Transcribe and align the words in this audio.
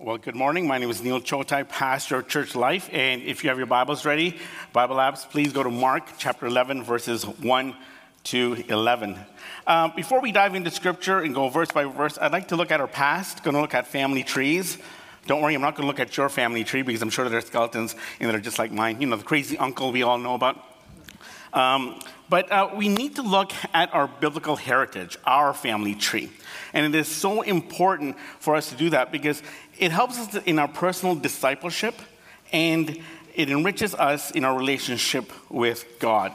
Well, 0.00 0.16
good 0.16 0.36
morning. 0.36 0.68
My 0.68 0.78
name 0.78 0.90
is 0.90 1.02
Neil 1.02 1.20
Chotai, 1.20 1.68
pastor 1.68 2.18
of 2.18 2.28
Church 2.28 2.54
Life. 2.54 2.88
And 2.92 3.20
if 3.22 3.42
you 3.42 3.50
have 3.50 3.58
your 3.58 3.66
Bibles 3.66 4.04
ready, 4.04 4.38
Bible 4.72 4.94
apps, 4.94 5.28
please 5.28 5.52
go 5.52 5.64
to 5.64 5.70
Mark 5.70 6.04
chapter 6.18 6.46
11, 6.46 6.84
verses 6.84 7.26
1 7.26 7.74
to 8.24 8.64
11. 8.68 9.18
Um, 9.66 9.92
before 9.96 10.20
we 10.20 10.30
dive 10.30 10.54
into 10.54 10.70
scripture 10.70 11.18
and 11.18 11.34
go 11.34 11.48
verse 11.48 11.72
by 11.72 11.82
verse, 11.82 12.16
I'd 12.16 12.30
like 12.30 12.46
to 12.48 12.56
look 12.56 12.70
at 12.70 12.80
our 12.80 12.86
past, 12.86 13.42
going 13.42 13.56
to 13.56 13.60
look 13.60 13.74
at 13.74 13.88
family 13.88 14.22
trees. 14.22 14.78
Don't 15.26 15.42
worry, 15.42 15.56
I'm 15.56 15.62
not 15.62 15.74
going 15.74 15.82
to 15.82 15.88
look 15.88 15.98
at 15.98 16.16
your 16.16 16.28
family 16.28 16.62
tree 16.62 16.82
because 16.82 17.02
I'm 17.02 17.10
sure 17.10 17.28
there 17.28 17.38
are 17.38 17.42
skeletons 17.42 17.96
and 18.20 18.28
in 18.28 18.28
there 18.28 18.40
just 18.40 18.60
like 18.60 18.70
mine. 18.70 19.00
You 19.00 19.08
know, 19.08 19.16
the 19.16 19.24
crazy 19.24 19.58
uncle 19.58 19.90
we 19.90 20.04
all 20.04 20.18
know 20.18 20.34
about. 20.34 20.64
Um, 21.52 22.00
but 22.28 22.52
uh, 22.52 22.70
we 22.76 22.88
need 22.88 23.16
to 23.16 23.22
look 23.22 23.52
at 23.72 23.92
our 23.94 24.06
biblical 24.06 24.56
heritage, 24.56 25.16
our 25.24 25.54
family 25.54 25.94
tree. 25.94 26.30
And 26.74 26.94
it 26.94 26.98
is 26.98 27.08
so 27.08 27.40
important 27.42 28.16
for 28.38 28.54
us 28.54 28.68
to 28.68 28.76
do 28.76 28.90
that 28.90 29.10
because 29.10 29.42
it 29.78 29.92
helps 29.92 30.18
us 30.18 30.34
in 30.44 30.58
our 30.58 30.68
personal 30.68 31.14
discipleship 31.14 31.94
and 32.52 32.98
it 33.34 33.50
enriches 33.50 33.94
us 33.94 34.30
in 34.32 34.44
our 34.44 34.56
relationship 34.56 35.32
with 35.50 35.86
God. 36.00 36.32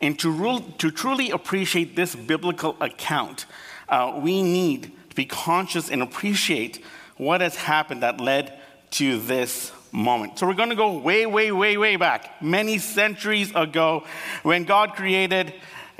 And 0.00 0.18
to, 0.18 0.30
rule, 0.30 0.60
to 0.78 0.90
truly 0.90 1.30
appreciate 1.30 1.96
this 1.96 2.14
biblical 2.14 2.76
account, 2.80 3.46
uh, 3.88 4.18
we 4.22 4.42
need 4.42 4.92
to 5.10 5.16
be 5.16 5.24
conscious 5.24 5.90
and 5.90 6.02
appreciate 6.02 6.84
what 7.16 7.40
has 7.40 7.54
happened 7.54 8.02
that 8.02 8.20
led 8.20 8.58
to 8.92 9.18
this 9.20 9.72
moment. 9.92 10.38
So 10.38 10.46
we're 10.46 10.54
going 10.54 10.70
to 10.70 10.74
go 10.74 10.98
way, 10.98 11.24
way, 11.24 11.52
way, 11.52 11.76
way 11.76 11.96
back, 11.96 12.42
many 12.42 12.78
centuries 12.78 13.52
ago, 13.54 14.04
when 14.42 14.64
God 14.64 14.94
created 14.94 15.54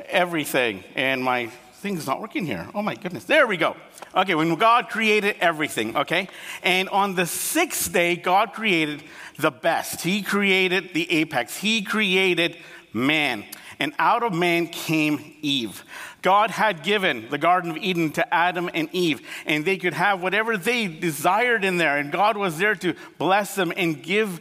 everything. 0.09 0.83
And 0.95 1.23
my 1.23 1.51
thing's 1.83 2.07
not 2.07 2.21
working 2.21 2.47
here. 2.47 2.69
Oh 2.75 2.81
my 2.81 2.95
goodness. 2.95 3.25
There 3.25 3.47
we 3.47 3.57
go. 3.57 3.77
Okay, 4.15 4.37
when 4.37 4.55
God 4.55 4.89
created 4.89 5.37
everything, 5.41 5.97
okay? 5.97 6.29
And 6.63 6.89
on 6.89 7.17
the 7.17 7.27
sixth 7.27 7.93
day, 7.93 8.15
God 8.15 8.53
created 8.53 9.03
the 9.39 9.51
best. 9.51 10.03
He 10.03 10.23
created 10.23 10.95
the 10.95 11.11
apex. 11.11 11.57
He 11.57 11.83
created 11.83 12.57
man. 12.93 13.45
And 13.81 13.93
out 13.99 14.23
of 14.23 14.33
man 14.33 14.69
came 14.69 15.35
Eve. 15.43 15.83
God 16.23 16.53
had 16.53 16.85
given 16.85 17.29
the 17.31 17.39
Garden 17.39 17.73
of 17.73 17.77
Eden 17.79 18.13
to 18.13 18.33
Adam 18.33 18.71
and 18.73 18.89
Eve, 18.93 19.27
and 19.45 19.65
they 19.65 19.77
could 19.77 19.95
have 19.95 20.23
whatever 20.23 20.57
they 20.57 20.87
desired 20.87 21.65
in 21.65 21.79
there. 21.79 21.99
And 21.99 22.13
God 22.13 22.37
was 22.37 22.59
there 22.59 22.77
to 22.77 22.95
bless 23.19 23.57
them 23.57 23.73
and 23.77 24.01
give 24.01 24.41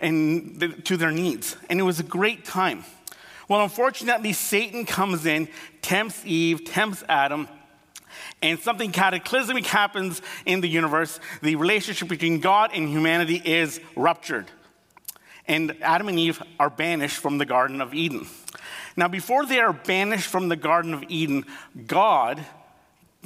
and, 0.00 0.84
to 0.84 0.96
their 0.96 1.10
needs. 1.10 1.56
And 1.68 1.80
it 1.80 1.82
was 1.82 1.98
a 1.98 2.04
great 2.04 2.44
time. 2.44 2.84
Well, 3.48 3.62
unfortunately, 3.62 4.32
Satan 4.32 4.84
comes 4.84 5.24
in, 5.24 5.48
tempts 5.82 6.24
Eve, 6.24 6.64
tempts 6.64 7.04
Adam, 7.08 7.48
and 8.42 8.58
something 8.58 8.92
cataclysmic 8.92 9.66
happens 9.66 10.20
in 10.44 10.60
the 10.60 10.68
universe. 10.68 11.20
The 11.42 11.56
relationship 11.56 12.08
between 12.08 12.40
God 12.40 12.70
and 12.74 12.88
humanity 12.88 13.40
is 13.44 13.80
ruptured. 13.94 14.50
And 15.46 15.76
Adam 15.80 16.08
and 16.08 16.18
Eve 16.18 16.42
are 16.58 16.70
banished 16.70 17.18
from 17.18 17.38
the 17.38 17.46
Garden 17.46 17.80
of 17.80 17.94
Eden. 17.94 18.26
Now, 18.96 19.08
before 19.08 19.46
they 19.46 19.60
are 19.60 19.72
banished 19.72 20.26
from 20.28 20.48
the 20.48 20.56
Garden 20.56 20.92
of 20.92 21.04
Eden, 21.08 21.44
God 21.86 22.44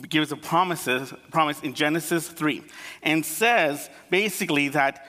gives 0.08 0.32
a 0.32 0.36
promises, 0.36 1.12
promise 1.30 1.60
in 1.60 1.74
Genesis 1.74 2.28
3 2.28 2.62
and 3.02 3.24
says 3.24 3.90
basically 4.08 4.68
that 4.68 5.06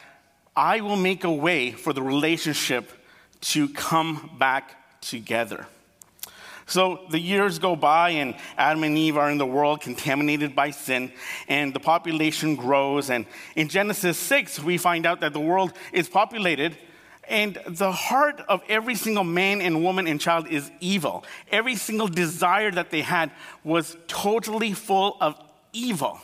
I 0.56 0.82
will 0.82 0.98
make 0.98 1.23
a 1.23 1.32
way 1.32 1.72
for 1.72 1.94
the 1.94 2.02
relationship 2.02 2.92
to 3.42 3.70
come 3.70 4.32
back 4.38 4.80
together. 5.02 5.67
So 6.67 7.02
the 7.09 7.19
years 7.19 7.59
go 7.59 7.75
by, 7.75 8.11
and 8.11 8.33
Adam 8.57 8.83
and 8.83 8.97
Eve 8.97 9.17
are 9.17 9.30
in 9.30 9.38
the 9.38 9.45
world 9.45 9.81
contaminated 9.81 10.55
by 10.55 10.71
sin, 10.71 11.11
and 11.49 11.73
the 11.73 11.81
population 11.81 12.55
grows. 12.55 13.09
And 13.09 13.25
in 13.58 13.67
Genesis 13.67 14.17
6, 14.17 14.59
we 14.61 14.77
find 14.77 15.05
out 15.05 15.19
that 15.19 15.33
the 15.33 15.39
world 15.39 15.73
is 15.91 16.08
populated, 16.08 16.77
and 17.27 17.58
the 17.67 17.91
heart 17.91 18.41
of 18.47 18.61
every 18.69 18.95
single 18.95 19.25
man 19.25 19.61
and 19.61 19.83
woman 19.83 20.08
and 20.08 20.19
child 20.19 20.47
is 20.47 20.71
evil. 20.80 21.25
Every 21.52 21.76
single 21.76 22.08
desire 22.08 22.71
that 22.71 22.89
they 22.89 23.02
had 23.02 23.31
was 23.65 23.97
totally 24.08 24.73
full 24.73 25.17
of 25.20 25.36
evil. 25.73 26.20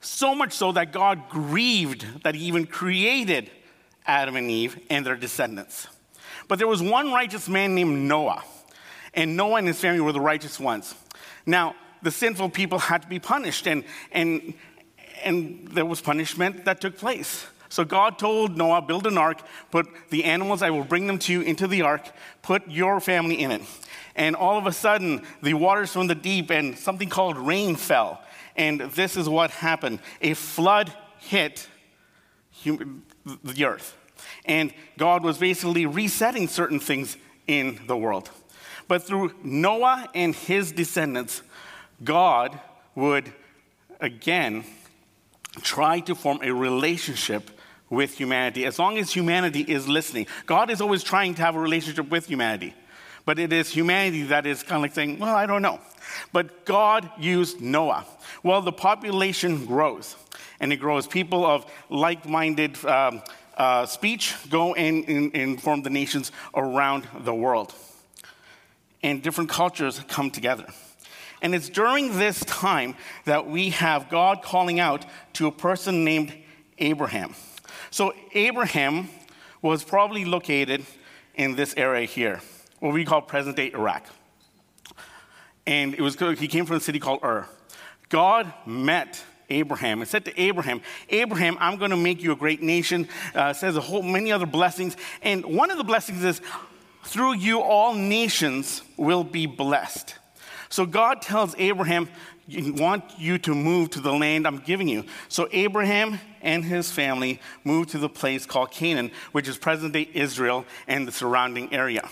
So 0.00 0.34
much 0.34 0.52
so 0.52 0.72
that 0.72 0.92
God 0.92 1.28
grieved 1.28 2.22
that 2.22 2.34
He 2.34 2.46
even 2.46 2.66
created 2.66 3.50
Adam 4.06 4.36
and 4.36 4.50
Eve 4.50 4.78
and 4.88 5.04
their 5.04 5.16
descendants. 5.16 5.88
But 6.48 6.58
there 6.58 6.66
was 6.66 6.82
one 6.82 7.12
righteous 7.12 7.48
man 7.48 7.74
named 7.74 8.08
Noah, 8.08 8.42
and 9.14 9.36
Noah 9.36 9.58
and 9.58 9.66
his 9.66 9.78
family 9.78 10.00
were 10.00 10.12
the 10.12 10.20
righteous 10.20 10.58
ones. 10.58 10.94
Now, 11.46 11.76
the 12.02 12.10
sinful 12.10 12.50
people 12.50 12.78
had 12.78 13.02
to 13.02 13.08
be 13.08 13.18
punished, 13.18 13.66
and, 13.66 13.84
and, 14.12 14.54
and 15.22 15.68
there 15.68 15.84
was 15.84 16.00
punishment 16.00 16.64
that 16.64 16.80
took 16.80 16.96
place. 16.96 17.46
So 17.68 17.84
God 17.84 18.18
told 18.18 18.56
Noah, 18.56 18.80
build 18.80 19.06
an 19.06 19.18
ark, 19.18 19.42
put 19.70 19.86
the 20.10 20.24
animals, 20.24 20.62
I 20.62 20.70
will 20.70 20.84
bring 20.84 21.06
them 21.06 21.18
to 21.20 21.32
you 21.32 21.42
into 21.42 21.66
the 21.66 21.82
ark, 21.82 22.08
put 22.40 22.68
your 22.70 22.98
family 23.00 23.42
in 23.42 23.50
it. 23.50 23.62
And 24.16 24.34
all 24.34 24.56
of 24.56 24.66
a 24.66 24.72
sudden, 24.72 25.22
the 25.42 25.54
waters 25.54 25.92
from 25.92 26.06
the 26.06 26.14
deep 26.14 26.50
and 26.50 26.78
something 26.78 27.08
called 27.08 27.36
rain 27.36 27.76
fell. 27.76 28.22
And 28.56 28.80
this 28.80 29.16
is 29.16 29.28
what 29.28 29.50
happened 29.50 30.00
a 30.20 30.34
flood 30.34 30.92
hit 31.20 31.68
the 32.64 33.64
earth. 33.64 33.97
And 34.44 34.72
God 34.96 35.22
was 35.24 35.38
basically 35.38 35.86
resetting 35.86 36.48
certain 36.48 36.80
things 36.80 37.16
in 37.46 37.80
the 37.86 37.96
world. 37.96 38.30
But 38.88 39.02
through 39.02 39.34
Noah 39.42 40.08
and 40.14 40.34
his 40.34 40.72
descendants, 40.72 41.42
God 42.02 42.58
would 42.94 43.32
again 44.00 44.64
try 45.62 46.00
to 46.00 46.14
form 46.14 46.40
a 46.42 46.52
relationship 46.52 47.50
with 47.90 48.16
humanity 48.16 48.66
as 48.66 48.78
long 48.78 48.98
as 48.98 49.12
humanity 49.12 49.60
is 49.60 49.88
listening. 49.88 50.26
God 50.46 50.70
is 50.70 50.80
always 50.80 51.02
trying 51.02 51.34
to 51.34 51.42
have 51.42 51.56
a 51.56 51.60
relationship 51.60 52.10
with 52.10 52.26
humanity, 52.26 52.74
but 53.24 53.38
it 53.38 53.52
is 53.52 53.70
humanity 53.70 54.22
that 54.24 54.46
is 54.46 54.62
kind 54.62 54.76
of 54.76 54.82
like 54.82 54.94
saying, 54.94 55.18
Well, 55.18 55.34
I 55.34 55.46
don't 55.46 55.62
know. 55.62 55.80
But 56.32 56.64
God 56.64 57.10
used 57.18 57.60
Noah. 57.60 58.06
Well, 58.42 58.62
the 58.62 58.72
population 58.72 59.66
grows, 59.66 60.16
and 60.60 60.72
it 60.72 60.76
grows. 60.76 61.06
People 61.06 61.44
of 61.44 61.70
like 61.90 62.26
minded 62.26 62.82
um, 62.84 63.22
uh, 63.58 63.84
speech 63.86 64.34
go 64.48 64.74
and, 64.74 65.06
and, 65.08 65.34
and 65.34 65.60
form 65.60 65.82
the 65.82 65.90
nations 65.90 66.32
around 66.54 67.06
the 67.20 67.34
world. 67.34 67.74
And 69.02 69.22
different 69.22 69.50
cultures 69.50 70.00
come 70.08 70.30
together. 70.30 70.66
And 71.42 71.54
it's 71.54 71.68
during 71.68 72.18
this 72.18 72.44
time 72.44 72.96
that 73.24 73.46
we 73.48 73.70
have 73.70 74.08
God 74.08 74.42
calling 74.42 74.80
out 74.80 75.04
to 75.34 75.46
a 75.46 75.52
person 75.52 76.04
named 76.04 76.32
Abraham. 76.78 77.34
So, 77.90 78.12
Abraham 78.32 79.08
was 79.62 79.84
probably 79.84 80.24
located 80.24 80.84
in 81.34 81.54
this 81.54 81.74
area 81.76 82.06
here, 82.06 82.40
what 82.80 82.92
we 82.92 83.04
call 83.04 83.22
present 83.22 83.56
day 83.56 83.70
Iraq. 83.72 84.06
And 85.66 85.94
it 85.94 86.00
was, 86.00 86.16
he 86.38 86.48
came 86.48 86.66
from 86.66 86.76
a 86.76 86.80
city 86.80 86.98
called 86.98 87.20
Ur. 87.22 87.46
God 88.08 88.52
met 88.66 89.22
Abraham 89.50 90.00
and 90.00 90.08
said 90.08 90.24
to 90.26 90.40
Abraham, 90.40 90.80
Abraham, 91.08 91.56
I'm 91.60 91.76
going 91.78 91.90
to 91.90 91.96
make 91.96 92.22
you 92.22 92.32
a 92.32 92.36
great 92.36 92.62
nation. 92.62 93.08
Uh, 93.34 93.52
says 93.52 93.76
a 93.76 93.80
whole 93.80 94.02
many 94.02 94.32
other 94.32 94.46
blessings. 94.46 94.96
And 95.22 95.44
one 95.44 95.70
of 95.70 95.78
the 95.78 95.84
blessings 95.84 96.24
is 96.24 96.40
through 97.04 97.34
you, 97.34 97.60
all 97.60 97.94
nations 97.94 98.82
will 98.96 99.24
be 99.24 99.46
blessed. 99.46 100.14
So 100.68 100.84
God 100.84 101.22
tells 101.22 101.54
Abraham, 101.58 102.08
I 102.50 102.70
want 102.70 103.04
you 103.18 103.38
to 103.38 103.54
move 103.54 103.90
to 103.90 104.00
the 104.00 104.12
land 104.12 104.46
I'm 104.46 104.58
giving 104.58 104.88
you. 104.88 105.04
So 105.28 105.48
Abraham 105.52 106.18
and 106.40 106.64
his 106.64 106.90
family 106.90 107.40
moved 107.64 107.90
to 107.90 107.98
the 107.98 108.08
place 108.08 108.46
called 108.46 108.70
Canaan, 108.70 109.10
which 109.32 109.48
is 109.48 109.58
present 109.58 109.92
day 109.92 110.08
Israel 110.14 110.64
and 110.86 111.06
the 111.06 111.12
surrounding 111.12 111.72
area. 111.72 112.08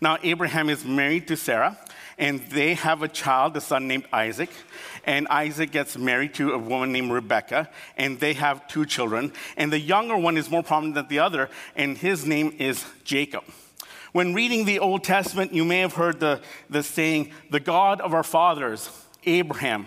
Now, 0.00 0.16
Abraham 0.22 0.68
is 0.70 0.84
married 0.84 1.28
to 1.28 1.36
Sarah, 1.36 1.76
and 2.18 2.40
they 2.50 2.74
have 2.74 3.02
a 3.02 3.08
child, 3.08 3.56
a 3.56 3.60
son 3.60 3.86
named 3.86 4.06
Isaac. 4.12 4.50
And 5.04 5.28
Isaac 5.28 5.70
gets 5.70 5.96
married 5.96 6.34
to 6.34 6.52
a 6.52 6.58
woman 6.58 6.92
named 6.92 7.12
Rebecca, 7.12 7.70
and 7.96 8.18
they 8.18 8.34
have 8.34 8.66
two 8.68 8.84
children. 8.84 9.32
And 9.56 9.72
the 9.72 9.78
younger 9.78 10.16
one 10.16 10.36
is 10.36 10.50
more 10.50 10.62
prominent 10.62 10.96
than 10.96 11.08
the 11.08 11.20
other, 11.20 11.48
and 11.76 11.96
his 11.96 12.26
name 12.26 12.54
is 12.58 12.84
Jacob. 13.04 13.44
When 14.12 14.34
reading 14.34 14.64
the 14.64 14.80
Old 14.80 15.04
Testament, 15.04 15.52
you 15.52 15.64
may 15.64 15.80
have 15.80 15.94
heard 15.94 16.18
the, 16.18 16.40
the 16.68 16.82
saying, 16.82 17.32
the 17.50 17.60
God 17.60 18.00
of 18.00 18.14
our 18.14 18.24
fathers, 18.24 18.90
Abraham, 19.24 19.86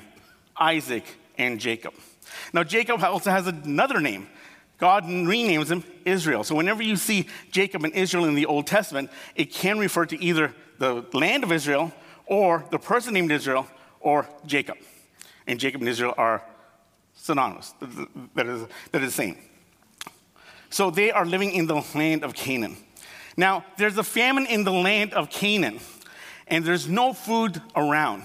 Isaac, 0.58 1.04
and 1.38 1.60
Jacob. 1.60 1.94
Now, 2.54 2.64
Jacob 2.64 3.04
also 3.04 3.32
has 3.32 3.48
another 3.48 4.00
name. 4.00 4.28
God 4.78 5.04
renames 5.04 5.68
him 5.68 5.84
Israel. 6.06 6.44
So, 6.44 6.56
whenever 6.56 6.82
you 6.82 6.96
see 6.96 7.28
Jacob 7.52 7.84
and 7.84 7.94
Israel 7.94 8.26
in 8.26 8.36
the 8.36 8.46
Old 8.46 8.68
Testament, 8.68 9.12
it 9.36 9.52
can 9.52 9.78
refer 9.78 10.06
to 10.08 10.24
either 10.24 10.56
the 10.80 11.06
land 11.14 11.44
of 11.44 11.52
Israel 11.52 11.94
or 12.32 12.64
the 12.72 12.80
person 12.80 13.14
named 13.14 13.30
Israel 13.30 13.68
or 14.00 14.26
Jacob. 14.46 14.78
And 15.48 15.60
Jacob 15.60 15.82
and 15.82 15.90
Israel 15.90 16.14
are 16.18 16.42
synonymous, 17.14 17.74
that 18.36 18.48
is, 18.48 18.66
that 18.94 19.02
is 19.04 19.10
the 19.10 19.12
same. 19.12 19.38
So 20.70 20.90
they 20.90 21.12
are 21.12 21.26
living 21.26 21.52
in 21.52 21.68
the 21.68 21.84
land 21.94 22.24
of 22.24 22.34
Canaan. 22.34 22.78
Now, 23.36 23.66
there's 23.78 23.98
a 23.98 24.04
famine 24.04 24.46
in 24.46 24.64
the 24.64 24.72
land 24.72 25.14
of 25.14 25.30
Canaan, 25.30 25.82
and 26.48 26.64
there's 26.64 26.88
no 26.88 27.12
food 27.12 27.62
around. 27.76 28.24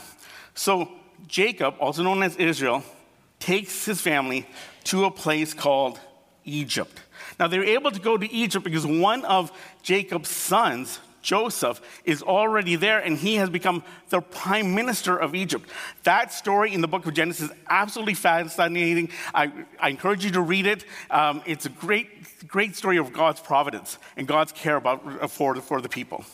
So 0.54 0.88
Jacob, 1.26 1.74
also 1.80 2.04
known 2.04 2.22
as 2.22 2.36
Israel, 2.36 2.84
takes 3.40 3.84
his 3.84 4.00
family 4.00 4.46
to 4.84 5.06
a 5.06 5.10
place 5.10 5.52
called 5.52 5.98
Egypt. 6.44 7.00
Now, 7.40 7.48
they 7.48 7.58
were 7.58 7.64
able 7.64 7.90
to 7.90 8.00
go 8.00 8.16
to 8.16 8.32
Egypt 8.32 8.64
because 8.64 8.86
one 8.86 9.24
of 9.24 9.50
Jacob's 9.82 10.30
sons, 10.30 11.00
Joseph, 11.26 11.80
is 12.04 12.22
already 12.22 12.76
there 12.76 13.00
and 13.00 13.18
he 13.18 13.34
has 13.34 13.50
become 13.50 13.82
the 14.10 14.20
prime 14.20 14.76
minister 14.76 15.16
of 15.16 15.34
Egypt. 15.34 15.68
That 16.04 16.32
story 16.32 16.72
in 16.72 16.80
the 16.80 16.86
book 16.86 17.04
of 17.04 17.14
Genesis 17.14 17.50
is 17.50 17.56
absolutely 17.68 18.14
fascinating. 18.14 19.10
I, 19.34 19.52
I 19.80 19.88
encourage 19.88 20.24
you 20.24 20.30
to 20.30 20.40
read 20.40 20.66
it. 20.66 20.84
Um, 21.10 21.42
it's 21.44 21.66
a 21.66 21.68
great, 21.68 22.46
great 22.46 22.76
story 22.76 22.96
of 22.96 23.12
God's 23.12 23.40
providence 23.40 23.98
and 24.16 24.28
God's 24.28 24.52
care 24.52 24.76
about, 24.76 25.28
for, 25.32 25.56
for 25.56 25.80
the 25.80 25.88
people. 25.88 26.24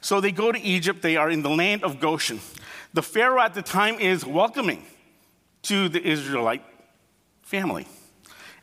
So 0.00 0.20
they 0.20 0.32
go 0.32 0.50
to 0.50 0.60
Egypt. 0.60 1.00
They 1.00 1.16
are 1.16 1.30
in 1.30 1.42
the 1.42 1.50
land 1.50 1.84
of 1.84 2.00
Goshen. 2.00 2.40
The 2.92 3.02
Pharaoh 3.02 3.40
at 3.40 3.54
the 3.54 3.62
time 3.62 4.00
is 4.00 4.26
welcoming 4.26 4.84
to 5.62 5.88
the 5.88 6.02
Israelite 6.02 6.64
family. 7.42 7.86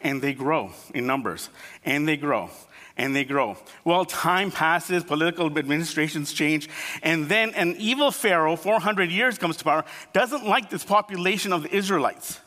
And 0.01 0.21
they 0.21 0.33
grow 0.33 0.71
in 0.93 1.07
numbers, 1.07 1.49
and 1.83 2.07
they 2.07 2.17
grow, 2.17 2.51
and 2.97 3.15
they 3.15 3.23
grow. 3.23 3.55
Well, 3.85 4.03
time 4.03 4.51
passes, 4.51 5.03
political 5.03 5.45
administrations 5.45 6.33
change, 6.33 6.67
and 7.03 7.29
then 7.29 7.53
an 7.53 7.75
evil 7.77 8.11
Pharaoh, 8.11 8.55
400 8.55 9.11
years 9.11 9.37
comes 9.37 9.57
to 9.57 9.63
power, 9.63 9.85
doesn't 10.13 10.45
like 10.45 10.69
this 10.69 10.83
population 10.83 11.53
of 11.53 11.63
the 11.63 11.73
Israelites. 11.73 12.39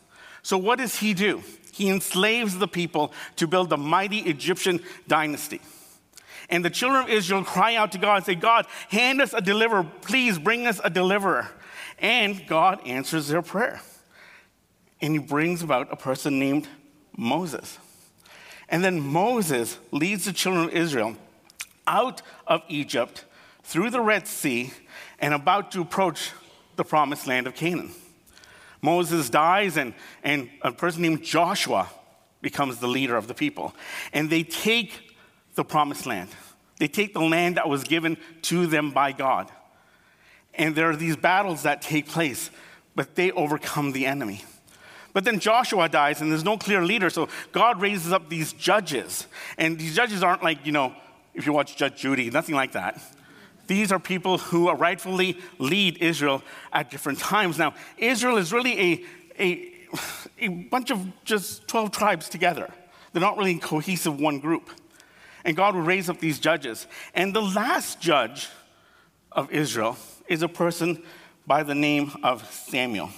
So, 0.43 0.59
what 0.59 0.79
does 0.79 0.97
he 0.97 1.15
do? 1.15 1.43
He 1.73 1.89
enslaves 1.89 2.59
the 2.59 2.69
people 2.69 3.13
to 3.37 3.47
build 3.47 3.73
a 3.73 3.77
mighty 3.77 4.19
Egyptian 4.19 4.81
dynasty. 5.07 5.61
And 6.49 6.65
the 6.65 6.71
children 6.71 7.05
of 7.05 7.09
Israel 7.09 7.45
cry 7.45 7.77
out 7.77 7.93
to 7.93 7.99
God 7.99 8.17
and 8.17 8.27
say, 8.27 8.35
God, 8.35 8.67
hand 8.89 9.23
us 9.23 9.33
a 9.33 9.41
deliverer. 9.41 9.87
Please 10.03 10.39
bring 10.39 10.67
us 10.67 10.81
a 10.83 10.91
deliverer. 10.91 11.49
And 12.01 12.45
God 12.47 12.85
answers 12.87 13.29
their 13.29 13.43
prayer. 13.43 13.81
And 15.01 15.13
he 15.13 15.19
brings 15.19 15.63
about 15.63 15.93
a 15.93 15.97
person 15.97 16.39
named 16.39 16.69
Moses. 17.17 17.79
And 18.71 18.85
then 18.85 19.01
Moses 19.01 19.79
leads 19.91 20.25
the 20.25 20.33
children 20.33 20.67
of 20.67 20.73
Israel 20.73 21.17
out 21.87 22.23
of 22.47 22.63
Egypt 22.69 23.25
through 23.65 23.91
the 23.91 24.01
Red 24.01 24.29
Sea 24.29 24.73
and 25.19 25.35
about 25.35 25.73
to 25.73 25.81
approach 25.81 26.33
the 26.77 26.85
promised 26.85 27.27
land 27.27 27.47
of 27.47 27.55
Canaan. 27.55 27.91
Moses 28.81 29.29
dies, 29.29 29.77
and, 29.77 29.93
and 30.23 30.49
a 30.63 30.73
person 30.73 31.03
named 31.03 31.23
Joshua 31.23 31.91
becomes 32.41 32.79
the 32.79 32.89
leader 32.89 33.17
of 33.17 33.27
the 33.27 33.35
people. 33.35 33.75
And 34.13 34.31
they 34.31 34.43
take 34.43 35.15
the 35.55 35.65
promised 35.65 36.07
land, 36.07 36.31
they 36.79 36.89
take 36.89 37.13
the 37.13 37.21
land 37.21 37.57
that 37.57 37.69
was 37.69 37.85
given 37.85 38.17
to 38.43 38.67
them 38.67 38.93
by 38.93 39.13
God. 39.13 39.51
And 40.55 40.75
there 40.75 40.89
are 40.91 40.97
these 40.97 41.17
battles 41.17 41.63
that 41.65 41.83
take 41.83 42.09
place, 42.09 42.51
but 42.95 43.15
they 43.15 43.31
overcome 43.33 43.93
the 43.93 44.07
enemy. 44.07 44.43
But 45.13 45.25
then 45.25 45.41
Joshua 45.41 45.89
dies 45.89 46.21
and 46.21 46.31
there's 46.31 46.45
no 46.45 46.57
clear 46.57 46.85
leader. 46.85 47.11
So 47.11 47.29
God 47.53 47.81
raises 47.81 48.13
up 48.13 48.29
these 48.29 48.53
judges. 48.53 49.27
And 49.59 49.79
these 49.79 49.95
judges 49.95 50.23
aren't 50.23 50.43
like, 50.43 50.65
you 50.65 50.73
know, 50.73 50.95
if 51.35 51.47
you 51.47 51.53
watch 51.53 51.77
Judge 51.77 51.97
Judy, 52.01 52.31
nothing 52.31 52.55
like 52.55 52.73
that. 52.73 53.01
These 53.67 53.93
are 53.93 54.01
people 54.01 54.39
who 54.39 54.71
rightfully 54.73 55.39
lead 55.59 55.99
Israel 55.99 56.43
at 56.73 56.91
different 56.91 57.19
times. 57.19 57.57
Now, 57.57 57.75
Israel 57.99 58.37
is 58.37 58.53
really 58.53 58.79
a, 58.81 59.05
a, 59.39 59.73
a 60.41 60.49
bunch 60.49 60.91
of 60.91 61.07
just 61.25 61.69
12 61.69 61.93
tribes 61.93 62.29
together. 62.29 62.69
They're 63.13 63.21
not 63.21 63.37
really 63.37 63.57
a 63.57 63.61
cohesive 63.61 64.19
one 64.19 64.41
group. 64.41 64.71
And 65.45 65.57
God 65.57 65.75
will 65.75 65.83
raise 65.83 66.11
up 66.11 66.21
these 66.21 66.39
judges. 66.39 66.87
And 67.15 67.35
the 67.35 67.43
last 67.43 68.01
judge 68.01 68.49
of 69.33 69.51
Israel 69.51 69.97
is 70.29 70.43
a 70.43 70.49
person 70.49 71.03
by 71.47 71.63
the 71.63 71.75
name 71.75 72.13
of 72.23 72.49
Samuel. 72.53 73.11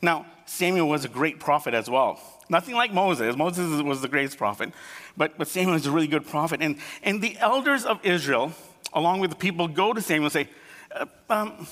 Now, 0.00 0.26
Samuel 0.50 0.88
was 0.88 1.04
a 1.04 1.08
great 1.08 1.38
prophet 1.38 1.74
as 1.74 1.88
well. 1.88 2.20
Nothing 2.48 2.74
like 2.74 2.92
Moses. 2.92 3.36
Moses 3.36 3.80
was 3.82 4.02
the 4.02 4.08
greatest 4.08 4.36
prophet, 4.36 4.72
but, 5.16 5.38
but 5.38 5.46
Samuel 5.46 5.74
was 5.74 5.86
a 5.86 5.92
really 5.92 6.08
good 6.08 6.26
prophet. 6.26 6.60
And, 6.60 6.78
and 7.04 7.22
the 7.22 7.38
elders 7.38 7.84
of 7.84 8.04
Israel, 8.04 8.50
along 8.92 9.20
with 9.20 9.30
the 9.30 9.36
people, 9.36 9.68
go 9.68 9.92
to 9.92 10.02
Samuel 10.02 10.24
and 10.24 10.32
say, 10.32 10.48
uh, 10.90 11.06
um, 11.30 11.68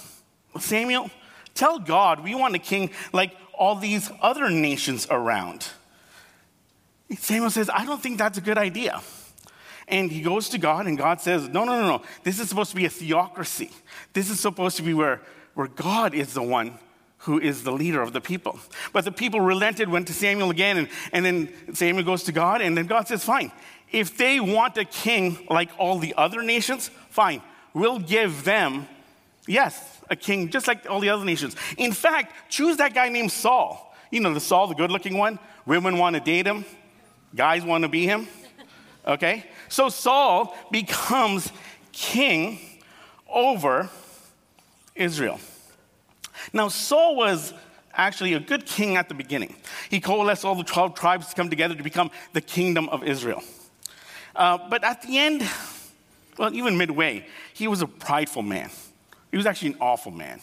Samuel, 0.60 1.10
tell 1.54 1.80
God 1.80 2.22
we 2.22 2.36
want 2.36 2.54
a 2.54 2.60
king 2.60 2.90
like 3.12 3.34
all 3.52 3.74
these 3.74 4.12
other 4.22 4.48
nations 4.48 5.08
around. 5.10 5.66
Samuel 7.18 7.50
says, 7.50 7.68
I 7.74 7.84
don't 7.84 8.00
think 8.00 8.16
that's 8.16 8.38
a 8.38 8.42
good 8.42 8.58
idea. 8.58 9.02
And 9.88 10.08
he 10.08 10.20
goes 10.20 10.50
to 10.50 10.58
God, 10.58 10.86
and 10.86 10.96
God 10.96 11.20
says, 11.20 11.48
No, 11.48 11.64
no, 11.64 11.80
no, 11.80 11.86
no. 11.88 12.02
This 12.22 12.38
is 12.38 12.48
supposed 12.48 12.70
to 12.70 12.76
be 12.76 12.84
a 12.84 12.90
theocracy. 12.90 13.72
This 14.12 14.30
is 14.30 14.38
supposed 14.38 14.76
to 14.76 14.84
be 14.84 14.94
where, 14.94 15.20
where 15.54 15.66
God 15.66 16.14
is 16.14 16.32
the 16.32 16.42
one 16.42 16.78
who 17.18 17.40
is 17.40 17.64
the 17.64 17.72
leader 17.72 18.00
of 18.00 18.12
the 18.12 18.20
people. 18.20 18.58
But 18.92 19.04
the 19.04 19.12
people 19.12 19.40
relented, 19.40 19.88
went 19.88 20.06
to 20.06 20.12
Samuel 20.12 20.50
again, 20.50 20.78
and, 20.78 20.88
and 21.12 21.24
then 21.24 21.74
Samuel 21.74 22.04
goes 22.04 22.22
to 22.24 22.32
God, 22.32 22.60
and 22.60 22.76
then 22.76 22.86
God 22.86 23.08
says, 23.08 23.24
Fine, 23.24 23.52
if 23.90 24.16
they 24.16 24.38
want 24.40 24.76
a 24.76 24.84
king 24.84 25.46
like 25.50 25.70
all 25.78 25.98
the 25.98 26.14
other 26.16 26.42
nations, 26.42 26.90
fine, 27.10 27.42
we'll 27.74 27.98
give 27.98 28.44
them, 28.44 28.86
yes, 29.46 30.00
a 30.10 30.16
king 30.16 30.50
just 30.50 30.66
like 30.68 30.88
all 30.88 31.00
the 31.00 31.10
other 31.10 31.24
nations. 31.24 31.56
In 31.76 31.92
fact, 31.92 32.34
choose 32.50 32.76
that 32.78 32.94
guy 32.94 33.08
named 33.08 33.32
Saul. 33.32 33.94
You 34.10 34.20
know, 34.20 34.32
the 34.32 34.40
Saul, 34.40 34.68
the 34.68 34.74
good 34.74 34.90
looking 34.90 35.18
one. 35.18 35.38
Women 35.66 35.98
want 35.98 36.14
to 36.16 36.20
date 36.20 36.46
him, 36.46 36.64
guys 37.34 37.64
want 37.64 37.82
to 37.82 37.88
be 37.88 38.06
him. 38.06 38.26
Okay? 39.06 39.44
So 39.68 39.88
Saul 39.88 40.56
becomes 40.70 41.50
king 41.92 42.58
over 43.28 43.88
Israel. 44.94 45.40
Now, 46.52 46.68
Saul 46.68 47.16
was 47.16 47.52
actually 47.94 48.34
a 48.34 48.40
good 48.40 48.64
king 48.64 48.96
at 48.96 49.08
the 49.08 49.14
beginning. 49.14 49.56
He 49.90 50.00
coalesced 50.00 50.44
all 50.44 50.54
the 50.54 50.64
12 50.64 50.94
tribes 50.94 51.28
to 51.28 51.34
come 51.34 51.50
together 51.50 51.74
to 51.74 51.82
become 51.82 52.10
the 52.32 52.40
kingdom 52.40 52.88
of 52.88 53.02
Israel. 53.02 53.42
Uh, 54.36 54.58
but 54.70 54.84
at 54.84 55.02
the 55.02 55.18
end, 55.18 55.42
well, 56.38 56.54
even 56.54 56.78
midway, 56.78 57.26
he 57.52 57.66
was 57.66 57.82
a 57.82 57.86
prideful 57.86 58.42
man. 58.42 58.70
He 59.30 59.36
was 59.36 59.46
actually 59.46 59.72
an 59.72 59.78
awful 59.80 60.12
man. 60.12 60.40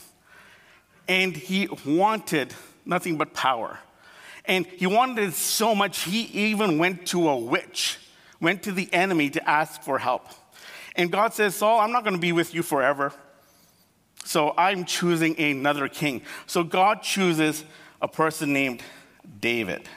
And 1.07 1.35
he 1.35 1.69
wanted 1.85 2.53
nothing 2.85 3.17
but 3.17 3.33
power. 3.33 3.79
And 4.43 4.65
he 4.65 4.85
wanted 4.85 5.29
it 5.29 5.33
so 5.33 5.73
much, 5.73 6.01
he 6.01 6.23
even 6.51 6.77
went 6.77 7.07
to 7.07 7.29
a 7.29 7.37
witch, 7.37 7.97
went 8.39 8.63
to 8.63 8.71
the 8.71 8.93
enemy 8.93 9.29
to 9.31 9.49
ask 9.49 9.81
for 9.81 9.97
help. 9.97 10.27
And 10.95 11.11
God 11.11 11.33
says, 11.33 11.55
Saul, 11.55 11.79
I'm 11.79 11.91
not 11.91 12.03
going 12.03 12.15
to 12.15 12.21
be 12.21 12.31
with 12.31 12.53
you 12.53 12.63
forever. 12.63 13.13
So 14.25 14.55
I'm 14.57 14.85
choosing 14.85 15.39
another 15.39 15.87
king. 15.87 16.23
So 16.47 16.63
God 16.63 17.03
chooses 17.03 17.63
a 18.01 18.07
person 18.07 18.53
named 18.53 18.81
David. 19.39 19.87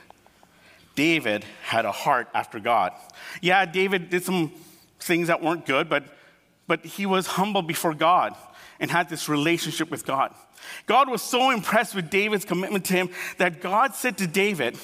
David 0.95 1.45
had 1.63 1.87
a 1.87 1.93
heart 1.93 2.29
after 2.35 2.61
God. 2.61 2.93
Yeah, 3.41 3.65
David 3.65 4.11
did 4.11 4.23
some 4.23 4.53
things 5.01 5.29
that 5.29 5.43
weren't 5.43 5.65
good, 5.65 5.89
but, 5.89 6.05
but 6.67 6.85
he 6.85 7.07
was 7.07 7.27
humble 7.27 7.63
before 7.63 7.95
God 7.95 8.35
and 8.79 8.91
had 8.91 9.09
this 9.09 9.29
relationship 9.31 9.91
with 9.91 10.05
God. 10.05 10.35
God 10.87 11.09
was 11.09 11.23
so 11.23 11.51
impressed 11.51 11.95
with 11.95 12.11
David's 12.11 12.45
commitment 12.45 12.85
to 12.87 12.95
him 12.95 13.11
that 13.39 13.63
God 13.63 13.95
said 13.95 14.19
to 14.19 14.27
David, 14.27 14.77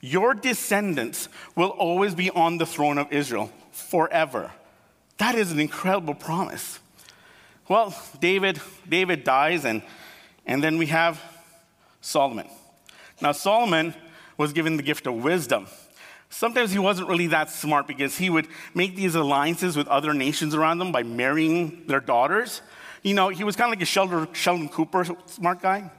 Your 0.00 0.32
descendants 0.32 1.28
will 1.54 1.70
always 1.70 2.14
be 2.14 2.30
on 2.30 2.56
the 2.56 2.66
throne 2.66 2.96
of 2.96 3.12
Israel 3.12 3.52
forever. 3.72 4.52
That 5.18 5.34
is 5.34 5.52
an 5.52 5.60
incredible 5.60 6.14
promise. 6.14 6.78
Well, 7.70 7.94
David, 8.18 8.60
David 8.88 9.22
dies, 9.22 9.64
and, 9.64 9.82
and 10.44 10.60
then 10.60 10.76
we 10.76 10.86
have 10.86 11.22
Solomon. 12.00 12.48
Now, 13.22 13.30
Solomon 13.30 13.94
was 14.36 14.52
given 14.52 14.76
the 14.76 14.82
gift 14.82 15.06
of 15.06 15.22
wisdom. 15.22 15.68
Sometimes 16.30 16.72
he 16.72 16.80
wasn't 16.80 17.08
really 17.08 17.28
that 17.28 17.48
smart 17.48 17.86
because 17.86 18.18
he 18.18 18.28
would 18.28 18.48
make 18.74 18.96
these 18.96 19.14
alliances 19.14 19.76
with 19.76 19.86
other 19.86 20.12
nations 20.12 20.52
around 20.52 20.80
them 20.80 20.90
by 20.90 21.04
marrying 21.04 21.84
their 21.86 22.00
daughters. 22.00 22.60
You 23.04 23.14
know, 23.14 23.28
he 23.28 23.44
was 23.44 23.54
kind 23.54 23.72
of 23.72 23.78
like 23.78 23.82
a 23.82 23.86
Sheldon, 23.86 24.26
Sheldon 24.32 24.68
Cooper 24.68 25.06
smart 25.26 25.62
guy. 25.62 25.92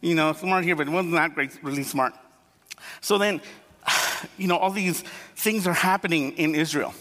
You 0.00 0.14
know, 0.14 0.32
smart 0.32 0.62
here, 0.62 0.76
but 0.76 0.88
wasn't 0.88 1.14
that 1.14 1.34
great, 1.34 1.58
really 1.60 1.82
smart. 1.82 2.14
So 3.00 3.18
then, 3.18 3.40
you 4.38 4.46
know, 4.46 4.58
all 4.58 4.70
these 4.70 5.02
things 5.34 5.66
are 5.66 5.72
happening 5.72 6.34
in 6.36 6.54
Israel. 6.54 6.94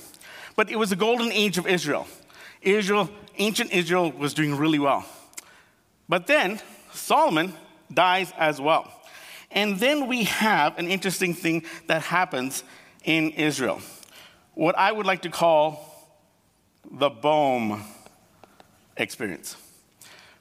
But 0.56 0.72
it 0.72 0.78
was 0.78 0.90
the 0.90 0.96
golden 0.96 1.32
age 1.32 1.60
of 1.60 1.68
Israel. 1.68 2.08
Israel, 2.66 3.10
ancient 3.38 3.72
Israel 3.72 4.12
was 4.12 4.34
doing 4.34 4.56
really 4.58 4.80
well. 4.80 5.06
But 6.10 6.28
then 6.28 6.60
Solomon 6.92 7.54
dies 7.94 8.34
as 8.38 8.60
well. 8.60 8.92
And 9.52 9.80
then 9.80 10.08
we 10.08 10.24
have 10.26 10.78
an 10.78 10.88
interesting 10.88 11.34
thing 11.34 11.64
that 11.88 12.02
happens 12.02 12.64
in 13.04 13.32
Israel. 13.32 13.82
What 14.54 14.78
I 14.78 14.92
would 14.92 15.06
like 15.06 15.22
to 15.22 15.30
call 15.30 16.10
the 16.92 17.10
Bohm 17.10 17.84
experience. 18.98 19.56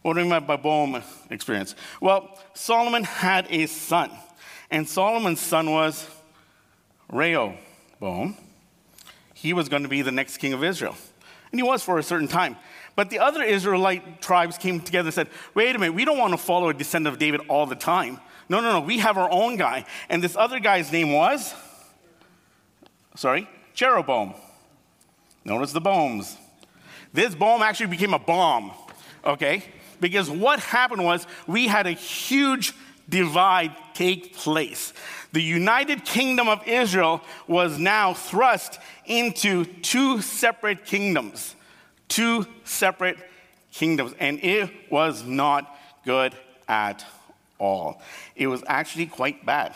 What 0.02 0.14
do 0.14 0.20
I 0.20 0.24
mean 0.24 0.46
by 0.46 0.56
Bohm 0.56 1.02
experience? 1.30 1.74
Well, 2.00 2.38
Solomon 2.54 3.04
had 3.04 3.46
a 3.50 3.66
son, 3.66 4.10
and 4.70 4.88
Solomon's 4.88 5.40
son 5.40 5.70
was 5.70 6.06
Rehoboam. 7.10 8.36
He 9.34 9.52
was 9.52 9.68
going 9.68 9.82
to 9.82 9.88
be 9.88 10.02
the 10.02 10.12
next 10.12 10.38
king 10.38 10.52
of 10.52 10.62
Israel. 10.62 10.96
And 11.54 11.60
he 11.60 11.62
was 11.62 11.84
for 11.84 12.00
a 12.00 12.02
certain 12.02 12.26
time. 12.26 12.56
But 12.96 13.10
the 13.10 13.20
other 13.20 13.40
Israelite 13.40 14.20
tribes 14.20 14.58
came 14.58 14.80
together 14.80 15.06
and 15.06 15.14
said, 15.14 15.28
wait 15.54 15.76
a 15.76 15.78
minute, 15.78 15.94
we 15.94 16.04
don't 16.04 16.18
want 16.18 16.32
to 16.32 16.36
follow 16.36 16.68
a 16.68 16.74
descendant 16.74 17.12
of 17.12 17.20
David 17.20 17.42
all 17.46 17.64
the 17.64 17.76
time. 17.76 18.18
No, 18.48 18.60
no, 18.60 18.72
no, 18.72 18.80
we 18.80 18.98
have 18.98 19.16
our 19.16 19.30
own 19.30 19.54
guy. 19.54 19.84
And 20.08 20.20
this 20.20 20.34
other 20.34 20.58
guy's 20.58 20.90
name 20.90 21.12
was? 21.12 21.54
Sorry, 23.14 23.48
Jeroboam. 23.72 24.34
Notice 25.44 25.70
the 25.70 25.80
bombs. 25.80 26.36
This 27.12 27.36
bomb 27.36 27.62
actually 27.62 27.86
became 27.86 28.14
a 28.14 28.18
bomb, 28.18 28.72
okay? 29.24 29.62
Because 30.00 30.28
what 30.28 30.58
happened 30.58 31.04
was 31.04 31.24
we 31.46 31.68
had 31.68 31.86
a 31.86 31.92
huge 31.92 32.72
divide 33.08 33.74
take 33.94 34.34
place. 34.34 34.92
The 35.32 35.42
United 35.42 36.04
Kingdom 36.04 36.48
of 36.48 36.66
Israel 36.66 37.20
was 37.46 37.78
now 37.78 38.14
thrust 38.14 38.78
into 39.06 39.64
two 39.64 40.20
separate 40.20 40.84
kingdoms. 40.84 41.54
Two 42.08 42.46
separate 42.64 43.18
kingdoms. 43.72 44.14
And 44.18 44.42
it 44.42 44.70
was 44.90 45.24
not 45.24 45.76
good 46.04 46.34
at 46.68 47.04
all. 47.58 48.00
It 48.36 48.46
was 48.46 48.62
actually 48.66 49.06
quite 49.06 49.44
bad. 49.44 49.74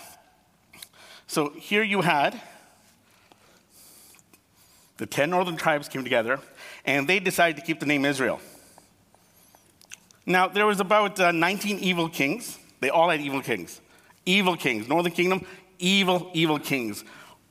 So 1.27 1.51
here 1.51 1.83
you 1.83 2.01
had 2.03 2.41
the 4.99 5.07
10 5.07 5.31
northern 5.31 5.57
tribes 5.57 5.89
came 5.89 6.03
together 6.03 6.41
and 6.85 7.09
they 7.09 7.21
decided 7.21 7.57
to 7.57 7.63
keep 7.63 7.81
the 7.81 7.87
name 7.87 8.05
Israel. 8.05 8.41
Now, 10.27 10.49
there 10.49 10.67
was 10.67 10.81
about 10.81 11.19
uh, 11.19 11.33
19 11.33 11.79
evil 11.79 12.09
kings. 12.09 12.59
They 12.81 12.91
all 12.91 13.11
had 13.11 13.21
evil 13.21 13.43
kings. 13.43 13.81
Evil 14.25 14.57
kings. 14.57 14.89
Northern 14.89 15.13
kingdom, 15.13 15.47
evil, 15.79 16.31
evil 16.35 16.59
kings. 16.59 17.05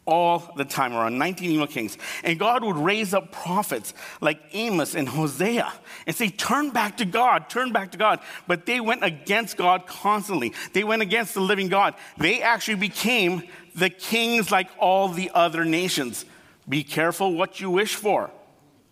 All 0.06 0.54
the 0.56 0.64
time, 0.64 0.94
around 0.94 1.18
19 1.18 1.52
evil 1.52 1.68
kings. 1.68 1.98
And 2.24 2.40
God 2.40 2.64
would 2.64 2.78
raise 2.78 3.14
up 3.14 3.34
prophets 3.34 3.94
like 4.22 4.42
Amos 4.54 4.96
and 4.96 5.10
Hosea 5.10 5.70
and 6.06 6.16
say, 6.16 6.30
Turn 6.30 6.70
back 6.70 6.98
to 6.98 7.06
God, 7.06 7.50
turn 7.50 7.74
back 7.74 7.92
to 7.92 7.98
God. 7.98 8.22
But 8.48 8.66
they 8.66 8.80
went 8.80 9.04
against 9.04 9.58
God 9.58 9.86
constantly. 9.86 10.54
They 10.72 10.86
went 10.86 11.02
against 11.02 11.34
the 11.34 11.42
living 11.42 11.68
God. 11.68 11.94
They 12.18 12.42
actually 12.42 12.76
became 12.76 13.44
the 13.76 13.90
kings 13.90 14.50
like 14.50 14.70
all 14.80 15.10
the 15.10 15.30
other 15.34 15.66
nations. 15.66 16.24
Be 16.70 16.84
careful 16.84 17.34
what 17.34 17.60
you 17.60 17.70
wish 17.70 17.96
for. 17.96 18.32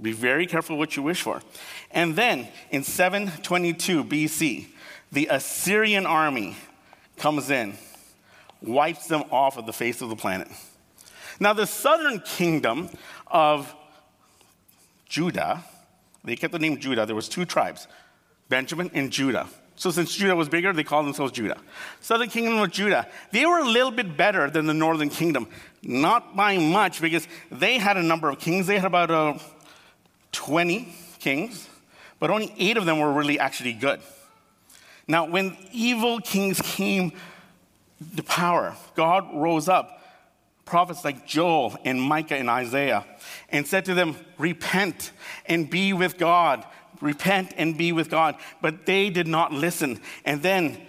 Be 0.01 0.11
very 0.11 0.45
careful 0.45 0.77
what 0.77 0.97
you 0.97 1.03
wish 1.03 1.21
for. 1.21 1.41
And 1.91 2.15
then 2.15 2.47
in 2.69 2.83
722 2.83 4.03
BC, 4.03 4.67
the 5.15 5.27
Assyrian 5.31 6.05
army 6.05 6.57
comes 7.15 7.49
in, 7.49 7.75
wipes 8.61 9.07
them 9.07 9.23
off 9.31 9.57
of 9.57 9.65
the 9.65 9.71
face 9.71 10.01
of 10.01 10.09
the 10.09 10.15
planet. 10.15 10.49
Now, 11.39 11.53
the 11.53 11.65
southern 11.65 12.19
kingdom 12.19 12.89
of 13.25 13.73
Judah, 15.07 15.63
they 16.25 16.35
kept 16.35 16.51
the 16.51 16.59
name 16.59 16.79
Judah. 16.79 17.05
There 17.05 17.15
was 17.15 17.29
two 17.29 17.45
tribes, 17.45 17.87
Benjamin 18.49 18.91
and 18.93 19.09
Judah. 19.09 19.47
So 19.77 19.89
since 19.89 20.13
Judah 20.13 20.35
was 20.35 20.49
bigger, 20.49 20.73
they 20.73 20.83
called 20.83 21.05
themselves 21.05 21.31
Judah. 21.31 21.61
Southern 22.01 22.29
kingdom 22.29 22.57
of 22.57 22.69
Judah, 22.71 23.07
they 23.31 23.45
were 23.45 23.59
a 23.59 23.69
little 23.69 23.91
bit 23.91 24.17
better 24.17 24.49
than 24.49 24.65
the 24.65 24.73
northern 24.73 25.09
kingdom. 25.09 25.47
Not 25.81 26.35
by 26.35 26.57
much, 26.57 27.01
because 27.01 27.25
they 27.49 27.77
had 27.77 27.95
a 27.95 28.03
number 28.03 28.29
of 28.29 28.39
kings. 28.39 28.67
They 28.67 28.75
had 28.75 28.85
about 28.85 29.11
uh, 29.11 29.37
20 30.33 30.93
kings, 31.19 31.69
but 32.19 32.29
only 32.29 32.53
eight 32.57 32.75
of 32.75 32.85
them 32.85 32.99
were 32.99 33.13
really 33.13 33.39
actually 33.39 33.71
good. 33.71 34.01
Now, 35.07 35.25
when 35.25 35.57
evil 35.71 36.19
kings 36.19 36.59
came 36.61 37.11
to 38.15 38.23
power, 38.23 38.75
God 38.95 39.29
rose 39.33 39.69
up 39.69 40.01
prophets 40.65 41.05
like 41.05 41.27
Joel 41.27 41.77
and 41.85 42.01
Micah 42.01 42.35
and 42.35 42.49
Isaiah 42.49 43.05
and 43.49 43.65
said 43.65 43.85
to 43.85 43.93
them, 43.93 44.15
Repent 44.37 45.11
and 45.45 45.69
be 45.69 45.93
with 45.93 46.17
God. 46.17 46.65
Repent 47.01 47.53
and 47.57 47.77
be 47.77 47.91
with 47.91 48.09
God. 48.09 48.35
But 48.61 48.85
they 48.85 49.09
did 49.09 49.27
not 49.27 49.53
listen. 49.53 50.01
And 50.25 50.41
then 50.41 50.81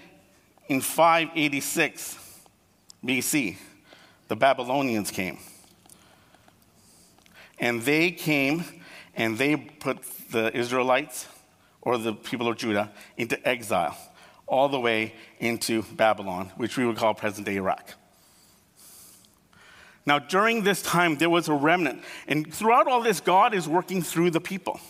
in 0.68 0.80
586 0.80 2.18
BC, 3.04 3.56
the 4.28 4.36
Babylonians 4.36 5.10
came. 5.10 5.38
And 7.58 7.82
they 7.82 8.10
came 8.10 8.64
and 9.14 9.38
they 9.38 9.56
put 9.56 10.02
the 10.30 10.54
Israelites 10.56 11.26
or 11.86 11.96
the 11.96 12.12
people 12.12 12.48
of 12.48 12.56
Judah 12.56 12.90
into 13.16 13.48
exile 13.48 13.96
all 14.46 14.68
the 14.68 14.78
way 14.78 15.14
into 15.38 15.82
Babylon, 15.94 16.50
which 16.56 16.76
we 16.76 16.84
would 16.84 16.96
call 16.96 17.14
present 17.14 17.46
day 17.46 17.56
Iraq. 17.56 17.94
Now, 20.04 20.18
during 20.18 20.64
this 20.64 20.82
time, 20.82 21.16
there 21.16 21.30
was 21.30 21.48
a 21.48 21.54
remnant. 21.54 22.02
And 22.28 22.52
throughout 22.52 22.88
all 22.88 23.02
this, 23.02 23.20
God 23.20 23.54
is 23.54 23.68
working 23.68 24.02
through 24.02 24.30
the 24.30 24.40
people. 24.40 24.80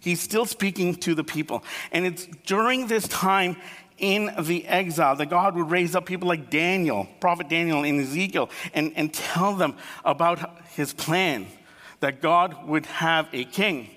He's 0.00 0.20
still 0.20 0.44
speaking 0.44 0.96
to 0.96 1.14
the 1.14 1.24
people. 1.24 1.62
And 1.92 2.04
it's 2.04 2.26
during 2.46 2.88
this 2.88 3.06
time 3.08 3.56
in 3.98 4.32
the 4.40 4.66
exile 4.66 5.14
that 5.16 5.30
God 5.30 5.54
would 5.54 5.70
raise 5.70 5.94
up 5.94 6.06
people 6.06 6.26
like 6.26 6.50
Daniel, 6.50 7.08
Prophet 7.20 7.48
Daniel, 7.48 7.84
and 7.84 8.00
Ezekiel, 8.00 8.50
and, 8.74 8.92
and 8.96 9.12
tell 9.12 9.54
them 9.54 9.76
about 10.04 10.66
his 10.70 10.92
plan 10.92 11.46
that 12.00 12.20
God 12.20 12.66
would 12.66 12.86
have 12.86 13.28
a 13.32 13.44
king, 13.44 13.90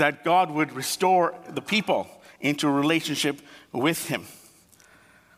that 0.00 0.24
God 0.24 0.50
would 0.50 0.72
restore 0.72 1.34
the 1.48 1.62
people 1.62 2.06
into 2.40 2.68
a 2.68 2.70
relationship 2.70 3.40
with 3.72 4.08
him. 4.08 4.26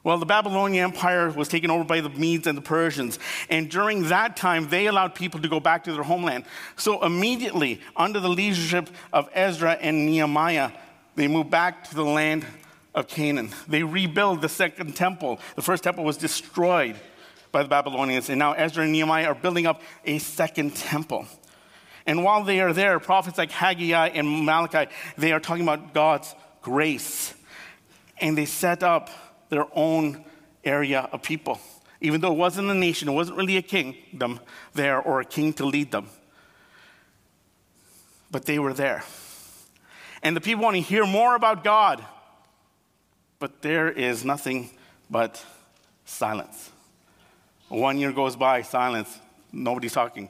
Well, 0.04 0.19
the 0.19 0.26
Babylonian 0.26 0.83
Empire 0.83 1.31
was 1.31 1.47
taken 1.47 1.71
over 1.71 1.85
by 1.85 2.00
the 2.00 2.09
Medes 2.09 2.49
and 2.49 2.59
the 2.59 2.62
Persians. 2.62 3.21
And 3.49 3.71
during 3.71 4.09
that 4.09 4.37
time, 4.37 4.69
they 4.69 4.87
allowed 4.87 5.14
people 5.14 5.40
to 5.40 5.49
go 5.49 5.61
back 5.61 5.85
to 5.85 5.92
their 5.92 6.02
homeland. 6.02 6.45
So 6.76 7.04
immediately, 7.04 7.81
under 7.95 8.19
the 8.19 8.28
leadership 8.28 8.90
of 9.12 9.28
Ezra 9.33 9.73
and 9.75 10.07
Nehemiah, 10.07 10.73
they 11.14 11.28
moved 11.28 11.50
back 11.50 11.88
to 11.90 11.95
the 11.95 12.04
land 12.04 12.45
of 12.95 13.07
Canaan. 13.07 13.50
They 13.69 13.85
rebuilt 13.85 14.40
the 14.40 14.49
second 14.49 14.97
temple. 14.97 15.38
The 15.54 15.62
first 15.62 15.85
temple 15.85 16.02
was 16.02 16.16
destroyed 16.16 16.97
by 17.52 17.62
the 17.62 17.69
Babylonians. 17.69 18.28
And 18.28 18.40
now 18.40 18.54
Ezra 18.54 18.83
and 18.83 18.92
Nehemiah 18.92 19.26
are 19.26 19.35
building 19.37 19.66
up 19.66 19.83
a 20.04 20.19
second 20.19 20.75
temple. 20.75 21.26
And 22.06 22.25
while 22.25 22.44
they 22.44 22.61
are 22.61 22.73
there, 22.73 22.99
prophets 22.99 23.38
like 23.38 23.50
Haggai 23.50 24.09
and 24.09 24.44
Malachi, 24.44 24.90
they 25.16 25.32
are 25.32 25.40
talking 25.40 25.62
about 25.62 25.94
God's 25.94 26.35
grace. 26.61 27.35
And 28.21 28.37
they 28.37 28.44
set 28.44 28.82
up 28.82 29.11
their 29.49 29.66
own 29.75 30.25
area 30.64 31.09
of 31.12 31.23
people. 31.23 31.61
Even 32.00 32.21
though 32.21 32.32
it 32.32 32.38
wasn't 32.38 32.68
a 32.68 32.75
nation, 32.75 33.09
it 33.09 33.12
wasn't 33.12 33.37
really 33.37 33.56
a 33.56 33.62
kingdom 33.62 34.40
there 34.75 35.00
or 35.00 35.21
a 35.21 35.25
king 35.25 35.52
to 35.54 35.64
lead 35.64 35.92
them. 35.92 36.09
But 38.30 38.47
they 38.47 38.59
were 38.59 38.73
there. 38.73 39.04
And 40.23 40.35
the 40.37 40.40
people 40.40 40.64
want 40.64 40.76
to 40.76 40.82
hear 40.82 41.04
more 41.04 41.35
about 41.37 41.62
God. 41.62 42.04
But 43.38 43.62
there 43.62 43.90
is 43.90 44.25
nothing 44.25 44.71
but 45.11 45.44
silence. 46.04 46.71
One 47.68 47.99
year 47.99 48.12
goes 48.12 48.37
by, 48.37 48.62
silence. 48.62 49.18
Nobody's 49.52 49.92
talking. 49.92 50.28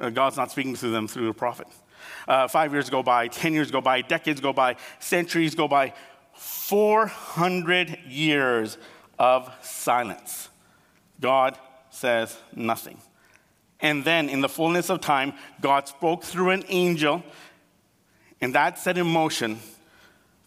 Uh, 0.00 0.10
God's 0.10 0.36
not 0.36 0.50
speaking 0.50 0.74
to 0.76 0.88
them 0.88 1.08
through 1.08 1.28
a 1.28 1.34
prophet. 1.34 1.66
Uh, 2.26 2.46
five 2.48 2.72
years 2.72 2.90
go 2.90 3.02
by, 3.02 3.28
10 3.28 3.52
years 3.52 3.70
go 3.70 3.80
by, 3.80 4.02
decades 4.02 4.40
go 4.40 4.52
by, 4.52 4.76
centuries 4.98 5.54
go 5.54 5.66
by. 5.66 5.92
400 6.34 7.98
years 8.06 8.78
of 9.18 9.50
silence. 9.62 10.48
God 11.20 11.58
says 11.90 12.36
nothing. 12.54 13.00
And 13.80 14.04
then, 14.04 14.28
in 14.28 14.40
the 14.40 14.48
fullness 14.48 14.90
of 14.90 15.00
time, 15.00 15.34
God 15.60 15.88
spoke 15.88 16.24
through 16.24 16.50
an 16.50 16.64
angel, 16.68 17.22
and 18.40 18.54
that 18.54 18.78
set 18.78 18.98
in 18.98 19.06
motion 19.06 19.58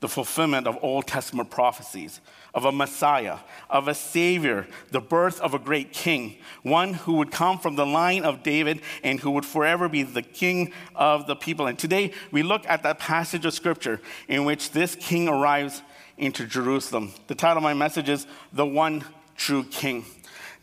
the 0.01 0.09
fulfillment 0.09 0.67
of 0.67 0.77
Old 0.81 1.07
Testament 1.07 1.49
prophecies 1.49 2.19
of 2.53 2.65
a 2.65 2.71
Messiah, 2.71 3.37
of 3.69 3.87
a 3.87 3.93
Savior, 3.93 4.67
the 4.89 4.99
birth 4.99 5.39
of 5.39 5.53
a 5.53 5.59
great 5.59 5.93
King, 5.93 6.35
one 6.63 6.93
who 6.93 7.13
would 7.13 7.31
come 7.31 7.57
from 7.57 7.75
the 7.75 7.85
line 7.85 8.23
of 8.23 8.43
David 8.43 8.81
and 9.03 9.19
who 9.19 9.31
would 9.31 9.45
forever 9.45 9.87
be 9.87 10.03
the 10.03 10.21
King 10.21 10.73
of 10.95 11.27
the 11.27 11.35
people. 11.35 11.67
And 11.67 11.79
today 11.79 12.11
we 12.31 12.43
look 12.43 12.67
at 12.67 12.83
that 12.83 12.99
passage 12.99 13.45
of 13.45 13.53
Scripture 13.53 14.01
in 14.27 14.43
which 14.43 14.71
this 14.71 14.95
King 14.95 15.29
arrives 15.29 15.81
into 16.17 16.45
Jerusalem. 16.45 17.13
The 17.27 17.35
title 17.35 17.57
of 17.57 17.63
my 17.63 17.73
message 17.73 18.09
is 18.09 18.27
The 18.51 18.65
One 18.65 19.05
True 19.37 19.63
King. 19.63 20.03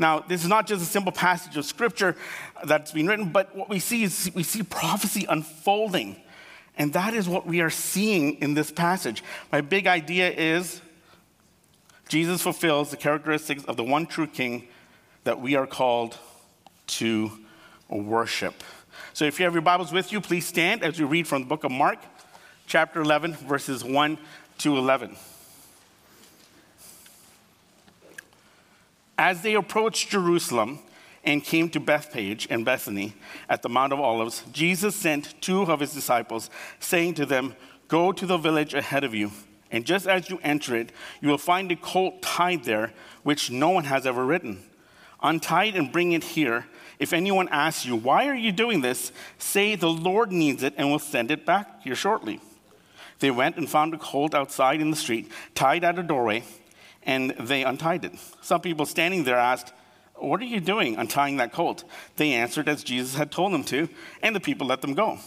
Now, 0.00 0.20
this 0.20 0.42
is 0.42 0.48
not 0.48 0.66
just 0.66 0.82
a 0.82 0.86
simple 0.86 1.10
passage 1.10 1.56
of 1.56 1.64
Scripture 1.64 2.16
that's 2.64 2.92
been 2.92 3.06
written, 3.06 3.30
but 3.30 3.54
what 3.56 3.68
we 3.68 3.78
see 3.78 4.04
is 4.04 4.30
we 4.34 4.42
see 4.42 4.62
prophecy 4.62 5.26
unfolding. 5.28 6.16
And 6.78 6.92
that 6.92 7.12
is 7.12 7.28
what 7.28 7.44
we 7.44 7.60
are 7.60 7.70
seeing 7.70 8.34
in 8.34 8.54
this 8.54 8.70
passage. 8.70 9.24
My 9.50 9.60
big 9.60 9.88
idea 9.88 10.30
is 10.30 10.80
Jesus 12.08 12.40
fulfills 12.40 12.90
the 12.90 12.96
characteristics 12.96 13.64
of 13.64 13.76
the 13.76 13.82
one 13.82 14.06
true 14.06 14.28
king 14.28 14.68
that 15.24 15.40
we 15.40 15.56
are 15.56 15.66
called 15.66 16.16
to 16.86 17.32
worship. 17.88 18.62
So 19.12 19.24
if 19.24 19.38
you 19.38 19.44
have 19.44 19.54
your 19.54 19.62
Bibles 19.62 19.92
with 19.92 20.12
you, 20.12 20.20
please 20.20 20.46
stand 20.46 20.84
as 20.84 20.98
we 20.98 21.04
read 21.04 21.26
from 21.26 21.42
the 21.42 21.48
book 21.48 21.64
of 21.64 21.72
Mark, 21.72 21.98
chapter 22.66 23.00
11, 23.00 23.34
verses 23.34 23.82
1 23.82 24.16
to 24.58 24.76
11. 24.76 25.16
As 29.18 29.42
they 29.42 29.54
approached 29.54 30.10
Jerusalem 30.10 30.78
and 31.28 31.44
came 31.44 31.68
to 31.68 31.78
Bethphage 31.78 32.46
and 32.48 32.64
Bethany 32.64 33.12
at 33.50 33.60
the 33.60 33.68
Mount 33.68 33.92
of 33.92 34.00
Olives, 34.00 34.44
Jesus 34.50 34.96
sent 34.96 35.34
two 35.42 35.62
of 35.62 35.80
his 35.80 35.92
disciples, 35.92 36.48
saying 36.80 37.14
to 37.14 37.26
them, 37.26 37.54
Go 37.86 38.12
to 38.12 38.26
the 38.26 38.38
village 38.38 38.74
ahead 38.74 39.04
of 39.04 39.14
you 39.14 39.30
And 39.70 39.84
just 39.84 40.06
as 40.06 40.30
you 40.30 40.40
enter 40.42 40.74
it, 40.74 40.90
you 41.20 41.28
will 41.28 41.38
find 41.38 41.70
a 41.70 41.76
colt 41.76 42.22
tied 42.22 42.64
there, 42.64 42.92
which 43.22 43.50
no 43.50 43.68
one 43.68 43.84
has 43.84 44.06
ever 44.06 44.24
ridden. 44.24 44.64
Untie 45.22 45.64
it 45.64 45.74
and 45.74 45.92
bring 45.92 46.12
it 46.12 46.24
here. 46.24 46.66
If 46.98 47.12
anyone 47.12 47.48
asks 47.50 47.84
you, 47.84 47.94
Why 47.94 48.26
are 48.28 48.34
you 48.34 48.50
doing 48.50 48.80
this? 48.80 49.12
say, 49.36 49.74
The 49.74 49.90
Lord 49.90 50.32
needs 50.32 50.62
it 50.62 50.74
and 50.78 50.90
will 50.90 50.98
send 50.98 51.30
it 51.30 51.44
back 51.44 51.82
here 51.82 51.94
shortly. 51.94 52.40
They 53.18 53.30
went 53.30 53.56
and 53.56 53.68
found 53.68 53.92
a 53.92 53.98
colt 53.98 54.34
outside 54.34 54.80
in 54.80 54.90
the 54.90 54.96
street, 54.96 55.30
tied 55.54 55.84
at 55.84 55.98
a 55.98 56.02
doorway, 56.02 56.44
and 57.02 57.32
they 57.32 57.64
untied 57.64 58.04
it. 58.04 58.12
Some 58.40 58.62
people 58.62 58.86
standing 58.86 59.24
there 59.24 59.36
asked, 59.36 59.72
What 60.20 60.40
are 60.40 60.46
you 60.46 60.60
doing 60.60 60.96
untying 60.96 61.36
that 61.38 61.52
colt? 61.52 61.84
They 62.16 62.32
answered 62.32 62.68
as 62.68 62.84
Jesus 62.84 63.14
had 63.14 63.30
told 63.30 63.52
them 63.52 63.64
to, 63.64 63.88
and 64.22 64.34
the 64.34 64.40
people 64.40 64.66
let 64.66 64.82
them 64.82 64.94
go. 64.94 65.18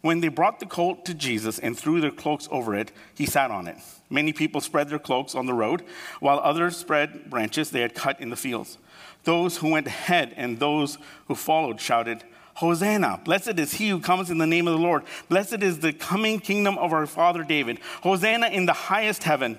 When 0.00 0.20
they 0.20 0.28
brought 0.28 0.60
the 0.60 0.66
colt 0.66 1.06
to 1.06 1.14
Jesus 1.14 1.58
and 1.58 1.78
threw 1.78 2.00
their 2.00 2.10
cloaks 2.10 2.46
over 2.50 2.74
it, 2.74 2.92
he 3.14 3.24
sat 3.24 3.50
on 3.50 3.66
it. 3.66 3.78
Many 4.10 4.34
people 4.34 4.60
spread 4.60 4.90
their 4.90 4.98
cloaks 4.98 5.34
on 5.34 5.46
the 5.46 5.54
road, 5.54 5.82
while 6.20 6.40
others 6.40 6.76
spread 6.76 7.30
branches 7.30 7.70
they 7.70 7.80
had 7.80 7.94
cut 7.94 8.20
in 8.20 8.28
the 8.28 8.36
fields. 8.36 8.76
Those 9.24 9.56
who 9.56 9.70
went 9.70 9.86
ahead 9.86 10.34
and 10.36 10.58
those 10.58 10.98
who 11.26 11.34
followed 11.34 11.80
shouted, 11.80 12.22
Hosanna! 12.56 13.20
Blessed 13.24 13.58
is 13.58 13.72
he 13.72 13.88
who 13.88 13.98
comes 13.98 14.30
in 14.30 14.38
the 14.38 14.46
name 14.46 14.68
of 14.68 14.74
the 14.74 14.80
Lord. 14.80 15.04
Blessed 15.28 15.62
is 15.62 15.80
the 15.80 15.92
coming 15.92 16.38
kingdom 16.38 16.76
of 16.78 16.92
our 16.92 17.06
father 17.06 17.42
David. 17.42 17.80
Hosanna 18.02 18.48
in 18.48 18.66
the 18.66 18.72
highest 18.74 19.24
heaven. 19.24 19.58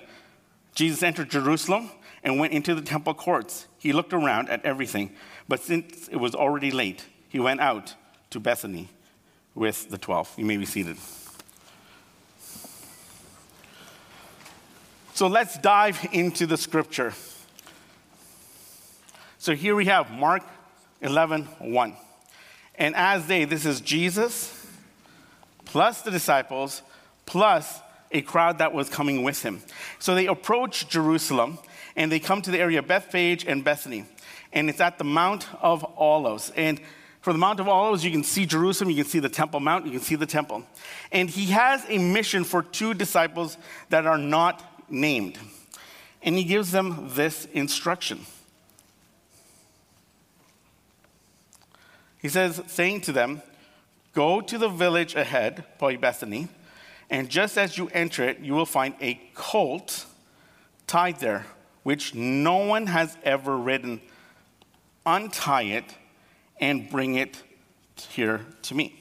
Jesus 0.76 1.04
entered 1.04 1.30
Jerusalem 1.30 1.90
and 2.25 2.39
went 2.39 2.51
into 2.51 2.74
the 2.74 2.82
temple 2.82 3.13
courts. 3.13 3.67
He 3.77 3.94
looked 3.94 4.12
around 4.12 4.50
at 4.50 4.65
everything, 4.65 5.12
but 5.48 5.62
since 5.62 6.08
it 6.10 6.17
was 6.17 6.34
already 6.34 6.72
late, 6.72 7.05
he 7.29 7.39
went 7.39 7.62
out 7.62 7.94
to 8.32 8.39
Bethany 8.39 8.89
with 9.53 9.89
the 9.89 10.00
12. 10.00 10.34
You 10.38 10.46
may 10.46 10.58
be 10.58 10.65
seated. 10.65 10.98
So 15.13 15.27
let's 15.27 15.58
dive 15.60 16.05
into 16.12 16.46
the 16.48 16.58
scripture. 16.58 17.13
So 19.38 19.53
here 19.53 19.75
we 19.75 19.86
have 19.86 20.12
Mark 20.12 20.41
11 21.01 21.44
1. 21.44 21.96
And 22.77 22.96
as 22.96 23.27
they, 23.27 23.46
this 23.46 23.65
is 23.65 23.79
Jesus 23.79 24.51
plus 25.65 26.01
the 26.01 26.12
disciples 26.12 26.82
plus 27.25 27.79
a 28.12 28.22
crowd 28.22 28.58
that 28.58 28.74
was 28.74 28.89
coming 28.89 29.24
with 29.24 29.44
him. 29.44 29.62
So 30.00 30.15
they 30.15 30.25
approached 30.25 30.89
Jerusalem 30.89 31.60
and 31.96 32.12
they 32.12 32.20
come 32.20 32.42
to 32.42 32.52
the 32.52 32.60
area 32.60 32.80
of 32.80 32.88
Bethphage 32.88 33.46
and 33.46 33.64
Bethany. 33.64 34.06
And 34.54 34.70
it's 34.70 34.82
at 34.82 34.98
the 34.98 35.04
Mount 35.04 35.48
of 35.62 35.86
Olives. 35.98 36.52
And 36.56 36.80
from 37.22 37.34
the 37.34 37.40
Mount 37.40 37.60
of 37.60 37.68
Olives, 37.68 38.04
you 38.06 38.12
can 38.12 38.24
see 38.24 38.46
Jerusalem, 38.46 38.90
you 38.90 39.04
can 39.04 39.10
see 39.10 39.20
the 39.20 39.30
Temple 39.30 39.60
Mount, 39.60 39.86
you 39.86 39.92
can 39.92 40.02
see 40.02 40.16
the 40.16 40.25
temple. 40.25 40.64
And 41.12 41.30
he 41.30 41.48
has 41.48 41.84
a 41.90 41.98
mission 41.98 42.44
for 42.44 42.62
two 42.62 42.94
disciples 42.94 43.58
that 43.90 44.06
are 44.06 44.18
not 44.18 44.64
named. 44.90 45.40
And 46.22 46.38
he 46.38 46.44
gives 46.44 46.72
them 46.72 47.10
this 47.14 47.46
instruction. 47.46 48.25
He 52.20 52.30
says, 52.30 52.62
saying 52.68 53.02
to 53.02 53.12
them, 53.12 53.42
Go 54.14 54.40
to 54.40 54.58
the 54.58 54.70
village 54.70 55.14
ahead, 55.14 55.66
probably 55.78 55.98
Bethany, 55.98 56.48
and 57.10 57.30
just 57.30 57.58
as 57.58 57.78
you 57.78 57.90
enter 57.94 58.24
it, 58.24 58.40
you 58.40 58.54
will 58.54 58.66
find 58.66 58.96
a 59.02 59.20
colt 59.34 60.06
tied 60.88 61.20
there, 61.20 61.46
which 61.86 62.15
no 62.15 62.58
one 62.65 62.88
has 62.88 63.15
ever 63.22 63.56
ridden. 63.56 64.01
Untie 65.06 65.62
it 65.62 65.86
and 66.60 66.89
bring 66.89 67.13
it 67.13 67.44
here 68.10 68.44
to 68.63 68.74
me. 68.74 69.00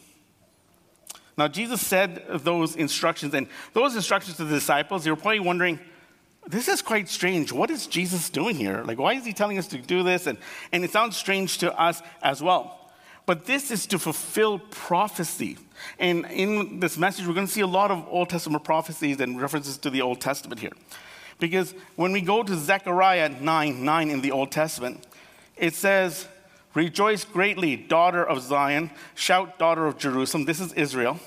Now, 1.38 1.48
Jesus 1.48 1.80
said 1.80 2.22
those 2.28 2.76
instructions, 2.76 3.32
and 3.32 3.48
those 3.72 3.96
instructions 3.96 4.36
to 4.36 4.44
the 4.44 4.56
disciples, 4.56 5.08
were 5.08 5.16
probably 5.16 5.40
wondering, 5.40 5.80
this 6.46 6.68
is 6.68 6.82
quite 6.82 7.08
strange. 7.08 7.52
What 7.52 7.70
is 7.70 7.86
Jesus 7.86 8.28
doing 8.28 8.54
here? 8.54 8.84
Like, 8.84 8.98
why 8.98 9.14
is 9.14 9.24
he 9.24 9.32
telling 9.32 9.56
us 9.56 9.66
to 9.68 9.78
do 9.78 10.02
this? 10.02 10.26
And, 10.26 10.36
and 10.70 10.84
it 10.84 10.90
sounds 10.90 11.16
strange 11.16 11.56
to 11.58 11.72
us 11.80 12.02
as 12.22 12.42
well. 12.42 12.90
But 13.24 13.46
this 13.46 13.70
is 13.70 13.86
to 13.86 13.98
fulfill 13.98 14.58
prophecy. 14.58 15.56
And 15.98 16.26
in 16.26 16.80
this 16.80 16.98
message, 16.98 17.26
we're 17.26 17.32
going 17.32 17.46
to 17.46 17.52
see 17.52 17.62
a 17.62 17.66
lot 17.66 17.90
of 17.90 18.06
Old 18.11 18.28
Testament 18.28 18.62
prophecies 18.62 19.20
and 19.20 19.40
references 19.40 19.78
to 19.78 19.88
the 19.88 20.02
Old 20.02 20.20
Testament 20.20 20.61
here. 20.61 20.72
Because 21.38 21.75
when 21.97 22.12
we 22.12 22.20
go 22.20 22.42
to 22.42 22.57
Zechariah 22.57 23.29
9 23.29 23.85
9 23.85 24.11
in 24.11 24.20
the 24.20 24.31
Old 24.31 24.53
Testament, 24.53 25.07
it 25.57 25.75
says, 25.75 26.29
Rejoice 26.75 27.25
greatly, 27.25 27.77
daughter 27.77 28.25
of 28.25 28.42
Zion. 28.42 28.90
Shout, 29.14 29.59
daughter 29.59 29.87
of 29.87 29.97
Jerusalem. 29.97 30.44
This 30.44 30.61
is 30.61 30.73
Israel. 30.73 31.20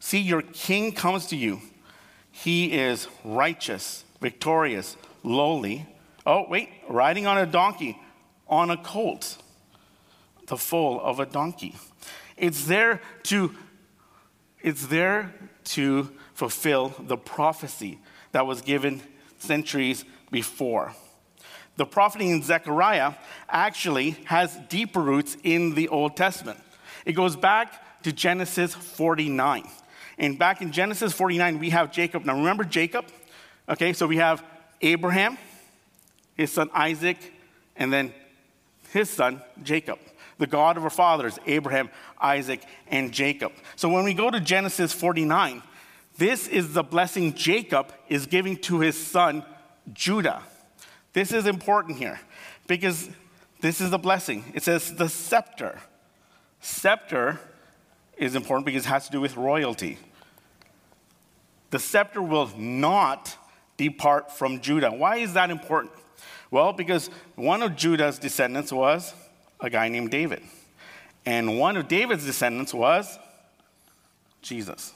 See, 0.00 0.20
your 0.20 0.42
king 0.42 0.92
comes 0.92 1.26
to 1.26 1.36
you. 1.36 1.60
He 2.30 2.72
is 2.72 3.08
righteous, 3.24 4.04
victorious, 4.20 4.96
lowly. 5.22 5.86
Oh, 6.26 6.46
wait, 6.48 6.70
riding 6.88 7.26
on 7.26 7.38
a 7.38 7.46
donkey, 7.46 7.98
on 8.48 8.70
a 8.70 8.76
colt, 8.76 9.38
the 10.46 10.56
foal 10.56 11.00
of 11.00 11.20
a 11.20 11.26
donkey. 11.26 11.76
It's 12.36 12.64
there 12.64 13.00
to, 13.24 13.54
it's 14.62 14.86
there 14.86 15.34
to 15.64 16.10
fulfill 16.34 16.94
the 16.98 17.16
prophecy 17.16 17.98
that 18.32 18.46
was 18.46 18.60
given 18.60 19.02
centuries 19.38 20.04
before 20.30 20.94
the 21.78 21.86
prophet 21.86 22.20
in 22.20 22.42
Zechariah 22.42 23.14
actually 23.48 24.10
has 24.24 24.54
deeper 24.68 25.00
roots 25.00 25.36
in 25.44 25.74
the 25.74 25.88
Old 25.88 26.16
Testament. 26.16 26.58
It 27.06 27.12
goes 27.12 27.36
back 27.36 28.02
to 28.02 28.12
Genesis 28.12 28.74
49. 28.74 29.64
And 30.18 30.38
back 30.38 30.60
in 30.60 30.72
Genesis 30.72 31.12
49, 31.12 31.60
we 31.60 31.70
have 31.70 31.92
Jacob. 31.92 32.24
Now 32.24 32.34
remember 32.34 32.64
Jacob? 32.64 33.06
Okay, 33.68 33.92
so 33.92 34.08
we 34.08 34.16
have 34.16 34.44
Abraham, 34.82 35.38
his 36.34 36.50
son 36.50 36.68
Isaac, 36.74 37.32
and 37.76 37.92
then 37.92 38.12
his 38.92 39.08
son 39.08 39.40
Jacob. 39.62 40.00
The 40.38 40.46
God 40.46 40.76
of 40.76 40.84
our 40.84 40.90
fathers, 40.90 41.38
Abraham, 41.46 41.90
Isaac, 42.20 42.62
and 42.86 43.12
Jacob. 43.12 43.52
So 43.76 43.88
when 43.88 44.04
we 44.04 44.14
go 44.14 44.30
to 44.30 44.40
Genesis 44.40 44.92
49, 44.92 45.62
this 46.16 46.48
is 46.48 46.72
the 46.72 46.82
blessing 46.82 47.34
Jacob 47.34 47.92
is 48.08 48.26
giving 48.26 48.56
to 48.58 48.80
his 48.80 48.96
son 48.96 49.44
Judah. 49.92 50.42
This 51.12 51.32
is 51.32 51.46
important 51.46 51.98
here 51.98 52.20
because 52.66 53.08
this 53.60 53.80
is 53.80 53.90
the 53.90 53.98
blessing. 53.98 54.44
It 54.54 54.62
says 54.62 54.94
the 54.94 55.08
scepter. 55.08 55.80
Scepter 56.60 57.40
is 58.16 58.34
important 58.34 58.66
because 58.66 58.84
it 58.84 58.88
has 58.88 59.06
to 59.06 59.12
do 59.12 59.20
with 59.20 59.36
royalty. 59.36 59.98
The 61.70 61.78
scepter 61.78 62.22
will 62.22 62.50
not 62.56 63.36
depart 63.76 64.32
from 64.32 64.60
Judah. 64.60 64.90
Why 64.90 65.16
is 65.16 65.34
that 65.34 65.50
important? 65.50 65.92
Well, 66.50 66.72
because 66.72 67.10
one 67.36 67.62
of 67.62 67.76
Judah's 67.76 68.18
descendants 68.18 68.72
was 68.72 69.14
a 69.60 69.70
guy 69.70 69.88
named 69.88 70.10
David. 70.10 70.42
And 71.26 71.58
one 71.58 71.76
of 71.76 71.88
David's 71.88 72.24
descendants 72.24 72.72
was 72.72 73.18
Jesus 74.42 74.92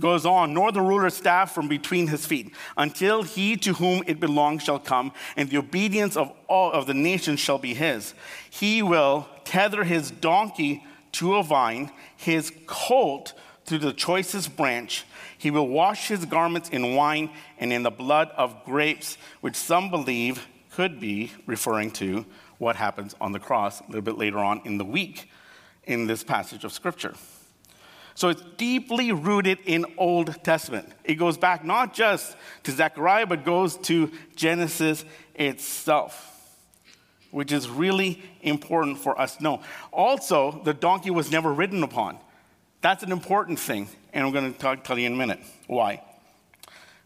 goes 0.00 0.26
on, 0.26 0.54
nor 0.54 0.72
the 0.72 0.80
ruler's 0.80 1.14
staff 1.14 1.54
from 1.54 1.68
between 1.68 2.08
his 2.08 2.26
feet, 2.26 2.52
until 2.76 3.22
he 3.22 3.56
to 3.58 3.74
whom 3.74 4.02
it 4.06 4.18
belongs 4.18 4.64
shall 4.64 4.78
come, 4.78 5.12
and 5.36 5.48
the 5.50 5.58
obedience 5.58 6.16
of 6.16 6.32
all 6.48 6.72
of 6.72 6.86
the 6.86 6.94
nations 6.94 7.38
shall 7.38 7.58
be 7.58 7.74
his. 7.74 8.14
He 8.48 8.82
will 8.82 9.28
tether 9.44 9.84
his 9.84 10.10
donkey 10.10 10.84
to 11.12 11.36
a 11.36 11.42
vine, 11.42 11.92
his 12.16 12.52
colt 12.66 13.34
to 13.66 13.78
the 13.78 13.92
choicest 13.92 14.56
branch. 14.56 15.04
He 15.38 15.50
will 15.50 15.68
wash 15.68 16.08
his 16.08 16.24
garments 16.24 16.68
in 16.70 16.94
wine 16.94 17.30
and 17.58 17.72
in 17.72 17.82
the 17.82 17.90
blood 17.90 18.30
of 18.36 18.64
grapes, 18.64 19.16
which 19.40 19.56
some 19.56 19.90
believe 19.90 20.46
could 20.72 20.98
be 20.98 21.32
referring 21.46 21.90
to 21.90 22.24
what 22.60 22.76
happens 22.76 23.16
on 23.20 23.32
the 23.32 23.40
cross 23.40 23.80
a 23.80 23.86
little 23.86 24.02
bit 24.02 24.18
later 24.18 24.38
on 24.38 24.60
in 24.66 24.76
the 24.76 24.84
week 24.84 25.30
in 25.84 26.06
this 26.06 26.22
passage 26.22 26.62
of 26.62 26.72
scripture. 26.72 27.14
So 28.14 28.28
it's 28.28 28.42
deeply 28.58 29.12
rooted 29.12 29.60
in 29.64 29.86
Old 29.96 30.44
Testament. 30.44 30.92
It 31.04 31.14
goes 31.14 31.38
back 31.38 31.64
not 31.64 31.94
just 31.94 32.36
to 32.64 32.70
Zechariah, 32.70 33.26
but 33.26 33.46
goes 33.46 33.78
to 33.78 34.12
Genesis 34.36 35.06
itself, 35.34 36.54
which 37.30 37.50
is 37.50 37.66
really 37.66 38.22
important 38.42 38.98
for 38.98 39.18
us 39.18 39.36
to 39.36 39.42
know. 39.42 39.62
Also, 39.90 40.60
the 40.62 40.74
donkey 40.74 41.10
was 41.10 41.32
never 41.32 41.50
ridden 41.50 41.82
upon. 41.82 42.18
That's 42.82 43.02
an 43.02 43.10
important 43.10 43.58
thing, 43.58 43.88
and 44.12 44.26
I'm 44.26 44.32
going 44.32 44.52
to 44.52 44.58
talk, 44.58 44.84
tell 44.84 44.98
you 44.98 45.06
in 45.06 45.14
a 45.14 45.16
minute 45.16 45.40
why. 45.66 46.02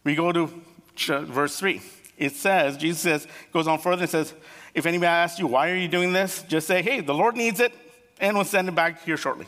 We 0.02 0.16
go 0.16 0.32
to 0.32 0.50
verse 0.96 1.56
3. 1.60 1.80
It 2.16 2.32
says, 2.32 2.76
Jesus 2.76 3.00
says, 3.00 3.28
goes 3.52 3.68
on 3.68 3.78
further 3.78 4.02
and 4.02 4.10
says, 4.10 4.34
If 4.74 4.86
anybody 4.86 5.06
asks 5.06 5.38
you, 5.38 5.46
why 5.46 5.70
are 5.70 5.76
you 5.76 5.88
doing 5.88 6.12
this? 6.12 6.42
Just 6.42 6.66
say, 6.66 6.82
hey, 6.82 7.00
the 7.00 7.14
Lord 7.14 7.36
needs 7.36 7.60
it, 7.60 7.72
and 8.20 8.36
we'll 8.36 8.44
send 8.44 8.68
it 8.68 8.74
back 8.74 9.04
here 9.04 9.16
shortly. 9.16 9.46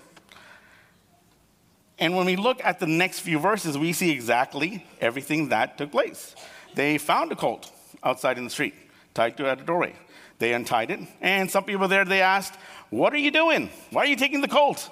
And 1.99 2.17
when 2.17 2.27
we 2.27 2.37
look 2.37 2.65
at 2.65 2.79
the 2.79 2.87
next 2.87 3.21
few 3.21 3.39
verses, 3.39 3.77
we 3.77 3.93
see 3.93 4.11
exactly 4.11 4.85
everything 5.01 5.49
that 5.49 5.79
took 5.79 5.91
place. 5.91 6.35
They 6.75 6.99
found 6.99 7.33
a 7.33 7.37
colt 7.37 7.71
outside 8.05 8.39
in 8.39 8.45
the 8.45 8.51
street, 8.51 8.75
tied 9.15 9.37
to 9.39 9.49
at 9.49 9.61
a 9.61 9.65
doorway. 9.65 9.95
They 10.39 10.53
untied 10.53 10.91
it, 10.91 11.01
and 11.23 11.51
some 11.51 11.65
people 11.65 11.89
there 11.89 12.05
they 12.05 12.21
asked, 12.21 12.55
"What 12.91 13.15
are 13.15 13.19
you 13.19 13.31
doing? 13.31 13.71
Why 13.91 14.03
are 14.03 14.07
you 14.07 14.17
taking 14.17 14.43
the 14.43 14.49
colt?" 14.49 14.91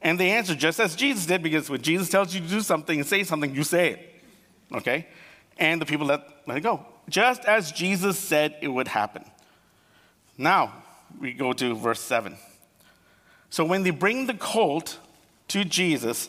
And 0.00 0.20
they 0.20 0.30
answered 0.30 0.58
just 0.58 0.78
as 0.78 0.94
Jesus 0.94 1.26
did, 1.26 1.42
because 1.42 1.68
when 1.68 1.82
Jesus 1.82 2.08
tells 2.08 2.32
you 2.32 2.40
to 2.40 2.46
do 2.46 2.60
something 2.60 3.00
and 3.00 3.08
say 3.08 3.24
something, 3.24 3.52
you 3.52 3.64
say 3.64 3.90
it. 3.90 4.22
Okay? 4.72 5.08
And 5.58 5.80
the 5.80 5.86
people 5.86 6.06
let, 6.06 6.20
let 6.46 6.58
it 6.58 6.60
go. 6.60 6.86
Just 7.08 7.44
as 7.44 7.72
Jesus 7.72 8.18
said 8.18 8.56
it 8.60 8.68
would 8.68 8.86
happen. 8.86 9.24
Now, 10.38 10.82
we 11.18 11.32
go 11.32 11.52
to 11.52 11.74
verse 11.74 12.00
7. 12.00 12.36
So 13.50 13.64
when 13.64 13.82
they 13.82 13.90
bring 13.90 14.26
the 14.26 14.34
colt 14.34 14.98
to 15.48 15.64
Jesus, 15.64 16.28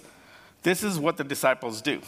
this 0.64 0.84
is 0.84 1.00
what 1.00 1.18
the 1.18 1.24
disciples 1.24 1.82
do 1.82 2.02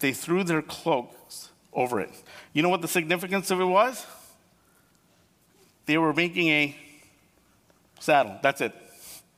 they 0.00 0.12
threw 0.12 0.42
their 0.42 0.62
cloaks 0.62 1.50
over 1.74 2.00
it. 2.00 2.10
You 2.54 2.62
know 2.62 2.70
what 2.70 2.80
the 2.80 2.88
significance 2.88 3.50
of 3.50 3.60
it 3.60 3.66
was? 3.66 4.06
They 5.86 5.98
were 5.98 6.14
making 6.14 6.48
a 6.48 6.76
saddle. 8.00 8.38
That's 8.42 8.62
it. 8.62 8.74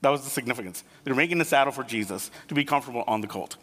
That 0.00 0.10
was 0.10 0.22
the 0.22 0.30
significance. 0.30 0.84
They're 1.04 1.14
making 1.14 1.40
a 1.40 1.44
saddle 1.44 1.72
for 1.72 1.82
Jesus 1.82 2.30
to 2.48 2.54
be 2.54 2.64
comfortable 2.64 3.04
on 3.06 3.20
the 3.20 3.26
colt. 3.26 3.56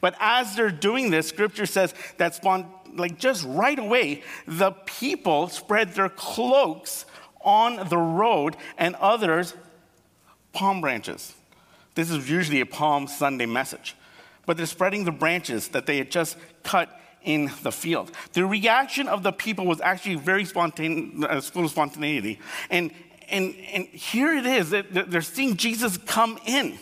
But 0.00 0.14
as 0.20 0.56
they're 0.56 0.70
doing 0.70 1.10
this, 1.10 1.28
scripture 1.28 1.66
says 1.66 1.94
that 2.18 2.34
spawn, 2.34 2.70
like 2.94 3.18
just 3.18 3.44
right 3.44 3.78
away, 3.78 4.22
the 4.46 4.72
people 4.72 5.48
spread 5.48 5.94
their 5.94 6.08
cloaks 6.08 7.06
on 7.40 7.88
the 7.88 7.98
road 7.98 8.56
and 8.78 8.94
others 8.96 9.54
palm 10.52 10.80
branches. 10.80 11.34
This 11.94 12.10
is 12.10 12.28
usually 12.28 12.60
a 12.60 12.66
Palm 12.66 13.06
Sunday 13.06 13.46
message. 13.46 13.94
But 14.46 14.56
they're 14.56 14.66
spreading 14.66 15.04
the 15.04 15.12
branches 15.12 15.68
that 15.68 15.86
they 15.86 15.98
had 15.98 16.10
just 16.10 16.36
cut 16.62 17.00
in 17.22 17.50
the 17.62 17.72
field. 17.72 18.12
The 18.32 18.44
reaction 18.44 19.08
of 19.08 19.22
the 19.22 19.32
people 19.32 19.66
was 19.66 19.80
actually 19.80 20.16
very 20.16 20.44
spontaneous, 20.44 21.24
uh, 21.24 21.40
full 21.40 21.64
of 21.64 21.70
spontaneity. 21.70 22.38
And, 22.70 22.92
and, 23.28 23.54
and 23.72 23.86
here 23.86 24.34
it 24.34 24.46
is, 24.46 24.70
they're 24.70 25.22
seeing 25.22 25.56
Jesus 25.56 25.96
come 25.96 26.38
in. 26.44 26.78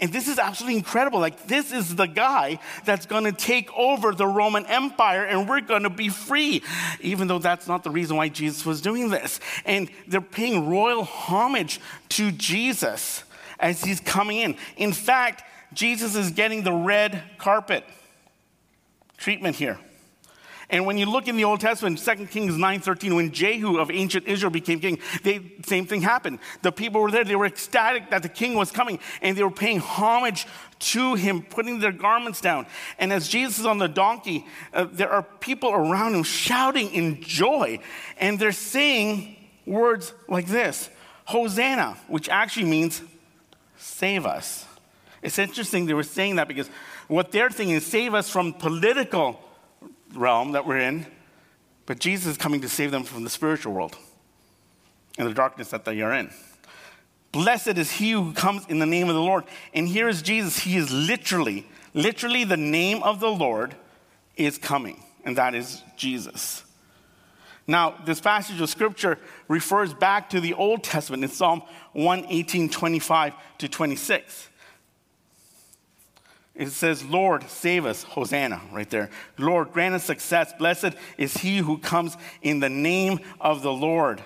And 0.00 0.12
this 0.12 0.28
is 0.28 0.38
absolutely 0.38 0.78
incredible. 0.78 1.20
Like, 1.20 1.46
this 1.46 1.72
is 1.72 1.94
the 1.94 2.06
guy 2.06 2.58
that's 2.84 3.06
going 3.06 3.24
to 3.24 3.32
take 3.32 3.70
over 3.76 4.14
the 4.14 4.26
Roman 4.26 4.64
Empire 4.66 5.24
and 5.24 5.48
we're 5.48 5.60
going 5.60 5.82
to 5.82 5.90
be 5.90 6.08
free, 6.08 6.62
even 7.00 7.28
though 7.28 7.38
that's 7.38 7.68
not 7.68 7.84
the 7.84 7.90
reason 7.90 8.16
why 8.16 8.28
Jesus 8.28 8.64
was 8.64 8.80
doing 8.80 9.10
this. 9.10 9.40
And 9.66 9.90
they're 10.08 10.20
paying 10.20 10.68
royal 10.68 11.04
homage 11.04 11.80
to 12.10 12.32
Jesus 12.32 13.24
as 13.58 13.84
he's 13.84 14.00
coming 14.00 14.38
in. 14.38 14.56
In 14.76 14.92
fact, 14.92 15.44
Jesus 15.74 16.16
is 16.16 16.30
getting 16.30 16.62
the 16.62 16.72
red 16.72 17.22
carpet 17.38 17.84
treatment 19.18 19.56
here. 19.56 19.78
And 20.70 20.86
when 20.86 20.96
you 20.96 21.06
look 21.06 21.26
in 21.26 21.36
the 21.36 21.44
Old 21.44 21.60
Testament, 21.60 21.98
2 21.98 22.26
Kings 22.26 22.56
9:13, 22.56 23.14
when 23.16 23.32
Jehu 23.32 23.78
of 23.78 23.90
ancient 23.90 24.26
Israel 24.26 24.50
became 24.50 24.78
king, 24.78 24.98
the 25.22 25.42
same 25.66 25.84
thing 25.84 26.02
happened. 26.02 26.38
The 26.62 26.70
people 26.70 27.00
were 27.00 27.10
there, 27.10 27.24
they 27.24 27.36
were 27.36 27.46
ecstatic 27.46 28.10
that 28.10 28.22
the 28.22 28.28
king 28.28 28.54
was 28.54 28.70
coming, 28.70 29.00
and 29.20 29.36
they 29.36 29.42
were 29.42 29.50
paying 29.50 29.80
homage 29.80 30.46
to 30.78 31.14
him, 31.14 31.42
putting 31.42 31.80
their 31.80 31.92
garments 31.92 32.40
down. 32.40 32.66
And 32.98 33.12
as 33.12 33.28
Jesus 33.28 33.58
is 33.58 33.66
on 33.66 33.78
the 33.78 33.88
donkey, 33.88 34.46
uh, 34.72 34.86
there 34.90 35.10
are 35.10 35.22
people 35.22 35.72
around 35.72 36.14
him 36.14 36.22
shouting 36.22 36.92
in 36.92 37.20
joy, 37.20 37.80
and 38.18 38.38
they're 38.38 38.52
saying 38.52 39.36
words 39.66 40.14
like 40.28 40.46
this 40.46 40.88
Hosanna, 41.24 41.96
which 42.06 42.28
actually 42.28 42.66
means 42.66 43.02
save 43.76 44.24
us. 44.24 44.66
It's 45.22 45.38
interesting 45.38 45.86
they 45.86 45.94
were 45.94 46.02
saying 46.02 46.36
that 46.36 46.48
because 46.48 46.70
what 47.08 47.32
they're 47.32 47.50
thinking 47.50 47.76
is 47.76 47.84
save 47.84 48.14
us 48.14 48.30
from 48.30 48.52
political 48.52 49.40
realm 50.14 50.52
that 50.52 50.66
we're 50.66 50.78
in, 50.78 51.06
but 51.86 51.98
Jesus 51.98 52.32
is 52.32 52.36
coming 52.36 52.60
to 52.60 52.68
save 52.68 52.90
them 52.90 53.04
from 53.04 53.24
the 53.24 53.30
spiritual 53.30 53.72
world 53.72 53.96
and 55.18 55.28
the 55.28 55.34
darkness 55.34 55.70
that 55.70 55.84
they 55.84 56.00
are 56.02 56.12
in. 56.12 56.30
Blessed 57.32 57.78
is 57.78 57.92
he 57.92 58.12
who 58.12 58.32
comes 58.32 58.66
in 58.66 58.78
the 58.78 58.86
name 58.86 59.08
of 59.08 59.14
the 59.14 59.20
Lord. 59.20 59.44
And 59.72 59.86
here 59.86 60.08
is 60.08 60.22
Jesus. 60.22 60.58
He 60.58 60.76
is 60.76 60.90
literally, 60.92 61.66
literally 61.94 62.44
the 62.44 62.56
name 62.56 63.02
of 63.02 63.20
the 63.20 63.30
Lord 63.30 63.76
is 64.36 64.58
coming, 64.58 65.02
and 65.24 65.36
that 65.36 65.54
is 65.54 65.82
Jesus. 65.96 66.64
Now, 67.66 67.94
this 68.04 68.20
passage 68.20 68.60
of 68.60 68.68
scripture 68.68 69.18
refers 69.46 69.94
back 69.94 70.30
to 70.30 70.40
the 70.40 70.54
Old 70.54 70.82
Testament 70.82 71.22
in 71.22 71.30
Psalm 71.30 71.62
118, 71.92 72.68
25 72.68 73.32
to 73.58 73.68
26. 73.68 74.48
It 76.60 76.72
says, 76.72 77.02
Lord, 77.02 77.48
save 77.48 77.86
us, 77.86 78.02
Hosanna, 78.02 78.60
right 78.70 78.88
there. 78.90 79.08
Lord, 79.38 79.72
grant 79.72 79.94
us 79.94 80.04
success. 80.04 80.52
Blessed 80.58 80.90
is 81.16 81.38
he 81.38 81.56
who 81.56 81.78
comes 81.78 82.18
in 82.42 82.60
the 82.60 82.68
name 82.68 83.20
of 83.40 83.62
the 83.62 83.72
Lord. 83.72 84.22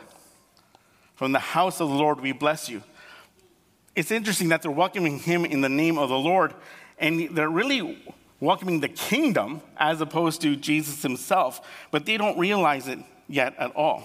From 1.14 1.30
the 1.30 1.38
house 1.38 1.80
of 1.80 1.90
the 1.90 1.94
Lord, 1.94 2.20
we 2.20 2.32
bless 2.32 2.68
you. 2.68 2.82
It's 3.94 4.10
interesting 4.10 4.48
that 4.48 4.62
they're 4.62 4.72
welcoming 4.72 5.20
him 5.20 5.44
in 5.44 5.60
the 5.60 5.68
name 5.68 5.96
of 5.96 6.08
the 6.08 6.18
Lord, 6.18 6.54
and 6.98 7.28
they're 7.36 7.48
really 7.48 8.04
welcoming 8.40 8.80
the 8.80 8.88
kingdom 8.88 9.62
as 9.76 10.00
opposed 10.00 10.40
to 10.40 10.56
Jesus 10.56 11.02
himself, 11.02 11.60
but 11.92 12.04
they 12.04 12.16
don't 12.16 12.36
realize 12.36 12.88
it 12.88 12.98
yet 13.28 13.54
at 13.60 13.76
all. 13.76 14.02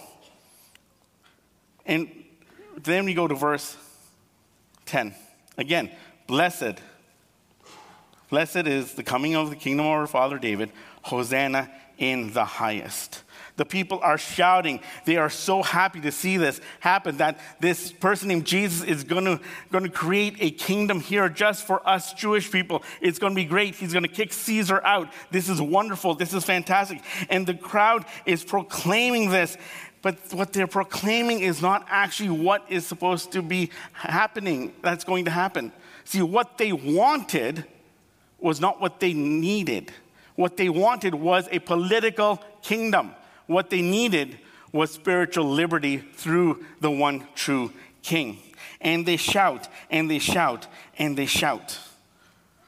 And 1.83 2.11
then 2.77 3.05
we 3.05 3.15
go 3.15 3.27
to 3.27 3.33
verse 3.33 3.75
10. 4.85 5.15
Again, 5.57 5.89
blessed 6.27 6.79
Blessed 8.29 8.67
is 8.67 8.93
the 8.93 9.03
coming 9.03 9.35
of 9.35 9.49
the 9.49 9.55
kingdom 9.55 9.85
of 9.85 9.91
our 9.91 10.07
father 10.07 10.37
David. 10.37 10.71
Hosanna 11.01 11.69
in 11.97 12.31
the 12.33 12.45
highest. 12.45 13.23
The 13.57 13.65
people 13.65 13.99
are 14.01 14.17
shouting. 14.17 14.79
They 15.03 15.17
are 15.17 15.29
so 15.29 15.61
happy 15.61 15.99
to 16.01 16.13
see 16.13 16.37
this 16.37 16.61
happen 16.79 17.17
that 17.17 17.39
this 17.59 17.91
person 17.91 18.29
named 18.29 18.45
Jesus 18.45 18.87
is 18.87 19.03
going 19.03 19.25
to, 19.25 19.41
going 19.69 19.83
to 19.83 19.89
create 19.89 20.37
a 20.39 20.49
kingdom 20.49 21.01
here 21.01 21.27
just 21.27 21.67
for 21.67 21.87
us 21.87 22.13
Jewish 22.13 22.49
people. 22.49 22.83
It's 23.01 23.19
going 23.19 23.33
to 23.33 23.35
be 23.35 23.43
great. 23.43 23.75
He's 23.75 23.91
going 23.91 24.03
to 24.03 24.09
kick 24.09 24.31
Caesar 24.31 24.81
out. 24.85 25.09
This 25.29 25.49
is 25.49 25.61
wonderful. 25.61 26.15
This 26.15 26.33
is 26.33 26.45
fantastic. 26.45 27.01
And 27.29 27.45
the 27.45 27.53
crowd 27.53 28.05
is 28.25 28.45
proclaiming 28.45 29.29
this. 29.29 29.57
But 30.01 30.15
what 30.31 30.53
they're 30.53 30.65
proclaiming 30.65 31.41
is 31.41 31.61
not 31.61 31.85
actually 31.89 32.29
what 32.29 32.63
is 32.69 32.87
supposed 32.87 33.33
to 33.33 33.41
be 33.41 33.71
happening, 33.91 34.73
that's 34.81 35.03
going 35.03 35.25
to 35.25 35.31
happen. 35.31 35.73
See, 36.05 36.21
what 36.21 36.57
they 36.57 36.71
wanted 36.71 37.65
was 38.41 38.60
not 38.60 38.80
what 38.82 38.99
they 38.99 39.13
needed. 39.13 39.91
What 40.36 40.58
they 40.58 40.69
wanted 40.69 41.13
was 41.15 41.47
a 41.52 41.60
political 41.60 42.41
kingdom. 42.62 43.12
What 43.47 43.69
they 43.69 43.82
needed 43.82 44.39
was 44.71 44.91
spiritual 44.91 45.49
liberty 45.49 45.97
through 45.97 46.63
the 46.80 46.91
one 46.91 47.28
true 47.36 47.73
king. 48.04 48.38
And 48.82 49.06
they 49.06 49.17
shout, 49.17 49.67
and 49.89 50.10
they 50.10 50.19
shout, 50.19 50.67
and 50.97 51.17
they 51.17 51.25
shout. 51.25 51.78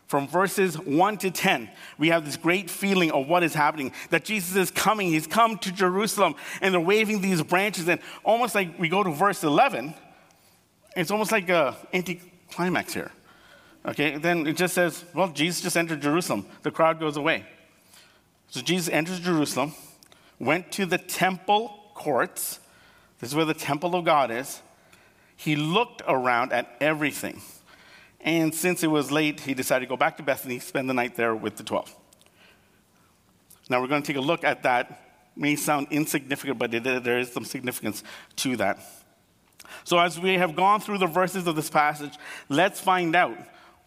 From 0.07 0.27
verses 0.27 0.77
1 0.77 1.17
to 1.19 1.31
10, 1.31 1.69
we 1.97 2.09
have 2.09 2.25
this 2.25 2.35
great 2.35 2.69
feeling 2.69 3.11
of 3.11 3.29
what 3.29 3.43
is 3.43 3.53
happening 3.53 3.93
that 4.09 4.25
Jesus 4.25 4.57
is 4.57 4.69
coming. 4.69 5.07
He's 5.07 5.25
come 5.25 5.57
to 5.59 5.71
Jerusalem, 5.71 6.35
and 6.59 6.73
they're 6.73 6.81
waving 6.81 7.21
these 7.21 7.41
branches. 7.41 7.87
And 7.87 8.01
almost 8.25 8.53
like 8.53 8.77
we 8.77 8.89
go 8.89 9.03
to 9.03 9.11
verse 9.11 9.45
11, 9.45 9.93
it's 10.97 11.11
almost 11.11 11.31
like 11.31 11.49
an 11.49 11.73
anticlimax 11.93 12.93
here. 12.93 13.11
Okay, 13.85 14.17
then 14.17 14.45
it 14.45 14.57
just 14.57 14.75
says, 14.75 15.03
well, 15.13 15.29
Jesus 15.29 15.61
just 15.61 15.75
entered 15.75 16.01
Jerusalem. 16.01 16.45
The 16.61 16.71
crowd 16.71 16.99
goes 16.99 17.17
away. 17.17 17.45
So 18.49 18.61
Jesus 18.61 18.89
enters 18.89 19.19
Jerusalem, 19.19 19.73
went 20.39 20.71
to 20.73 20.85
the 20.85 20.97
temple 20.97 21.79
courts. 21.95 22.59
This 23.19 23.29
is 23.31 23.35
where 23.35 23.45
the 23.45 23.53
temple 23.53 23.95
of 23.95 24.05
God 24.05 24.29
is. 24.29 24.61
He 25.35 25.55
looked 25.55 26.03
around 26.07 26.53
at 26.53 26.75
everything. 26.79 27.41
And 28.19 28.53
since 28.53 28.83
it 28.83 28.87
was 28.87 29.11
late, 29.11 29.39
he 29.39 29.55
decided 29.55 29.85
to 29.85 29.89
go 29.89 29.97
back 29.97 30.17
to 30.17 30.23
Bethany, 30.23 30.59
spend 30.59 30.87
the 30.87 30.93
night 30.93 31.15
there 31.15 31.35
with 31.35 31.55
the 31.55 31.63
12. 31.63 31.95
Now 33.69 33.81
we're 33.81 33.87
going 33.87 34.03
to 34.03 34.07
take 34.07 34.17
a 34.17 34.21
look 34.21 34.43
at 34.43 34.63
that. 34.63 34.91
It 35.35 35.39
may 35.39 35.55
sound 35.55 35.87
insignificant, 35.89 36.59
but 36.59 36.73
it, 36.73 36.83
there 36.83 37.17
is 37.17 37.31
some 37.31 37.45
significance 37.45 38.03
to 38.37 38.57
that. 38.57 38.79
So, 39.85 39.97
as 39.97 40.19
we 40.19 40.33
have 40.35 40.55
gone 40.55 40.81
through 40.81 40.97
the 40.97 41.07
verses 41.07 41.47
of 41.47 41.55
this 41.55 41.69
passage, 41.69 42.13
let's 42.49 42.79
find 42.79 43.15
out 43.15 43.37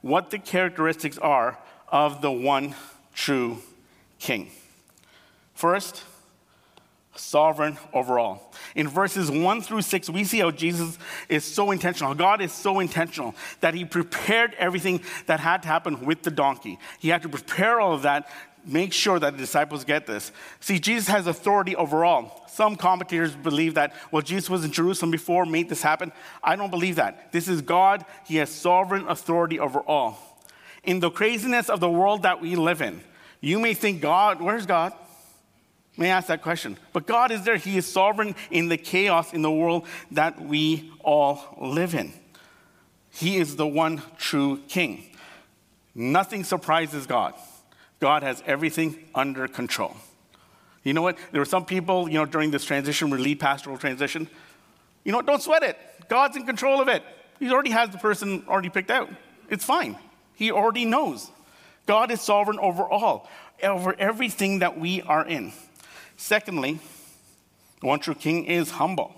what 0.05 0.29
the 0.31 0.39
characteristics 0.39 1.17
are 1.17 1.59
of 1.89 2.21
the 2.21 2.31
one 2.31 2.75
true 3.15 3.57
king. 4.19 4.51
First, 5.55 6.03
sovereign 7.17 7.79
over 7.95 8.19
all. 8.19 8.53
In 8.75 8.87
verses 8.87 9.31
1 9.31 9.63
through 9.63 9.81
6, 9.81 10.11
we 10.11 10.25
see 10.25 10.41
how 10.41 10.51
Jesus 10.51 10.99
is 11.31 11.43
so 11.43 11.71
intentional. 11.71 12.15
God 12.15 12.43
is 12.43 12.53
so 12.53 12.81
intentional 12.81 13.35
that 13.61 13.73
he 13.73 13.87
prepared 13.87 14.55
everything 14.59 15.01
that 15.25 15.41
had 15.41 15.63
to 15.63 15.69
happen 15.69 16.05
with 16.05 16.23
the 16.23 16.31
donkey. 16.31 16.79
He 16.99 17.09
had 17.09 17.23
to 17.23 17.31
prepare 17.31 17.81
all 17.81 17.95
of 17.95 18.03
that, 18.03 18.29
make 18.67 18.93
sure 18.93 19.19
that 19.19 19.33
the 19.33 19.39
disciples 19.39 19.85
get 19.85 20.07
this. 20.07 20.33
See, 20.61 20.79
Jesus 20.79 21.09
has 21.09 21.27
authority 21.27 21.77
over 21.77 22.05
all. 22.05 22.45
Some 22.49 22.77
commentators 22.77 23.35
believe 23.35 23.75
that, 23.75 23.95
well, 24.11 24.23
Jesus 24.23 24.49
was 24.49 24.65
in 24.65 24.73
Jerusalem 24.73 25.11
before, 25.11 25.45
made 25.45 25.69
this 25.69 25.83
happen. 25.83 26.13
I 26.43 26.57
don't 26.57 26.71
believe 26.71 26.97
that. 26.97 27.33
This 27.33 27.49
is 27.49 27.63
God, 27.63 28.05
He 28.27 28.37
has 28.37 28.51
sovereign 28.51 29.07
authority 29.09 29.59
over 29.59 29.81
all. 29.81 30.19
In 30.85 31.01
the 31.01 31.11
craziness 31.11 31.69
of 31.69 31.81
the 31.81 31.91
world 31.91 32.23
that 32.23 32.41
we 32.41 32.57
live 32.57 32.83
in, 32.83 33.01
you 33.41 33.59
may 33.59 33.75
think, 33.75 34.01
God, 34.01 34.41
where's 34.41 34.67
God? 34.67 34.93
May 35.97 36.11
I 36.11 36.17
ask 36.17 36.29
that 36.29 36.43
question. 36.43 36.77
But 36.93 37.07
God 37.07 37.31
is 37.31 37.45
there. 37.45 37.57
He 37.57 37.77
is 37.77 37.87
sovereign 37.87 38.35
in 38.51 38.69
the 38.69 38.77
chaos 38.77 39.33
in 39.33 39.43
the 39.43 39.51
world 39.51 39.87
that 40.11 40.41
we 40.41 40.93
all 41.01 41.57
live 41.61 41.95
in. 41.95 42.13
He 43.11 43.37
is 43.37 43.57
the 43.57 43.67
one 43.67 44.03
true 44.19 44.61
king. 44.69 45.05
Nothing 45.95 46.43
surprises 46.43 47.07
God. 47.07 47.35
God 48.01 48.23
has 48.23 48.43
everything 48.47 48.99
under 49.15 49.49
control. 49.49 49.97
You 50.83 50.93
know 50.93 51.03
what? 51.03 51.17
There 51.33 51.41
were 51.41 51.47
some 51.47 51.65
people, 51.65 52.09
you 52.09 52.19
know, 52.19 52.27
during 52.27 52.51
this 52.51 52.65
transition, 52.65 53.11
lead 53.11 53.41
pastoral 53.41 53.79
transition. 53.79 54.29
You 55.05 55.13
know? 55.13 55.23
Don't 55.23 55.43
sweat 55.43 55.63
it. 55.63 55.79
God's 56.09 56.37
in 56.37 56.45
control 56.45 56.81
of 56.81 56.89
it. 56.89 57.03
He 57.39 57.51
already 57.51 57.71
has 57.71 57.91
the 57.91 57.99
person 57.99 58.45
already 58.47 58.69
picked 58.69 58.91
out. 58.91 59.09
It's 59.49 59.65
fine. 59.65 59.97
He 60.35 60.51
already 60.51 60.85
knows. 60.85 61.31
God 61.87 62.11
is 62.11 62.21
sovereign 62.21 62.59
over 62.59 62.85
all, 62.85 63.29
over 63.63 63.95
everything 63.99 64.61
that 64.61 64.79
we 64.79 65.03
are 65.03 65.27
in. 65.27 65.53
Secondly, 66.17 66.79
the 67.81 67.87
one 67.87 67.99
true 68.01 68.15
king 68.15 68.45
is 68.45 68.71
humble. 68.71 69.15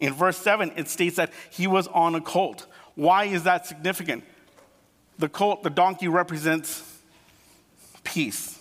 In 0.00 0.12
verse 0.12 0.36
7, 0.38 0.72
it 0.76 0.88
states 0.88 1.16
that 1.16 1.32
he 1.50 1.66
was 1.66 1.86
on 1.88 2.14
a 2.14 2.20
colt. 2.20 2.66
Why 2.94 3.24
is 3.24 3.44
that 3.44 3.66
significant? 3.66 4.24
The 5.18 5.28
colt, 5.28 5.62
the 5.62 5.70
donkey, 5.70 6.08
represents 6.08 6.91
peace. 8.04 8.58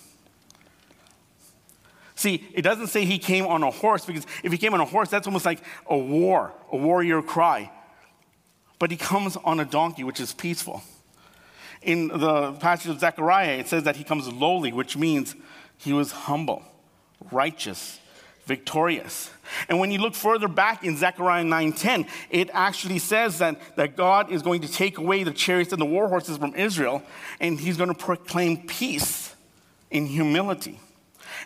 See, 2.15 2.47
it 2.54 2.62
doesn't 2.62 2.88
say 2.88 3.06
he 3.06 3.17
came 3.17 3.47
on 3.47 3.63
a 3.63 3.71
horse 3.71 4.06
because 4.06 4.27
if 4.43 4.51
he 4.51 4.58
came 4.58 4.73
on 4.75 4.80
a 4.80 4.86
horse, 4.86 5.10
that's 5.10 5.25
almost 5.25 5.45
like 5.45 5.60
a 5.88 5.97
war, 5.97 6.54
a 6.71 6.77
warrior 6.77 7.21
cry. 7.21 7.71
But 8.77 8.91
he 8.91 8.97
comes 8.97 9.38
on 9.38 9.60
a 9.60 9.65
donkey, 9.65 10.04
which 10.04 10.19
is 10.19 10.34
peaceful. 10.34 10.84
In 11.82 12.10
the 12.10 12.54
passage 12.54 12.91
of 12.91 12.99
Zechariah, 12.99 13.58
it 13.58 13.67
says 13.67 13.84
that 13.84 13.95
he 13.95 14.04
comes 14.04 14.27
lowly, 14.27 14.71
which 14.71 14.95
means 14.95 15.36
he 15.77 15.93
was 15.93 16.12
humble, 16.12 16.62
righteous, 17.32 17.99
victorious. 18.45 19.30
And 19.69 19.80
when 19.80 19.91
you 19.91 19.99
look 19.99 20.15
further 20.15 20.47
back 20.47 20.84
in 20.84 20.97
Zechariah 20.97 21.43
9:10, 21.43 22.08
it 22.30 22.49
actually 22.54 22.99
says 22.99 23.39
that, 23.39 23.75
that 23.75 23.95
God 23.95 24.32
is 24.32 24.41
going 24.41 24.62
to 24.62 24.71
take 24.71 24.97
away 24.97 25.23
the 25.23 25.32
chariots 25.32 25.71
and 25.71 25.82
the 25.82 25.86
war 25.86 26.08
horses 26.08 26.38
from 26.38 26.56
Israel, 26.56 27.04
and 27.39 27.60
he's 27.60 27.77
going 27.77 27.89
to 27.89 27.95
proclaim 27.97 28.65
peace 28.65 29.36
in 29.89 30.06
humility. 30.06 30.80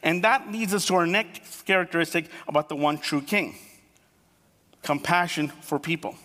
And 0.04 0.24
that 0.24 0.52
leads 0.52 0.74
us 0.74 0.86
to 0.88 0.96
our 0.96 1.08
next 1.08 1.66
characteristic 1.66 2.30
about 2.48 2.70
the 2.70 2.76
one 2.76 2.98
true 2.98 3.22
king 3.22 3.56
compassion 4.86 5.50
for 5.62 5.80
people. 5.80 6.16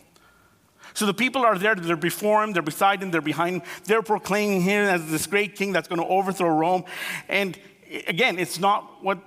So 0.92 1.06
the 1.06 1.14
people 1.14 1.44
are 1.44 1.58
there, 1.58 1.74
they're 1.74 1.96
before 1.96 2.44
him, 2.44 2.52
they're 2.52 2.62
beside 2.62 3.02
him, 3.02 3.10
they're 3.10 3.20
behind 3.20 3.56
him, 3.56 3.62
they're 3.84 4.02
proclaiming 4.02 4.60
him 4.60 4.86
as 4.86 5.10
this 5.10 5.26
great 5.26 5.56
king 5.56 5.72
that's 5.72 5.88
going 5.88 6.00
to 6.00 6.06
overthrow 6.06 6.50
Rome. 6.50 6.84
And 7.28 7.58
again, 8.06 8.38
it's 8.38 8.58
not 8.58 9.02
what 9.02 9.18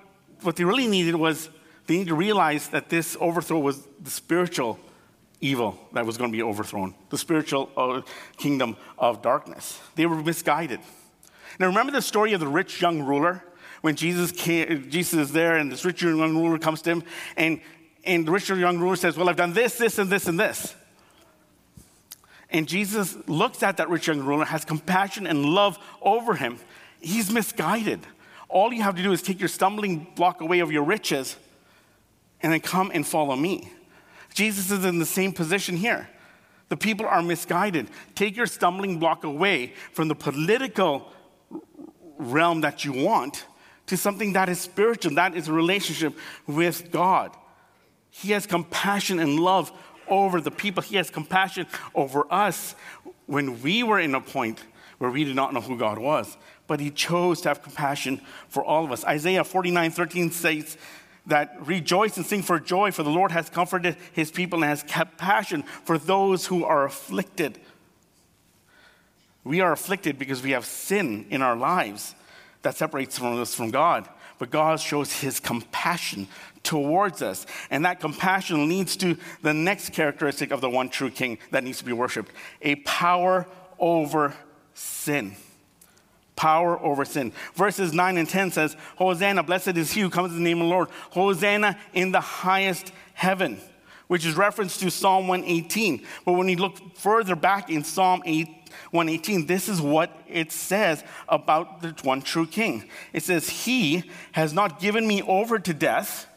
what 0.44 0.56
they 0.56 0.64
really 0.64 0.88
needed 0.88 1.16
was 1.16 1.50
they 1.88 1.96
needed 1.96 2.10
to 2.10 2.16
realize 2.16 2.70
that 2.70 2.90
this 2.90 3.18
overthrow 3.20 3.60
was 3.60 3.88
the 4.02 4.10
spiritual 4.10 4.80
evil 5.42 5.78
that 5.92 6.06
was 6.06 6.18
going 6.18 6.32
to 6.32 6.36
be 6.36 6.42
overthrown, 6.42 6.96
the 7.10 7.18
spiritual 7.18 7.70
uh, 7.76 8.02
kingdom 8.38 8.78
of 8.98 9.22
darkness. 9.22 9.80
They 9.96 10.06
were 10.06 10.16
misguided. 10.16 10.80
Now, 11.60 11.68
remember 11.68 11.92
the 11.92 12.02
story 12.02 12.34
of 12.34 12.40
the 12.40 12.48
rich 12.48 12.82
young 12.82 13.04
ruler? 13.04 13.44
When 13.82 13.98
Jesus, 13.98 14.32
came, 14.32 14.90
Jesus 14.90 15.14
is 15.20 15.34
there 15.34 15.58
and 15.58 15.70
this 15.70 15.84
rich 15.84 16.02
young 16.02 16.38
ruler 16.38 16.58
comes 16.58 16.82
to 16.84 16.92
him, 16.92 17.04
and, 17.36 17.60
and 18.06 18.26
the 18.26 18.32
rich 18.32 18.50
young 18.50 18.80
ruler 18.80 18.96
says, 18.96 19.18
Well, 19.18 19.28
I've 19.28 19.36
done 19.36 19.52
this, 19.54 19.78
this, 19.78 20.00
and 20.00 20.10
this, 20.10 20.28
and 20.28 20.40
this. 20.40 20.74
And 22.50 22.66
Jesus 22.66 23.18
looks 23.28 23.62
at 23.62 23.78
that 23.78 23.90
rich 23.90 24.08
young 24.08 24.22
ruler, 24.22 24.46
has 24.46 24.64
compassion 24.64 25.28
and 25.28 25.46
love 25.46 25.78
over 26.02 26.36
him. 26.36 26.60
He's 27.02 27.30
misguided 27.30 28.00
all 28.54 28.72
you 28.72 28.84
have 28.84 28.96
to 28.96 29.04
do 29.04 29.12
is 29.12 29.22
take 29.22 29.40
your 29.40 29.50
stumbling 29.50 30.08
block 30.16 30.40
away 30.40 30.60
of 30.60 30.72
your 30.72 30.84
riches 30.84 31.36
and 32.42 32.54
then 32.54 32.60
come 32.60 32.92
and 32.94 33.06
follow 33.06 33.36
me. 33.36 33.72
Jesus 34.34 34.70
is 34.70 34.86
in 34.86 35.00
the 35.00 35.06
same 35.06 35.34
position 35.34 35.76
here. 35.76 36.08
The 36.70 36.78
people 36.78 37.08
are 37.08 37.22
misguided. 37.22 37.88
Take 38.16 38.38
your 38.38 38.46
stumbling 38.46 39.00
block 39.00 39.24
away 39.24 39.74
from 39.92 40.08
the 40.08 40.16
political 40.16 41.12
realm 42.18 42.62
that 42.62 42.86
you 42.86 42.94
want 42.94 43.46
to 43.88 43.98
something 43.98 44.34
that 44.34 44.50
is 44.50 44.62
spiritual, 44.62 45.16
that 45.16 45.36
is 45.36 45.48
a 45.48 45.54
relationship 45.54 46.16
with 46.48 46.92
God. 46.92 47.36
He 48.12 48.32
has 48.32 48.46
compassion 48.46 49.20
and 49.20 49.40
love 49.40 49.72
over 50.08 50.40
the 50.40 50.52
people, 50.52 50.84
He 50.84 50.96
has 50.98 51.10
compassion 51.10 51.66
over 51.96 52.26
us 52.32 52.76
when 53.26 53.62
we 53.62 53.84
were 53.84 54.00
in 54.00 54.14
a 54.14 54.22
point 54.22 54.62
where 55.00 55.10
we 55.10 55.24
did 55.24 55.36
not 55.36 55.54
know 55.54 55.62
who 55.62 55.78
God 55.78 55.98
was 55.98 56.38
but 56.74 56.80
he 56.80 56.90
chose 56.90 57.40
to 57.40 57.50
have 57.50 57.62
compassion 57.62 58.20
for 58.50 58.66
all 58.66 58.84
of 58.84 58.92
us. 58.92 59.06
Isaiah 59.06 59.44
49 59.44 59.92
13 59.92 60.32
says 60.32 60.76
that 61.28 61.56
rejoice 61.68 62.18
and 62.18 62.26
sing 62.26 62.42
for 62.42 62.60
joy, 62.60 62.90
for 62.90 63.04
the 63.04 63.12
Lord 63.12 63.32
has 63.32 63.48
comforted 63.48 63.96
his 64.12 64.32
people 64.32 64.58
and 64.58 64.68
has 64.68 64.82
compassion 64.82 65.62
for 65.84 66.00
those 66.00 66.48
who 66.48 66.66
are 66.66 66.84
afflicted. 66.84 67.60
We 69.44 69.62
are 69.62 69.72
afflicted 69.72 70.18
because 70.18 70.42
we 70.42 70.50
have 70.50 70.66
sin 70.66 71.28
in 71.30 71.44
our 71.44 71.56
lives 71.56 72.16
that 72.64 72.76
separates 72.76 73.22
us 73.22 73.54
from 73.54 73.70
God. 73.70 74.10
But 74.40 74.50
God 74.50 74.80
shows 74.80 75.14
his 75.14 75.40
compassion 75.40 76.28
towards 76.64 77.22
us. 77.22 77.46
And 77.70 77.86
that 77.86 78.00
compassion 78.00 78.68
leads 78.68 78.98
to 78.98 79.16
the 79.44 79.54
next 79.54 79.94
characteristic 79.94 80.50
of 80.50 80.60
the 80.60 80.72
one 80.72 80.90
true 80.90 81.12
king 81.12 81.38
that 81.52 81.64
needs 81.64 81.78
to 81.78 81.86
be 81.86 81.94
worshiped 81.94 82.32
a 82.64 82.78
power 82.78 83.46
over 83.78 84.34
sin 84.74 85.36
power 86.44 86.78
over 86.84 87.06
sin. 87.06 87.32
Verses 87.54 87.94
9 87.94 88.18
and 88.18 88.28
10 88.28 88.52
says, 88.52 88.76
Hosanna, 88.98 89.44
blessed 89.44 89.78
is 89.78 89.94
he 89.94 90.02
who 90.02 90.10
comes 90.10 90.34
in 90.34 90.40
the 90.40 90.44
name 90.44 90.60
of 90.60 90.66
the 90.68 90.74
Lord. 90.74 90.90
Hosanna 91.12 91.80
in 91.94 92.12
the 92.12 92.20
highest 92.20 92.92
heaven, 93.14 93.62
which 94.08 94.26
is 94.26 94.36
reference 94.36 94.76
to 94.80 94.92
Psalm 94.92 95.30
118. 95.30 96.06
But 96.26 96.34
when 96.34 96.50
you 96.50 96.58
look 96.58 96.98
further 96.98 97.38
back 97.38 97.70
in 97.70 97.86
Psalm 97.86 98.24
8, 98.26 98.50
118, 98.92 99.46
this 99.46 99.70
is 99.70 99.80
what 99.80 100.12
it 100.28 100.52
says 100.52 101.02
about 101.30 101.82
the 101.82 101.96
one 102.04 102.22
true 102.22 102.46
king. 102.46 102.90
It 103.14 103.24
says, 103.24 103.48
He 103.48 104.12
has 104.34 104.52
not 104.52 104.82
given 104.82 105.08
me 105.08 105.22
over 105.22 105.60
to 105.60 105.74
death, 105.74 106.28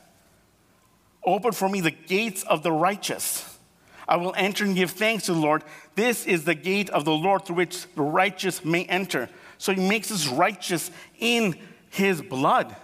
open 1.25 1.51
for 1.51 1.69
me 1.69 1.81
the 1.81 1.91
gates 1.91 2.45
of 2.45 2.63
the 2.63 2.71
righteous. 2.71 3.59
I 4.07 4.19
will 4.19 4.35
enter 4.37 4.65
and 4.65 4.77
give 4.77 4.93
thanks 4.93 5.25
to 5.25 5.35
the 5.35 5.41
Lord. 5.41 5.65
This 5.97 6.27
is 6.27 6.45
the 6.45 6.55
gate 6.55 6.91
of 6.91 7.05
the 7.05 7.11
Lord 7.11 7.45
through 7.45 7.57
which 7.57 7.93
the 7.97 8.03
righteous 8.03 8.65
may 8.65 8.85
enter. 8.85 9.29
So 9.59 9.73
he 9.73 9.89
makes 9.89 10.11
us 10.11 10.27
righteous 10.29 10.91
in 11.19 11.57
his 11.91 12.21
blood, 12.23 12.75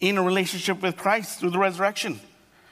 in 0.00 0.16
a 0.18 0.22
relationship 0.22 0.82
with 0.82 0.96
Christ 0.96 1.40
through 1.40 1.50
the 1.50 1.58
resurrection. 1.58 2.20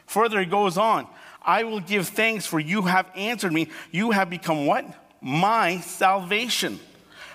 Further, 0.07 0.41
he 0.41 0.47
goes 0.47 0.77
on 0.77 1.07
I 1.43 1.65
will 1.65 1.81
give 1.81 2.09
thanks 2.09 2.47
for 2.47 2.61
you 2.61 2.83
have 2.83 3.11
answered 3.17 3.53
me. 3.53 3.69
You 3.91 4.11
have 4.11 4.29
become 4.29 4.67
what? 4.67 4.85
My 5.21 5.81
salvation. 5.81 6.79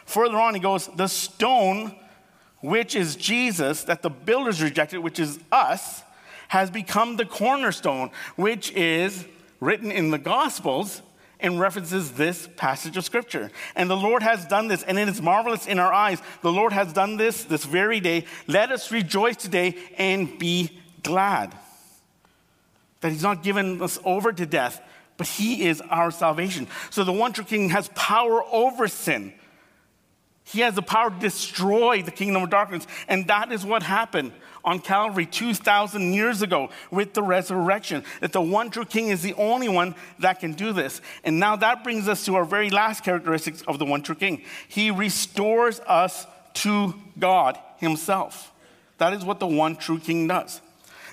Further 0.05 0.37
on, 0.37 0.53
he 0.53 0.59
goes, 0.59 0.87
The 0.87 1.07
stone, 1.07 1.95
which 2.61 2.95
is 2.95 3.15
Jesus, 3.15 3.83
that 3.85 4.01
the 4.01 4.09
builders 4.09 4.61
rejected, 4.61 4.99
which 4.99 5.19
is 5.19 5.39
us, 5.51 6.03
has 6.49 6.69
become 6.69 7.17
the 7.17 7.25
cornerstone, 7.25 8.11
which 8.35 8.71
is 8.73 9.25
written 9.59 9.91
in 9.91 10.11
the 10.11 10.19
Gospels 10.19 11.01
and 11.39 11.59
references 11.59 12.13
this 12.13 12.47
passage 12.55 12.97
of 12.97 13.05
scripture. 13.05 13.51
And 13.75 13.89
the 13.89 13.97
Lord 13.97 14.23
has 14.23 14.45
done 14.45 14.67
this, 14.67 14.83
and 14.83 14.97
it 14.97 15.07
is 15.07 15.21
marvelous 15.21 15.67
in 15.67 15.79
our 15.79 15.93
eyes. 15.93 16.21
The 16.41 16.51
Lord 16.51 16.73
has 16.73 16.93
done 16.93 17.17
this 17.17 17.43
this 17.43 17.65
very 17.65 17.99
day. 17.99 18.25
Let 18.47 18.71
us 18.71 18.91
rejoice 18.91 19.35
today 19.35 19.75
and 19.97 20.37
be 20.39 20.79
glad 21.03 21.55
that 23.01 23.11
He's 23.11 23.23
not 23.23 23.43
given 23.43 23.81
us 23.81 23.99
over 24.03 24.33
to 24.33 24.45
death, 24.45 24.81
but 25.17 25.27
He 25.27 25.65
is 25.65 25.81
our 25.81 26.11
salvation. 26.11 26.67
So 26.89 27.03
the 27.03 27.11
one 27.11 27.33
true 27.33 27.45
King 27.45 27.69
has 27.69 27.89
power 27.95 28.43
over 28.51 28.87
sin. 28.87 29.33
He 30.45 30.59
has 30.61 30.75
the 30.75 30.83
power 30.83 31.09
to 31.09 31.19
destroy 31.19 32.03
the 32.03 32.11
kingdom 32.11 32.43
of 32.43 32.51
darkness. 32.51 32.85
And 33.07 33.27
that 33.27 33.51
is 33.51 33.65
what 33.65 33.81
happened 33.81 34.31
on 34.63 34.79
Calvary 34.79 35.25
2,000 35.25 36.13
years 36.13 36.43
ago 36.43 36.69
with 36.91 37.15
the 37.15 37.23
resurrection. 37.23 38.03
That 38.21 38.31
the 38.31 38.41
one 38.41 38.69
true 38.69 38.85
King 38.85 39.09
is 39.09 39.23
the 39.23 39.33
only 39.33 39.67
one 39.67 39.95
that 40.19 40.39
can 40.39 40.53
do 40.53 40.71
this. 40.71 41.01
And 41.23 41.39
now 41.39 41.55
that 41.55 41.83
brings 41.83 42.07
us 42.07 42.23
to 42.25 42.35
our 42.35 42.45
very 42.45 42.69
last 42.69 43.03
characteristics 43.03 43.63
of 43.63 43.79
the 43.79 43.85
one 43.85 44.03
true 44.03 44.15
King. 44.15 44.43
He 44.67 44.91
restores 44.91 45.79
us 45.81 46.27
to 46.55 46.93
God 47.17 47.57
Himself. 47.77 48.51
That 48.99 49.13
is 49.13 49.25
what 49.25 49.39
the 49.39 49.47
one 49.47 49.75
true 49.75 49.99
King 49.99 50.27
does. 50.27 50.61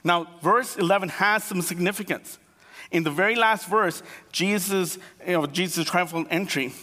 Now, 0.05 0.29
verse 0.43 0.77
11 0.77 1.09
has 1.09 1.43
some 1.43 1.63
significance. 1.63 2.39
In 2.91 3.03
the 3.03 3.11
very 3.11 3.35
last 3.35 3.67
verse, 3.67 4.03
Jesus, 4.31 4.99
you 5.27 5.33
know, 5.33 5.47
Jesus' 5.47 5.87
triumphal 5.87 6.27
entry, 6.29 6.75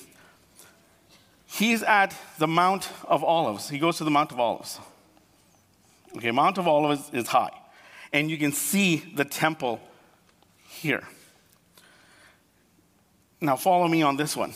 he's 1.49 1.83
at 1.83 2.15
the 2.37 2.47
Mount 2.47 2.89
of 3.07 3.23
Olives. 3.23 3.69
He 3.69 3.79
goes 3.79 3.97
to 3.97 4.03
the 4.03 4.11
Mount 4.11 4.31
of 4.31 4.39
Olives. 4.39 4.79
Okay, 6.17 6.31
Mount 6.31 6.57
of 6.57 6.67
Olives 6.67 7.09
is 7.13 7.27
high, 7.27 7.51
and 8.13 8.29
you 8.31 8.37
can 8.37 8.51
see 8.51 8.97
the 9.15 9.25
temple 9.25 9.79
here. 10.67 11.03
Now, 13.41 13.55
follow 13.55 13.87
me 13.87 14.01
on 14.01 14.17
this 14.17 14.35
one. 14.35 14.53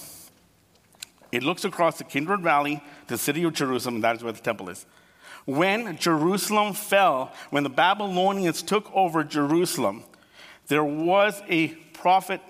It 1.32 1.42
looks 1.42 1.64
across 1.64 1.98
the 1.98 2.04
Kidron 2.04 2.44
Valley, 2.44 2.84
the 3.08 3.18
city 3.18 3.44
of 3.44 3.54
Jerusalem, 3.54 3.96
and 3.96 4.04
that 4.04 4.18
is 4.18 4.24
where 4.24 4.34
the 4.34 4.42
temple 4.42 4.70
is. 4.70 4.86
When 5.46 5.98
Jerusalem 5.98 6.74
fell, 6.74 7.32
when 7.50 7.64
the 7.64 7.70
Babylonians 7.70 8.62
took 8.62 8.94
over 8.94 9.24
Jerusalem, 9.24 10.04
there 10.68 10.84
was 10.84 11.42
a 11.50 11.70
prophet 11.94 12.42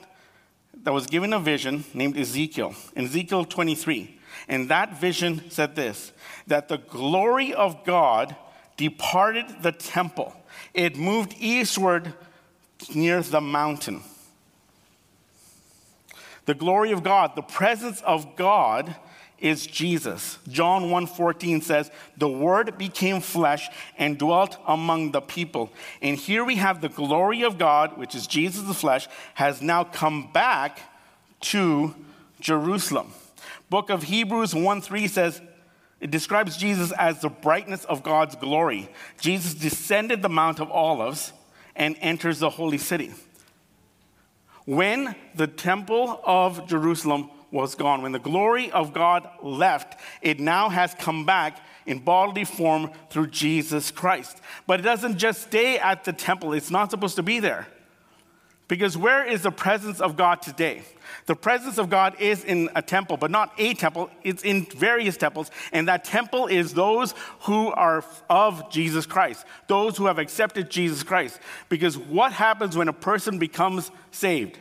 that 0.84 0.94
was 0.94 1.08
given 1.08 1.34
a 1.34 1.40
vision 1.40 1.86
named 1.94 2.18
Ezekiel, 2.18 2.76
in 2.96 3.06
Ezekiel 3.06 3.46
23. 3.46 4.20
And 4.48 4.70
that 4.70 5.00
vision 5.00 5.50
said 5.50 5.76
this 5.76 6.12
that 6.48 6.68
the 6.68 6.78
glory 6.78 7.54
of 7.54 7.84
God 7.86 8.36
departed 8.78 9.46
the 9.62 9.72
temple, 9.72 10.34
it 10.74 10.98
moved 10.98 11.36
eastward 11.40 12.14
near 12.94 13.22
the 13.22 13.42
mountain. 13.42 14.02
The 16.46 16.54
glory 16.54 16.92
of 16.92 17.04
God, 17.04 17.36
the 17.36 17.42
presence 17.42 18.02
of 18.02 18.36
God 18.36 18.96
is 19.40 19.68
Jesus. 19.68 20.40
John 20.48 20.90
1:14 20.90 21.62
says, 21.62 21.92
"The 22.18 22.30
word 22.30 22.78
became 22.78 23.20
flesh 23.20 23.70
and 23.98 24.18
dwelt 24.18 24.58
among 24.66 25.12
the 25.12 25.22
people." 25.22 25.70
And 26.02 26.18
here 26.18 26.46
we 26.46 26.56
have 26.56 26.82
the 26.82 26.90
glory 26.90 27.44
of 27.44 27.58
God, 27.58 27.98
which 27.98 28.16
is 28.16 28.26
Jesus 28.26 28.64
the 28.64 28.74
flesh, 28.74 29.08
has 29.36 29.62
now 29.62 29.84
come 29.84 30.32
back 30.32 30.80
to 31.42 31.94
Jerusalem. 32.40 33.14
Book 33.70 33.90
of 33.90 34.04
Hebrews 34.04 34.54
1 34.54 34.82
3 34.82 35.08
says, 35.08 35.42
it 36.04 36.12
describes 36.12 36.58
Jesus 36.58 36.92
as 36.92 37.22
the 37.22 37.30
brightness 37.30 37.86
of 37.86 38.04
God's 38.04 38.36
glory. 38.36 38.90
Jesus 39.22 39.54
descended 39.54 40.22
the 40.22 40.28
Mount 40.28 40.60
of 40.60 40.70
Olives 40.70 41.32
and 41.78 41.96
enters 42.02 42.40
the 42.40 42.50
holy 42.50 42.78
city. 42.78 43.14
When 44.66 45.16
the 45.34 45.48
temple 45.48 46.20
of 46.26 46.68
Jerusalem 46.68 47.30
was 47.52 47.76
gone, 47.76 48.02
when 48.02 48.12
the 48.12 48.20
glory 48.20 48.70
of 48.72 48.94
God 48.94 49.30
left, 49.42 49.98
it 50.22 50.42
now 50.42 50.68
has 50.68 50.94
come 50.94 51.26
back 51.26 51.60
in 51.86 52.00
bodily 52.00 52.44
form 52.44 52.92
through 53.10 53.28
Jesus 53.28 53.90
Christ. 53.90 54.42
But 54.68 54.82
it 54.82 54.84
doesn't 54.84 55.18
just 55.18 55.44
stay 55.44 55.80
at 55.80 56.04
the 56.04 56.12
temple, 56.12 56.52
it's 56.52 56.72
not 56.72 56.92
supposed 56.92 57.16
to 57.16 57.24
be 57.24 57.40
there. 57.40 57.68
Because 58.68 58.98
where 58.98 59.26
is 59.26 59.42
the 59.44 59.52
presence 59.52 60.00
of 60.00 60.16
God 60.16 60.42
today? 60.42 60.84
The 61.26 61.36
presence 61.36 61.78
of 61.78 61.90
God 61.90 62.20
is 62.20 62.44
in 62.44 62.70
a 62.76 62.82
temple, 62.82 63.18
but 63.18 63.30
not 63.30 63.54
a 63.58 63.74
temple. 63.74 64.10
It's 64.24 64.44
in 64.44 64.66
various 64.66 65.18
temples. 65.18 65.52
And 65.72 65.88
that 65.88 66.04
temple 66.04 66.48
is 66.48 66.74
those 66.74 67.14
who 67.42 67.72
are 67.72 68.04
of 68.30 68.70
Jesus 68.72 69.06
Christ, 69.06 69.46
those 69.68 69.98
who 69.98 70.06
have 70.06 70.18
accepted 70.18 70.70
Jesus 70.70 71.04
Christ. 71.04 71.40
Because 71.70 71.98
what 71.98 72.32
happens 72.32 72.76
when 72.76 72.88
a 72.88 72.94
person 72.94 73.38
becomes 73.38 73.92
saved? 74.12 74.58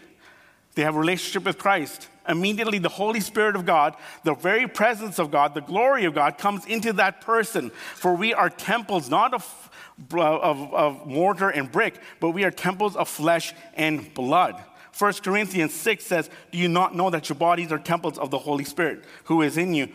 They 0.75 0.83
have 0.83 0.97
a 0.97 1.01
relationship 1.01 1.45
with 1.45 1.59
Christ. 1.59 2.09
Immediately, 2.29 2.79
the 2.79 2.89
Holy 2.89 3.21
Spirit 3.21 3.57
of 3.57 3.67
God, 3.67 3.97
the 4.25 4.35
very 4.35 4.69
presence 4.69 5.19
of 5.19 5.31
God, 5.31 5.55
the 5.55 5.61
glory 5.61 6.05
of 6.05 6.15
God 6.15 6.39
comes 6.39 6.65
into 6.67 6.93
that 6.95 7.21
person. 7.21 7.71
For 7.71 8.15
we 8.15 8.33
are 8.33 8.49
temples, 8.49 9.11
not 9.11 9.35
of, 9.35 9.71
of, 10.13 10.75
of 10.75 11.07
mortar 11.07 11.51
and 11.51 11.71
brick, 11.71 11.99
but 12.21 12.31
we 12.31 12.45
are 12.45 12.51
temples 12.51 12.97
of 12.97 13.09
flesh 13.09 13.55
and 13.75 14.13
blood. 14.15 14.63
1 14.99 15.13
Corinthians 15.15 15.73
6 15.73 16.05
says, 16.05 16.31
Do 16.51 16.59
you 16.59 16.69
not 16.69 16.95
know 16.95 17.11
that 17.11 17.29
your 17.29 17.37
bodies 17.37 17.73
are 17.73 17.79
temples 17.79 18.19
of 18.19 18.31
the 18.31 18.39
Holy 18.39 18.65
Spirit 18.65 19.05
who 19.25 19.43
is 19.43 19.57
in 19.57 19.75
you, 19.75 19.89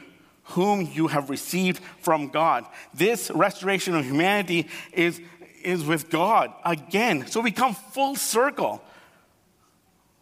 whom 0.43 0.81
you 0.81 1.07
have 1.07 1.29
received 1.29 1.81
from 2.01 2.29
God? 2.29 2.65
This 2.93 3.29
restoration 3.31 3.95
of 3.95 4.05
humanity 4.05 4.67
is, 4.91 5.21
is 5.63 5.83
with 5.85 6.09
God 6.09 6.51
again. 6.65 7.27
So 7.27 7.41
we 7.41 7.51
come 7.51 7.75
full 7.75 8.15
circle 8.15 8.81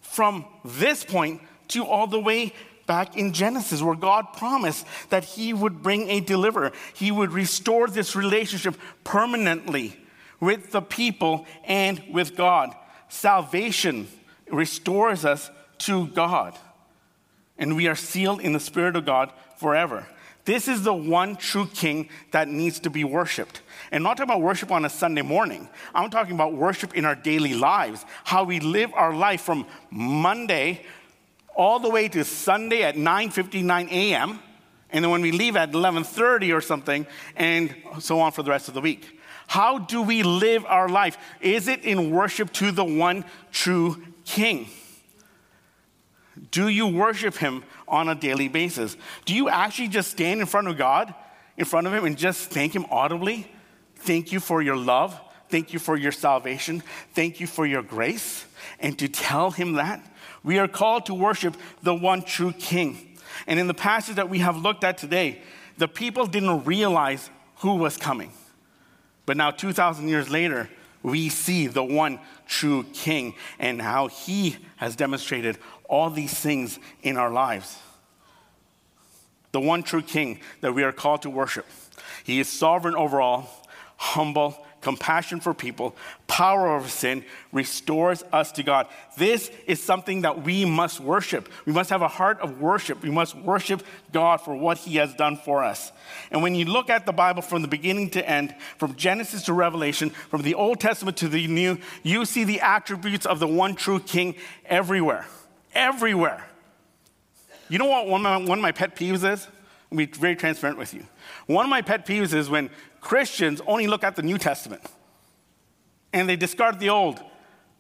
from 0.02 0.46
this 0.64 1.04
point 1.04 1.42
to 1.70 1.86
all 1.86 2.08
the 2.08 2.20
way 2.20 2.54
back 2.86 3.18
in 3.18 3.34
Genesis, 3.34 3.82
where 3.82 3.96
God 3.96 4.34
promised 4.34 4.86
that 5.10 5.24
He 5.24 5.54
would 5.54 5.82
bring 5.82 6.10
a 6.10 6.20
deliverer. 6.20 6.72
He 6.94 7.12
would 7.12 7.32
restore 7.32 7.88
this 7.88 8.16
relationship 8.16 8.76
permanently 9.04 9.98
with 10.40 10.72
the 10.72 10.82
people 10.82 11.46
and 11.64 12.02
with 12.12 12.36
God. 12.36 12.76
Salvation 13.10 14.08
restores 14.52 15.26
us 15.26 15.50
to 15.80 16.08
God, 16.08 16.58
and 17.58 17.76
we 17.76 17.88
are 17.88 17.96
sealed 17.96 18.42
in 18.42 18.54
the 18.54 18.60
Spirit 18.60 18.96
of 18.96 19.06
God 19.06 19.32
forever. 19.58 20.08
This 20.46 20.68
is 20.68 20.84
the 20.84 20.94
one 20.94 21.36
true 21.36 21.66
King 21.66 22.10
that 22.32 22.48
needs 22.48 22.80
to 22.82 22.92
be 22.92 23.04
worshiped. 23.04 23.62
And 23.92 24.02
I'm 24.02 24.04
not 24.04 24.18
talking 24.18 24.30
about 24.30 24.42
worship 24.44 24.72
on 24.72 24.86
a 24.86 24.90
Sunday 24.90 25.24
morning. 25.24 25.68
I'm 25.94 26.12
talking 26.12 26.36
about 26.36 26.54
worship 26.54 26.94
in 26.94 27.04
our 27.04 27.16
daily 27.16 27.56
lives, 27.56 28.06
how 28.24 28.44
we 28.44 28.60
live 28.60 28.92
our 28.94 29.14
life 29.14 29.42
from 29.42 29.66
Monday 29.90 30.86
all 31.56 31.80
the 31.80 31.90
way 31.90 32.08
to 32.10 32.24
Sunday 32.24 32.84
at 32.84 32.96
9:59 32.96 33.90
a.m. 33.90 34.40
and 34.92 35.04
then 35.04 35.12
when 35.12 35.22
we 35.22 35.32
leave 35.32 35.56
at 35.56 35.72
11:30 35.72 36.56
or 36.56 36.62
something 36.62 37.08
and 37.36 37.74
so 38.00 38.20
on 38.20 38.32
for 38.32 38.44
the 38.44 38.52
rest 38.52 38.68
of 38.68 38.74
the 38.74 38.82
week. 38.82 39.20
How 39.48 39.78
do 39.78 40.02
we 40.02 40.24
live 40.24 40.66
our 40.66 40.90
life? 40.90 41.18
Is 41.40 41.68
it 41.68 41.84
in 41.84 42.12
worship 42.12 42.52
to 42.54 42.72
the 42.72 42.84
one 42.84 43.26
true 43.52 44.04
king? 44.26 44.68
Do 46.52 46.68
you 46.68 46.88
worship 46.88 47.38
him 47.38 47.64
on 47.88 48.10
a 48.10 48.16
daily 48.16 48.48
basis? 48.48 48.98
Do 49.26 49.34
you 49.34 49.48
actually 49.50 49.88
just 49.88 50.12
stand 50.12 50.42
in 50.42 50.46
front 50.48 50.68
of 50.68 50.78
God, 50.78 51.14
in 51.58 51.66
front 51.66 51.88
of 51.88 51.94
him 51.94 52.06
and 52.06 52.18
just 52.18 52.50
thank 52.50 52.76
him 52.76 52.86
audibly? 52.90 53.50
Thank 53.98 54.32
you 54.32 54.40
for 54.40 54.62
your 54.62 54.76
love. 54.76 55.20
Thank 55.50 55.74
you 55.74 55.80
for 55.80 55.96
your 55.96 56.12
salvation. 56.12 56.84
Thank 57.14 57.40
you 57.40 57.48
for 57.48 57.66
your 57.66 57.84
grace. 57.84 58.46
And 58.80 58.98
to 59.00 59.08
tell 59.08 59.52
him 59.52 59.74
that, 59.74 60.04
we 60.46 60.60
are 60.60 60.68
called 60.68 61.08
to 61.08 61.14
worship 61.14 61.58
the 61.84 61.94
one 61.94 62.22
true 62.22 62.54
King. 62.54 63.18
And 63.48 63.60
in 63.60 63.68
the 63.68 63.74
passage 63.74 64.16
that 64.16 64.30
we 64.30 64.40
have 64.40 64.56
looked 64.56 64.84
at 64.84 64.98
today, 64.98 65.42
the 65.78 65.88
people 65.88 66.28
didn't 66.28 66.64
realize 66.64 67.30
who 67.58 67.76
was 67.76 67.98
coming. 67.98 68.32
But 69.26 69.38
now, 69.38 69.52
2,000 69.52 70.08
years 70.08 70.30
later, 70.30 70.70
we 71.02 71.30
see 71.30 71.68
the 71.68 71.84
one 71.84 72.20
true 72.48 72.86
King 72.94 73.34
and 73.60 73.82
how 73.82 74.08
he 74.08 74.58
has 74.78 74.96
demonstrated 74.96 75.58
all 75.90 76.10
these 76.10 76.34
things 76.34 76.80
in 77.02 77.18
our 77.18 77.32
lives. 77.32 77.78
The 79.52 79.60
one 79.60 79.84
true 79.84 80.02
King 80.04 80.40
that 80.62 80.74
we 80.74 80.84
are 80.84 80.92
called 80.92 81.24
to 81.24 81.30
worship. 81.30 81.66
He 82.24 82.40
is 82.40 82.48
sovereign 82.48 82.96
over 82.96 83.20
all, 83.20 83.50
humble, 83.98 84.66
compassion 84.86 85.40
for 85.40 85.52
people, 85.52 85.96
power 86.28 86.68
over 86.68 86.88
sin, 86.88 87.26
restores 87.52 88.24
us 88.32 88.52
to 88.52 88.62
God. 88.62 88.86
This 89.18 89.50
is 89.66 89.82
something 89.82 90.22
that 90.22 90.44
we 90.44 90.64
must 90.64 91.00
worship. 91.00 91.50
We 91.66 91.74
must 91.74 91.90
have 91.90 92.04
a 92.04 92.08
heart 92.08 92.40
of 92.40 92.62
worship. 92.62 93.02
We 93.02 93.10
must 93.10 93.36
worship 93.36 93.84
God 94.14 94.42
for 94.42 94.56
what 94.56 94.78
He 94.78 94.98
has 94.98 95.12
done 95.16 95.38
for 95.38 95.64
us. 95.64 95.92
And 96.30 96.44
when 96.44 96.54
you 96.54 96.66
look 96.66 96.92
at 96.92 97.08
the 97.08 97.12
Bible 97.12 97.42
from 97.42 97.64
the 97.64 97.68
beginning 97.68 98.12
to 98.12 98.30
end, 98.30 98.54
from 98.78 98.94
Genesis 98.94 99.42
to 99.46 99.54
Revelation, 99.54 100.12
from 100.12 100.44
the 100.44 100.54
Old 100.54 100.80
Testament 100.80 101.18
to 101.18 101.30
the 101.30 101.48
New, 101.48 101.80
you 102.04 102.24
see 102.24 102.44
the 102.44 102.62
attributes 102.62 103.26
of 103.26 103.40
the 103.40 103.48
one 103.48 103.74
true 103.74 104.00
King 104.00 104.36
everywhere. 104.68 105.26
Everywhere. 105.74 106.46
You 107.70 107.80
know 107.80 107.86
what 107.86 108.08
one 108.08 108.24
of 108.24 108.24
my, 108.24 108.38
one 108.48 108.60
of 108.60 108.62
my 108.62 108.72
pet 108.72 108.96
peeves 108.96 109.28
is? 109.28 109.48
Be 109.96 110.06
very 110.06 110.36
transparent 110.36 110.78
with 110.78 110.94
you. 110.94 111.06
One 111.48 111.66
of 111.66 111.70
my 111.70 111.82
pet 111.82 112.06
peeves 112.06 112.34
is 112.34 112.50
when 112.50 112.70
Christians 113.06 113.62
only 113.68 113.86
look 113.86 114.04
at 114.04 114.16
the 114.16 114.24
New 114.24 114.40
Testament 114.40 114.82
and 116.12 116.28
they 116.28 116.36
discard 116.36 116.80
the 116.80 116.90
Old. 116.90 117.22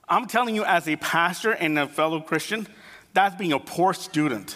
I'm 0.07 0.27
telling 0.27 0.53
you, 0.53 0.63
as 0.63 0.87
a 0.87 0.97
pastor 0.97 1.51
and 1.51 1.79
a 1.79 1.87
fellow 1.87 2.21
Christian, 2.21 2.67
that's 3.15 3.35
being 3.35 3.51
a 3.51 3.59
poor 3.59 3.95
student 3.95 4.55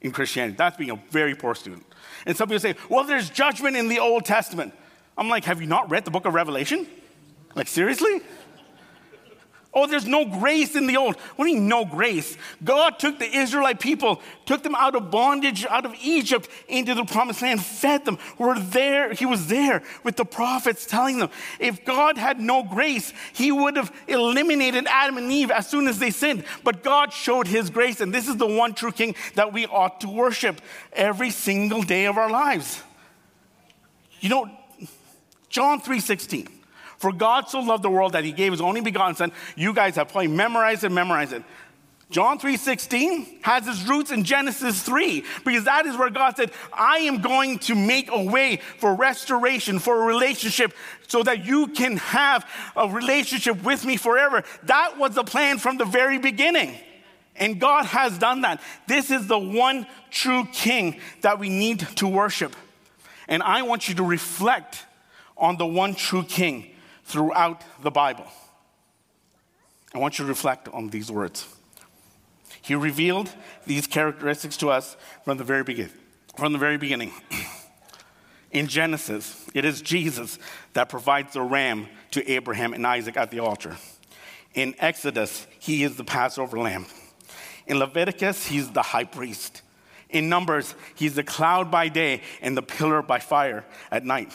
in 0.00 0.10
Christianity. 0.10 0.56
That's 0.56 0.76
being 0.76 0.90
a 0.90 1.00
very 1.10 1.36
poor 1.36 1.54
student. 1.54 1.86
And 2.26 2.36
some 2.36 2.48
people 2.48 2.58
say, 2.58 2.74
well, 2.88 3.04
there's 3.04 3.30
judgment 3.30 3.76
in 3.76 3.86
the 3.86 4.00
Old 4.00 4.24
Testament. 4.24 4.74
I'm 5.16 5.28
like, 5.28 5.44
have 5.44 5.60
you 5.60 5.68
not 5.68 5.88
read 5.88 6.04
the 6.04 6.10
book 6.10 6.26
of 6.26 6.34
Revelation? 6.34 6.88
Like, 7.54 7.68
seriously? 7.68 8.20
Oh, 9.80 9.86
there's 9.86 10.08
no 10.08 10.24
grace 10.24 10.74
in 10.74 10.88
the 10.88 10.96
old. 10.96 11.14
What 11.36 11.44
do 11.44 11.52
you 11.52 11.58
mean, 11.58 11.68
no 11.68 11.84
grace? 11.84 12.36
God 12.64 12.98
took 12.98 13.20
the 13.20 13.32
Israelite 13.32 13.78
people, 13.78 14.20
took 14.44 14.64
them 14.64 14.74
out 14.74 14.96
of 14.96 15.12
bondage, 15.12 15.64
out 15.66 15.86
of 15.86 15.94
Egypt, 16.02 16.48
into 16.66 16.96
the 16.96 17.04
promised 17.04 17.42
land, 17.42 17.64
fed 17.64 18.04
them. 18.04 18.18
We're 18.38 18.58
there. 18.58 19.12
He 19.12 19.24
was 19.24 19.46
there 19.46 19.84
with 20.02 20.16
the 20.16 20.24
prophets 20.24 20.84
telling 20.84 21.18
them. 21.18 21.30
If 21.60 21.84
God 21.84 22.18
had 22.18 22.40
no 22.40 22.64
grace, 22.64 23.12
He 23.32 23.52
would 23.52 23.76
have 23.76 23.94
eliminated 24.08 24.88
Adam 24.88 25.16
and 25.16 25.30
Eve 25.30 25.52
as 25.52 25.68
soon 25.68 25.86
as 25.86 26.00
they 26.00 26.10
sinned. 26.10 26.42
But 26.64 26.82
God 26.82 27.12
showed 27.12 27.46
His 27.46 27.70
grace, 27.70 28.00
and 28.00 28.12
this 28.12 28.26
is 28.26 28.36
the 28.36 28.48
one 28.48 28.74
true 28.74 28.90
King 28.90 29.14
that 29.36 29.52
we 29.52 29.66
ought 29.66 30.00
to 30.00 30.08
worship 30.08 30.60
every 30.92 31.30
single 31.30 31.82
day 31.82 32.06
of 32.06 32.18
our 32.18 32.28
lives. 32.28 32.82
You 34.18 34.30
know, 34.30 34.50
John 35.48 35.80
3 35.80 36.00
16. 36.00 36.57
For 36.98 37.12
God 37.12 37.48
so 37.48 37.60
loved 37.60 37.84
the 37.84 37.90
world 37.90 38.12
that 38.12 38.24
he 38.24 38.32
gave 38.32 38.52
his 38.52 38.60
only 38.60 38.80
begotten 38.80 39.14
son. 39.14 39.32
You 39.56 39.72
guys 39.72 39.96
have 39.96 40.08
probably 40.08 40.28
memorized 40.28 40.84
it, 40.84 40.90
memorized 40.90 41.32
it. 41.32 41.44
John 42.10 42.38
3:16 42.38 43.40
has 43.42 43.68
its 43.68 43.82
roots 43.82 44.10
in 44.10 44.24
Genesis 44.24 44.82
3 44.82 45.24
because 45.44 45.64
that 45.64 45.84
is 45.84 45.96
where 45.96 46.08
God 46.08 46.36
said, 46.36 46.52
"I 46.72 47.00
am 47.00 47.20
going 47.20 47.58
to 47.60 47.74
make 47.74 48.10
a 48.10 48.22
way 48.22 48.60
for 48.78 48.94
restoration, 48.94 49.78
for 49.78 50.02
a 50.02 50.06
relationship 50.06 50.74
so 51.06 51.22
that 51.22 51.44
you 51.44 51.66
can 51.66 51.98
have 51.98 52.46
a 52.74 52.88
relationship 52.88 53.62
with 53.62 53.84
me 53.84 53.98
forever." 53.98 54.42
That 54.64 54.96
was 54.96 55.14
the 55.14 55.24
plan 55.24 55.58
from 55.58 55.76
the 55.76 55.84
very 55.84 56.18
beginning. 56.18 56.78
And 57.36 57.60
God 57.60 57.84
has 57.84 58.18
done 58.18 58.40
that. 58.40 58.60
This 58.86 59.10
is 59.10 59.26
the 59.26 59.38
one 59.38 59.86
true 60.10 60.48
king 60.52 60.98
that 61.20 61.38
we 61.38 61.50
need 61.50 61.80
to 61.96 62.08
worship. 62.08 62.56
And 63.28 63.42
I 63.42 63.62
want 63.62 63.88
you 63.88 63.94
to 63.96 64.02
reflect 64.02 64.86
on 65.36 65.58
the 65.58 65.66
one 65.66 65.94
true 65.94 66.24
king 66.24 66.74
throughout 67.08 67.64
the 67.82 67.90
Bible. 67.90 68.26
I 69.94 69.98
want 69.98 70.18
you 70.18 70.26
to 70.26 70.28
reflect 70.28 70.68
on 70.68 70.90
these 70.90 71.10
words. 71.10 71.46
He 72.60 72.74
revealed 72.74 73.30
these 73.66 73.86
characteristics 73.86 74.58
to 74.58 74.68
us 74.68 74.96
from 75.24 75.38
the 75.38 75.44
very 75.44 75.64
beginning. 75.64 75.94
From 76.36 76.52
the 76.52 76.58
very 76.58 76.76
beginning. 76.76 77.12
In 78.52 78.66
Genesis, 78.66 79.46
it 79.54 79.64
is 79.64 79.80
Jesus 79.80 80.38
that 80.74 80.90
provides 80.90 81.32
the 81.32 81.42
ram 81.42 81.88
to 82.10 82.30
Abraham 82.30 82.74
and 82.74 82.86
Isaac 82.86 83.16
at 83.16 83.30
the 83.30 83.40
altar. 83.40 83.76
In 84.54 84.74
Exodus, 84.78 85.46
he 85.58 85.84
is 85.84 85.96
the 85.96 86.04
Passover 86.04 86.58
lamb. 86.58 86.86
In 87.66 87.78
Leviticus, 87.78 88.46
he's 88.46 88.70
the 88.70 88.82
high 88.82 89.04
priest. 89.04 89.62
In 90.10 90.28
Numbers, 90.28 90.74
he's 90.94 91.14
the 91.14 91.24
cloud 91.24 91.70
by 91.70 91.88
day 91.88 92.22
and 92.40 92.56
the 92.56 92.62
pillar 92.62 93.02
by 93.02 93.18
fire 93.18 93.64
at 93.90 94.04
night. 94.04 94.32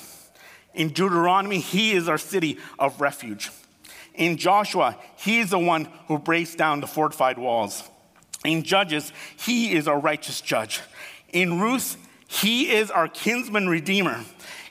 In 0.74 0.90
Deuteronomy, 0.90 1.60
he 1.60 1.94
is 1.94 2.10
our 2.10 2.18
city 2.18 2.58
of 2.80 3.00
refuge. 3.00 3.52
In 4.16 4.38
Joshua, 4.38 4.98
he 5.18 5.40
is 5.40 5.50
the 5.50 5.60
one 5.60 5.88
who 6.08 6.20
breaks 6.20 6.56
down 6.56 6.82
the 6.82 6.88
fortified 6.88 7.38
walls. 7.38 7.90
In 8.46 8.64
Judges, 8.64 9.12
he 9.38 9.74
is 9.74 9.88
our 9.88 10.00
righteous 10.00 10.42
judge. 10.42 10.82
In 11.32 11.60
Ruth, 11.60 11.98
he 12.28 12.72
is 12.72 12.92
our 12.92 13.08
kinsman 13.08 13.68
redeemer. 13.68 14.24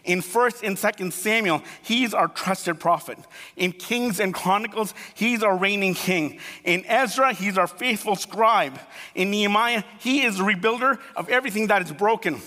In 0.04 0.20
1st 0.20 0.66
and 0.66 0.76
2nd 0.76 1.12
Samuel, 1.12 1.62
he's 1.82 2.12
our 2.12 2.26
trusted 2.26 2.80
prophet. 2.80 3.18
In 3.56 3.70
Kings 3.70 4.18
and 4.18 4.34
Chronicles, 4.34 4.94
he's 5.14 5.44
our 5.44 5.56
reigning 5.56 5.94
king. 5.94 6.40
In 6.64 6.84
Ezra, 6.86 7.32
he's 7.32 7.56
our 7.56 7.68
faithful 7.68 8.16
scribe. 8.16 8.78
In 9.14 9.30
Nehemiah, 9.30 9.84
he 10.00 10.22
is 10.22 10.38
the 10.38 10.44
rebuilder 10.44 10.98
of 11.14 11.28
everything 11.28 11.68
that 11.68 11.82
is 11.82 11.92
broken. 11.92 12.40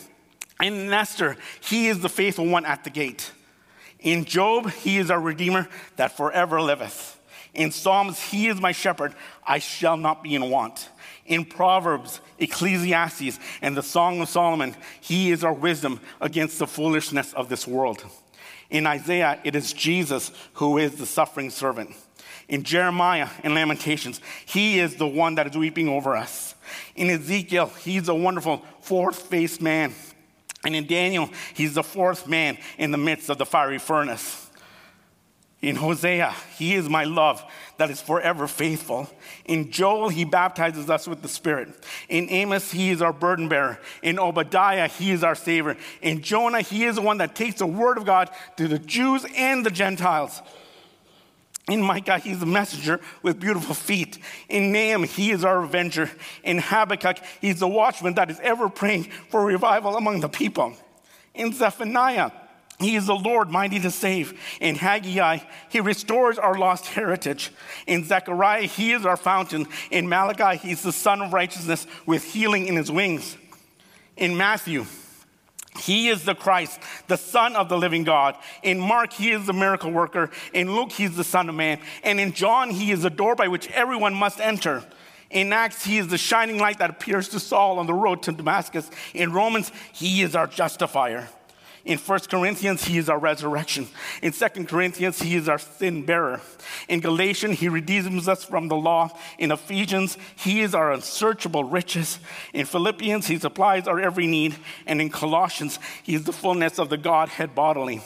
In 0.61 0.91
Esther, 0.91 1.37
he 1.61 1.87
is 1.87 1.99
the 1.99 2.09
faithful 2.09 2.45
one 2.45 2.65
at 2.65 2.83
the 2.83 2.89
gate. 2.89 3.31
In 4.05 4.23
Job, 4.23 4.71
he 4.71 4.99
is 4.99 5.09
our 5.09 5.19
redeemer 5.19 5.67
that 5.95 6.15
forever 6.15 6.61
liveth. 6.61 7.19
In 7.55 7.71
Psalms, 7.71 8.21
he 8.21 8.47
is 8.47 8.61
my 8.61 8.71
shepherd, 8.71 9.15
I 9.45 9.57
shall 9.57 9.97
not 9.97 10.21
be 10.21 10.35
in 10.35 10.51
want. 10.51 10.89
In 11.25 11.43
Proverbs, 11.43 12.21
Ecclesiastes, 12.37 13.39
and 13.63 13.75
the 13.75 13.81
Song 13.81 14.21
of 14.21 14.29
Solomon, 14.29 14.75
he 15.01 15.31
is 15.31 15.43
our 15.43 15.53
wisdom 15.53 15.99
against 16.21 16.59
the 16.59 16.67
foolishness 16.67 17.33
of 17.33 17.49
this 17.49 17.67
world. 17.67 18.05
In 18.69 18.85
Isaiah, 18.85 19.39
it 19.43 19.55
is 19.55 19.73
Jesus 19.73 20.31
who 20.53 20.77
is 20.77 20.95
the 20.95 21.07
suffering 21.07 21.49
servant. 21.49 21.95
In 22.47 22.61
Jeremiah 22.61 23.29
and 23.43 23.55
Lamentations, 23.55 24.21
he 24.45 24.79
is 24.79 24.97
the 24.97 25.07
one 25.07 25.33
that 25.35 25.47
is 25.47 25.57
weeping 25.57 25.89
over 25.89 26.15
us. 26.15 26.53
In 26.95 27.09
Ezekiel, 27.09 27.71
he's 27.83 28.07
a 28.07 28.13
wonderful 28.13 28.63
fourth 28.81 29.23
faced 29.23 29.63
man. 29.63 29.95
And 30.65 30.75
in 30.75 30.87
Daniel, 30.87 31.29
he's 31.53 31.75
the 31.75 31.83
fourth 31.83 32.27
man 32.27 32.57
in 32.77 32.91
the 32.91 32.97
midst 32.97 33.29
of 33.29 33.37
the 33.37 33.45
fiery 33.45 33.77
furnace. 33.77 34.49
In 35.61 35.75
Hosea, 35.75 36.33
he 36.57 36.75
is 36.75 36.89
my 36.89 37.05
love 37.05 37.43
that 37.77 37.89
is 37.89 38.01
forever 38.01 38.47
faithful. 38.47 39.09
In 39.45 39.71
Joel, 39.71 40.09
he 40.09 40.23
baptizes 40.23 40.89
us 40.89 41.07
with 41.07 41.21
the 41.21 41.27
Spirit. 41.27 41.69
In 42.09 42.29
Amos, 42.29 42.71
he 42.71 42.91
is 42.91 43.01
our 43.01 43.13
burden 43.13 43.47
bearer. 43.47 43.79
In 44.03 44.19
Obadiah, 44.19 44.87
he 44.87 45.11
is 45.11 45.23
our 45.23 45.33
Savior. 45.33 45.77
In 46.01 46.21
Jonah, 46.21 46.61
he 46.61 46.83
is 46.83 46.95
the 46.95 47.01
one 47.01 47.17
that 47.17 47.35
takes 47.35 47.59
the 47.59 47.65
word 47.67 47.97
of 47.97 48.05
God 48.05 48.29
to 48.57 48.67
the 48.67 48.79
Jews 48.79 49.25
and 49.35 49.65
the 49.65 49.71
Gentiles. 49.71 50.41
In 51.67 51.81
Micah, 51.81 52.19
he's 52.19 52.39
the 52.39 52.45
messenger 52.45 52.99
with 53.23 53.39
beautiful 53.39 53.73
feet. 53.73 54.19
In 54.49 54.71
Nahum, 54.71 55.03
he 55.03 55.31
is 55.31 55.43
our 55.43 55.63
avenger. 55.63 56.11
In 56.43 56.59
Habakkuk, 56.59 57.17
he's 57.41 57.59
the 57.59 57.67
watchman 57.67 58.13
that 58.15 58.29
is 58.29 58.39
ever 58.41 58.69
praying 58.69 59.05
for 59.29 59.43
revival 59.43 59.97
among 59.97 60.19
the 60.19 60.29
people. 60.29 60.73
In 61.33 61.53
Zephaniah, 61.53 62.31
he 62.79 62.95
is 62.95 63.07
the 63.07 63.15
Lord 63.15 63.49
mighty 63.49 63.79
to 63.79 63.89
save. 63.89 64.39
In 64.59 64.75
Haggai, 64.75 65.39
he 65.69 65.79
restores 65.79 66.37
our 66.37 66.55
lost 66.55 66.87
heritage. 66.87 67.51
In 67.87 68.03
Zechariah, 68.03 68.63
he 68.63 68.91
is 68.91 69.05
our 69.05 69.17
fountain. 69.17 69.67
In 69.89 70.07
Malachi, 70.07 70.57
he's 70.57 70.83
the 70.83 70.91
son 70.91 71.21
of 71.21 71.33
righteousness 71.33 71.87
with 72.05 72.23
healing 72.23 72.67
in 72.67 72.75
his 72.75 72.91
wings. 72.91 73.37
In 74.17 74.37
Matthew, 74.37 74.85
he 75.79 76.09
is 76.09 76.23
the 76.23 76.35
Christ, 76.35 76.79
the 77.07 77.17
Son 77.17 77.55
of 77.55 77.69
the 77.69 77.77
living 77.77 78.03
God. 78.03 78.35
In 78.63 78.79
Mark, 78.79 79.13
he 79.13 79.31
is 79.31 79.45
the 79.45 79.53
miracle 79.53 79.91
worker. 79.91 80.29
In 80.53 80.73
Luke, 80.75 80.91
he's 80.91 81.15
the 81.15 81.23
Son 81.23 81.49
of 81.49 81.55
Man. 81.55 81.79
And 82.03 82.19
in 82.19 82.33
John, 82.33 82.69
he 82.69 82.91
is 82.91 83.01
the 83.01 83.09
door 83.09 83.35
by 83.35 83.47
which 83.47 83.69
everyone 83.71 84.13
must 84.13 84.39
enter. 84.39 84.83
In 85.29 85.51
Acts, 85.51 85.83
he 85.83 85.97
is 85.97 86.07
the 86.07 86.17
shining 86.17 86.59
light 86.59 86.79
that 86.79 86.89
appears 86.89 87.29
to 87.29 87.39
Saul 87.39 87.79
on 87.79 87.87
the 87.87 87.93
road 87.93 88.23
to 88.23 88.31
Damascus. 88.31 88.89
In 89.13 89.33
Romans, 89.33 89.71
he 89.91 90.21
is 90.21 90.35
our 90.35 90.47
justifier. 90.47 91.27
In 91.85 91.99
1 91.99 92.19
Corinthians, 92.31 92.83
he 92.83 92.97
is 92.97 93.09
our 93.09 93.19
resurrection. 93.19 93.87
In 94.23 94.31
2 94.31 94.65
Corinthians, 94.65 95.21
he 95.21 95.35
is 95.35 95.47
our 95.47 95.59
sin 95.59 96.03
bearer. 96.03 96.41
In 96.89 96.99
Galatians, 96.99 97.59
he 97.59 97.69
redeems 97.69 98.27
us 98.27 98.43
from 98.43 98.67
the 98.67 98.75
law. 98.75 99.09
In 99.37 99.51
Ephesians, 99.51 100.17
he 100.35 100.61
is 100.61 100.73
our 100.73 100.91
unsearchable 100.91 101.63
riches. 101.63 102.19
In 102.53 102.65
Philippians, 102.65 103.27
he 103.27 103.37
supplies 103.37 103.87
our 103.87 103.99
every 103.99 104.25
need. 104.25 104.55
And 104.87 104.99
in 104.99 105.11
Colossians, 105.11 105.77
he 106.01 106.15
is 106.15 106.23
the 106.23 106.33
fullness 106.33 106.79
of 106.79 106.89
the 106.89 106.97
Godhead 106.97 107.53
bodily. 107.53 108.01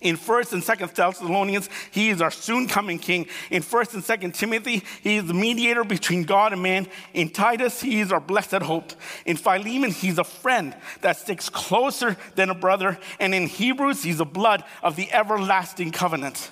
In 0.00 0.16
1st 0.16 0.52
and 0.52 0.62
2nd 0.62 0.94
Thessalonians, 0.94 1.68
he 1.90 2.10
is 2.10 2.20
our 2.20 2.30
soon 2.30 2.68
coming 2.68 2.98
king. 2.98 3.26
In 3.50 3.62
1st 3.62 3.94
and 3.94 4.02
2nd 4.02 4.34
Timothy, 4.34 4.82
he 5.02 5.16
is 5.16 5.26
the 5.26 5.34
mediator 5.34 5.84
between 5.84 6.24
God 6.24 6.52
and 6.52 6.62
man. 6.62 6.88
In 7.14 7.30
Titus, 7.30 7.80
he 7.80 8.00
is 8.00 8.12
our 8.12 8.20
blessed 8.20 8.62
hope. 8.62 8.92
In 9.26 9.36
Philemon, 9.36 9.90
he's 9.90 10.18
a 10.18 10.24
friend 10.24 10.74
that 11.00 11.16
sticks 11.16 11.48
closer 11.48 12.16
than 12.34 12.50
a 12.50 12.54
brother. 12.54 12.98
And 13.18 13.34
in 13.34 13.46
Hebrews, 13.46 14.02
he's 14.02 14.18
the 14.18 14.24
blood 14.24 14.64
of 14.82 14.96
the 14.96 15.10
everlasting 15.12 15.92
covenant. 15.92 16.50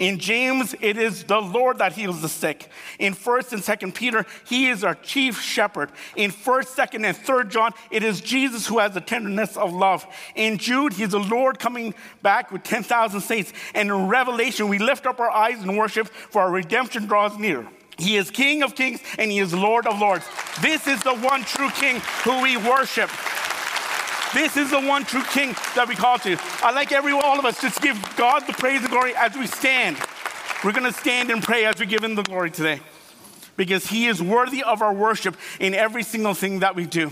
In 0.00 0.18
James, 0.18 0.74
it 0.80 0.96
is 0.96 1.24
the 1.24 1.40
Lord 1.40 1.78
that 1.78 1.92
heals 1.92 2.22
the 2.22 2.28
sick. 2.28 2.70
In 2.98 3.14
1st 3.14 3.52
and 3.52 3.62
2nd 3.62 3.94
Peter, 3.94 4.24
he 4.46 4.68
is 4.68 4.82
our 4.82 4.94
chief 4.94 5.38
shepherd. 5.38 5.90
In 6.16 6.30
1st, 6.30 6.68
2nd, 6.68 7.06
and 7.06 7.16
3rd 7.16 7.50
John, 7.50 7.74
it 7.90 8.02
is 8.02 8.22
Jesus 8.22 8.66
who 8.66 8.78
has 8.78 8.94
the 8.94 9.02
tenderness 9.02 9.58
of 9.58 9.74
love. 9.74 10.06
In 10.34 10.56
Jude, 10.56 10.94
he's 10.94 11.10
the 11.10 11.20
Lord 11.20 11.58
coming 11.58 11.92
back 12.22 12.50
with 12.50 12.62
10,000 12.62 13.20
saints. 13.20 13.52
And 13.74 13.90
in 13.90 14.08
Revelation, 14.08 14.68
we 14.68 14.78
lift 14.78 15.04
up 15.04 15.20
our 15.20 15.30
eyes 15.30 15.62
in 15.62 15.76
worship 15.76 16.08
for 16.08 16.40
our 16.40 16.50
redemption 16.50 17.04
draws 17.06 17.36
near. 17.36 17.68
He 17.98 18.16
is 18.16 18.30
King 18.30 18.62
of 18.62 18.74
kings 18.74 19.02
and 19.18 19.30
he 19.30 19.38
is 19.38 19.52
Lord 19.52 19.86
of 19.86 20.00
lords. 20.00 20.24
This 20.62 20.86
is 20.86 21.02
the 21.02 21.14
one 21.14 21.42
true 21.42 21.68
King 21.70 22.00
who 22.24 22.40
we 22.40 22.56
worship. 22.56 23.10
This 24.32 24.56
is 24.56 24.70
the 24.70 24.80
one 24.80 25.04
true 25.04 25.24
King 25.24 25.54
that 25.74 25.86
we 25.88 25.96
call 25.96 26.18
to. 26.20 26.36
I'd 26.62 26.74
like 26.74 26.92
every 26.92 27.12
all 27.12 27.38
of 27.38 27.44
us 27.44 27.60
just 27.60 27.82
give 27.82 27.98
God 28.16 28.46
the 28.46 28.52
praise 28.52 28.80
and 28.80 28.90
glory 28.90 29.14
as 29.16 29.34
we 29.34 29.46
stand. 29.46 29.96
We're 30.64 30.72
going 30.72 30.90
to 30.90 30.92
stand 30.92 31.30
and 31.30 31.42
pray 31.42 31.64
as 31.64 31.80
we 31.80 31.86
give 31.86 32.04
Him 32.04 32.14
the 32.14 32.22
glory 32.22 32.50
today 32.50 32.80
because 33.56 33.86
He 33.86 34.06
is 34.06 34.22
worthy 34.22 34.62
of 34.62 34.82
our 34.82 34.92
worship 34.92 35.36
in 35.58 35.74
every 35.74 36.04
single 36.04 36.34
thing 36.34 36.60
that 36.60 36.76
we 36.76 36.86
do. 36.86 37.10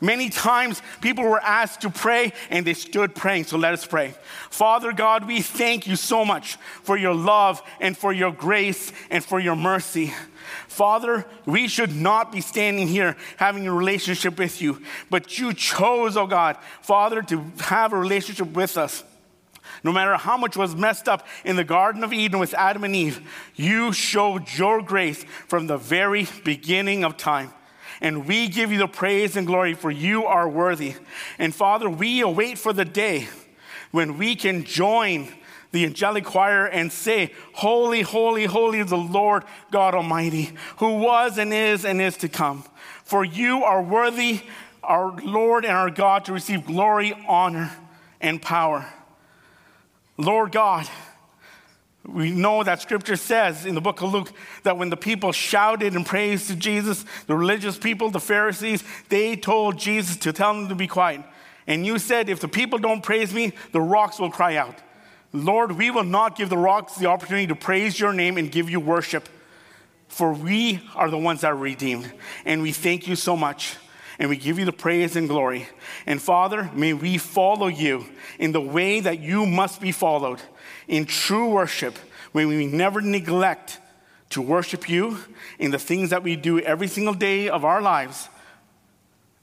Many 0.00 0.28
times 0.28 0.82
people 1.00 1.24
were 1.24 1.40
asked 1.40 1.80
to 1.80 1.90
pray 1.90 2.32
and 2.50 2.66
they 2.66 2.74
stood 2.74 3.14
praying. 3.14 3.44
So 3.44 3.56
let 3.56 3.72
us 3.72 3.86
pray. 3.86 4.14
Father 4.50 4.92
God, 4.92 5.26
we 5.26 5.40
thank 5.40 5.86
you 5.86 5.96
so 5.96 6.24
much 6.24 6.56
for 6.82 6.98
your 6.98 7.14
love 7.14 7.62
and 7.80 7.96
for 7.96 8.12
your 8.12 8.30
grace 8.30 8.92
and 9.10 9.24
for 9.24 9.40
your 9.40 9.56
mercy. 9.56 10.12
Father, 10.68 11.24
we 11.46 11.66
should 11.66 11.96
not 11.96 12.30
be 12.30 12.42
standing 12.42 12.88
here 12.88 13.16
having 13.38 13.66
a 13.66 13.72
relationship 13.72 14.38
with 14.38 14.60
you, 14.60 14.82
but 15.08 15.38
you 15.38 15.54
chose, 15.54 16.16
oh 16.16 16.26
God, 16.26 16.58
Father, 16.82 17.22
to 17.22 17.44
have 17.60 17.94
a 17.94 17.98
relationship 17.98 18.52
with 18.52 18.76
us. 18.76 19.02
No 19.82 19.92
matter 19.92 20.16
how 20.16 20.36
much 20.36 20.56
was 20.56 20.76
messed 20.76 21.08
up 21.08 21.26
in 21.44 21.56
the 21.56 21.64
Garden 21.64 22.04
of 22.04 22.12
Eden 22.12 22.38
with 22.38 22.54
Adam 22.54 22.84
and 22.84 22.94
Eve, 22.94 23.26
you 23.54 23.92
showed 23.92 24.52
your 24.52 24.82
grace 24.82 25.24
from 25.48 25.66
the 25.66 25.78
very 25.78 26.26
beginning 26.44 27.02
of 27.02 27.16
time. 27.16 27.52
And 28.00 28.26
we 28.26 28.48
give 28.48 28.70
you 28.72 28.78
the 28.78 28.88
praise 28.88 29.36
and 29.36 29.46
glory 29.46 29.74
for 29.74 29.90
you 29.90 30.26
are 30.26 30.48
worthy. 30.48 30.94
And 31.38 31.54
Father, 31.54 31.88
we 31.88 32.20
await 32.20 32.58
for 32.58 32.72
the 32.72 32.84
day 32.84 33.28
when 33.90 34.18
we 34.18 34.36
can 34.36 34.64
join 34.64 35.28
the 35.72 35.84
angelic 35.84 36.24
choir 36.24 36.66
and 36.66 36.92
say, 36.92 37.32
Holy, 37.54 38.02
holy, 38.02 38.44
holy 38.44 38.82
the 38.82 38.96
Lord 38.96 39.44
God 39.70 39.94
Almighty, 39.94 40.52
who 40.78 40.98
was 40.98 41.38
and 41.38 41.52
is 41.52 41.84
and 41.84 42.00
is 42.00 42.16
to 42.18 42.28
come. 42.28 42.64
For 43.04 43.24
you 43.24 43.62
are 43.64 43.82
worthy, 43.82 44.40
our 44.82 45.12
Lord 45.20 45.64
and 45.64 45.74
our 45.74 45.90
God, 45.90 46.24
to 46.26 46.32
receive 46.32 46.66
glory, 46.66 47.14
honor, 47.28 47.72
and 48.20 48.40
power. 48.40 48.86
Lord 50.16 50.52
God, 50.52 50.88
we 52.08 52.30
know 52.30 52.62
that 52.62 52.80
scripture 52.80 53.16
says 53.16 53.66
in 53.66 53.74
the 53.74 53.80
book 53.80 54.00
of 54.00 54.12
Luke 54.12 54.32
that 54.62 54.78
when 54.78 54.90
the 54.90 54.96
people 54.96 55.32
shouted 55.32 55.94
and 55.94 56.06
praised 56.06 56.48
to 56.48 56.56
Jesus, 56.56 57.04
the 57.26 57.34
religious 57.34 57.78
people, 57.78 58.10
the 58.10 58.20
Pharisees, 58.20 58.84
they 59.08 59.36
told 59.36 59.78
Jesus 59.78 60.16
to 60.18 60.32
tell 60.32 60.54
them 60.54 60.68
to 60.68 60.74
be 60.74 60.86
quiet. 60.86 61.22
And 61.66 61.84
you 61.84 61.98
said, 61.98 62.28
if 62.28 62.40
the 62.40 62.48
people 62.48 62.78
don't 62.78 63.02
praise 63.02 63.34
me, 63.34 63.52
the 63.72 63.80
rocks 63.80 64.18
will 64.18 64.30
cry 64.30 64.56
out. 64.56 64.76
Lord, 65.32 65.72
we 65.72 65.90
will 65.90 66.04
not 66.04 66.36
give 66.36 66.48
the 66.48 66.56
rocks 66.56 66.94
the 66.94 67.06
opportunity 67.06 67.48
to 67.48 67.56
praise 67.56 67.98
your 67.98 68.12
name 68.12 68.38
and 68.38 68.50
give 68.50 68.70
you 68.70 68.78
worship, 68.78 69.28
for 70.08 70.32
we 70.32 70.80
are 70.94 71.10
the 71.10 71.18
ones 71.18 71.40
that 71.40 71.52
are 71.52 71.56
redeemed. 71.56 72.12
And 72.44 72.62
we 72.62 72.72
thank 72.72 73.08
you 73.08 73.16
so 73.16 73.36
much. 73.36 73.76
And 74.18 74.30
we 74.30 74.38
give 74.38 74.58
you 74.58 74.64
the 74.64 74.72
praise 74.72 75.14
and 75.14 75.28
glory. 75.28 75.68
And 76.06 76.22
Father, 76.22 76.70
may 76.72 76.94
we 76.94 77.18
follow 77.18 77.66
you 77.66 78.06
in 78.38 78.52
the 78.52 78.60
way 78.62 79.00
that 79.00 79.20
you 79.20 79.44
must 79.44 79.78
be 79.78 79.92
followed 79.92 80.40
in 80.88 81.06
true 81.06 81.48
worship, 81.48 81.98
may 82.32 82.44
we 82.44 82.66
never 82.66 83.00
neglect 83.00 83.80
to 84.30 84.42
worship 84.42 84.88
you 84.88 85.18
in 85.58 85.70
the 85.70 85.78
things 85.78 86.10
that 86.10 86.22
we 86.22 86.36
do 86.36 86.60
every 86.60 86.88
single 86.88 87.14
day 87.14 87.48
of 87.48 87.64
our 87.64 87.80
lives 87.80 88.28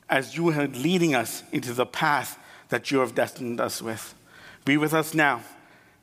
as 0.09 0.35
you 0.35 0.49
are 0.49 0.67
leading 0.67 1.15
us 1.15 1.43
into 1.51 1.73
the 1.73 1.85
path 1.85 2.37
that 2.69 2.91
you 2.91 2.99
have 2.99 3.15
destined 3.15 3.59
us 3.59 3.81
with. 3.81 4.13
Be 4.65 4.77
with 4.77 4.93
us 4.93 5.13
now. 5.13 5.41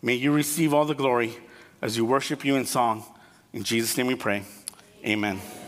May 0.02 0.14
you 0.14 0.32
receive 0.32 0.72
all 0.72 0.84
the 0.84 0.94
glory 0.94 1.36
as 1.82 1.96
you 1.96 2.04
worship 2.04 2.44
you 2.44 2.56
in 2.56 2.64
song. 2.64 3.04
In 3.52 3.62
Jesus' 3.62 3.96
name 3.96 4.06
we 4.06 4.14
pray. 4.14 4.44
Amen. 5.04 5.40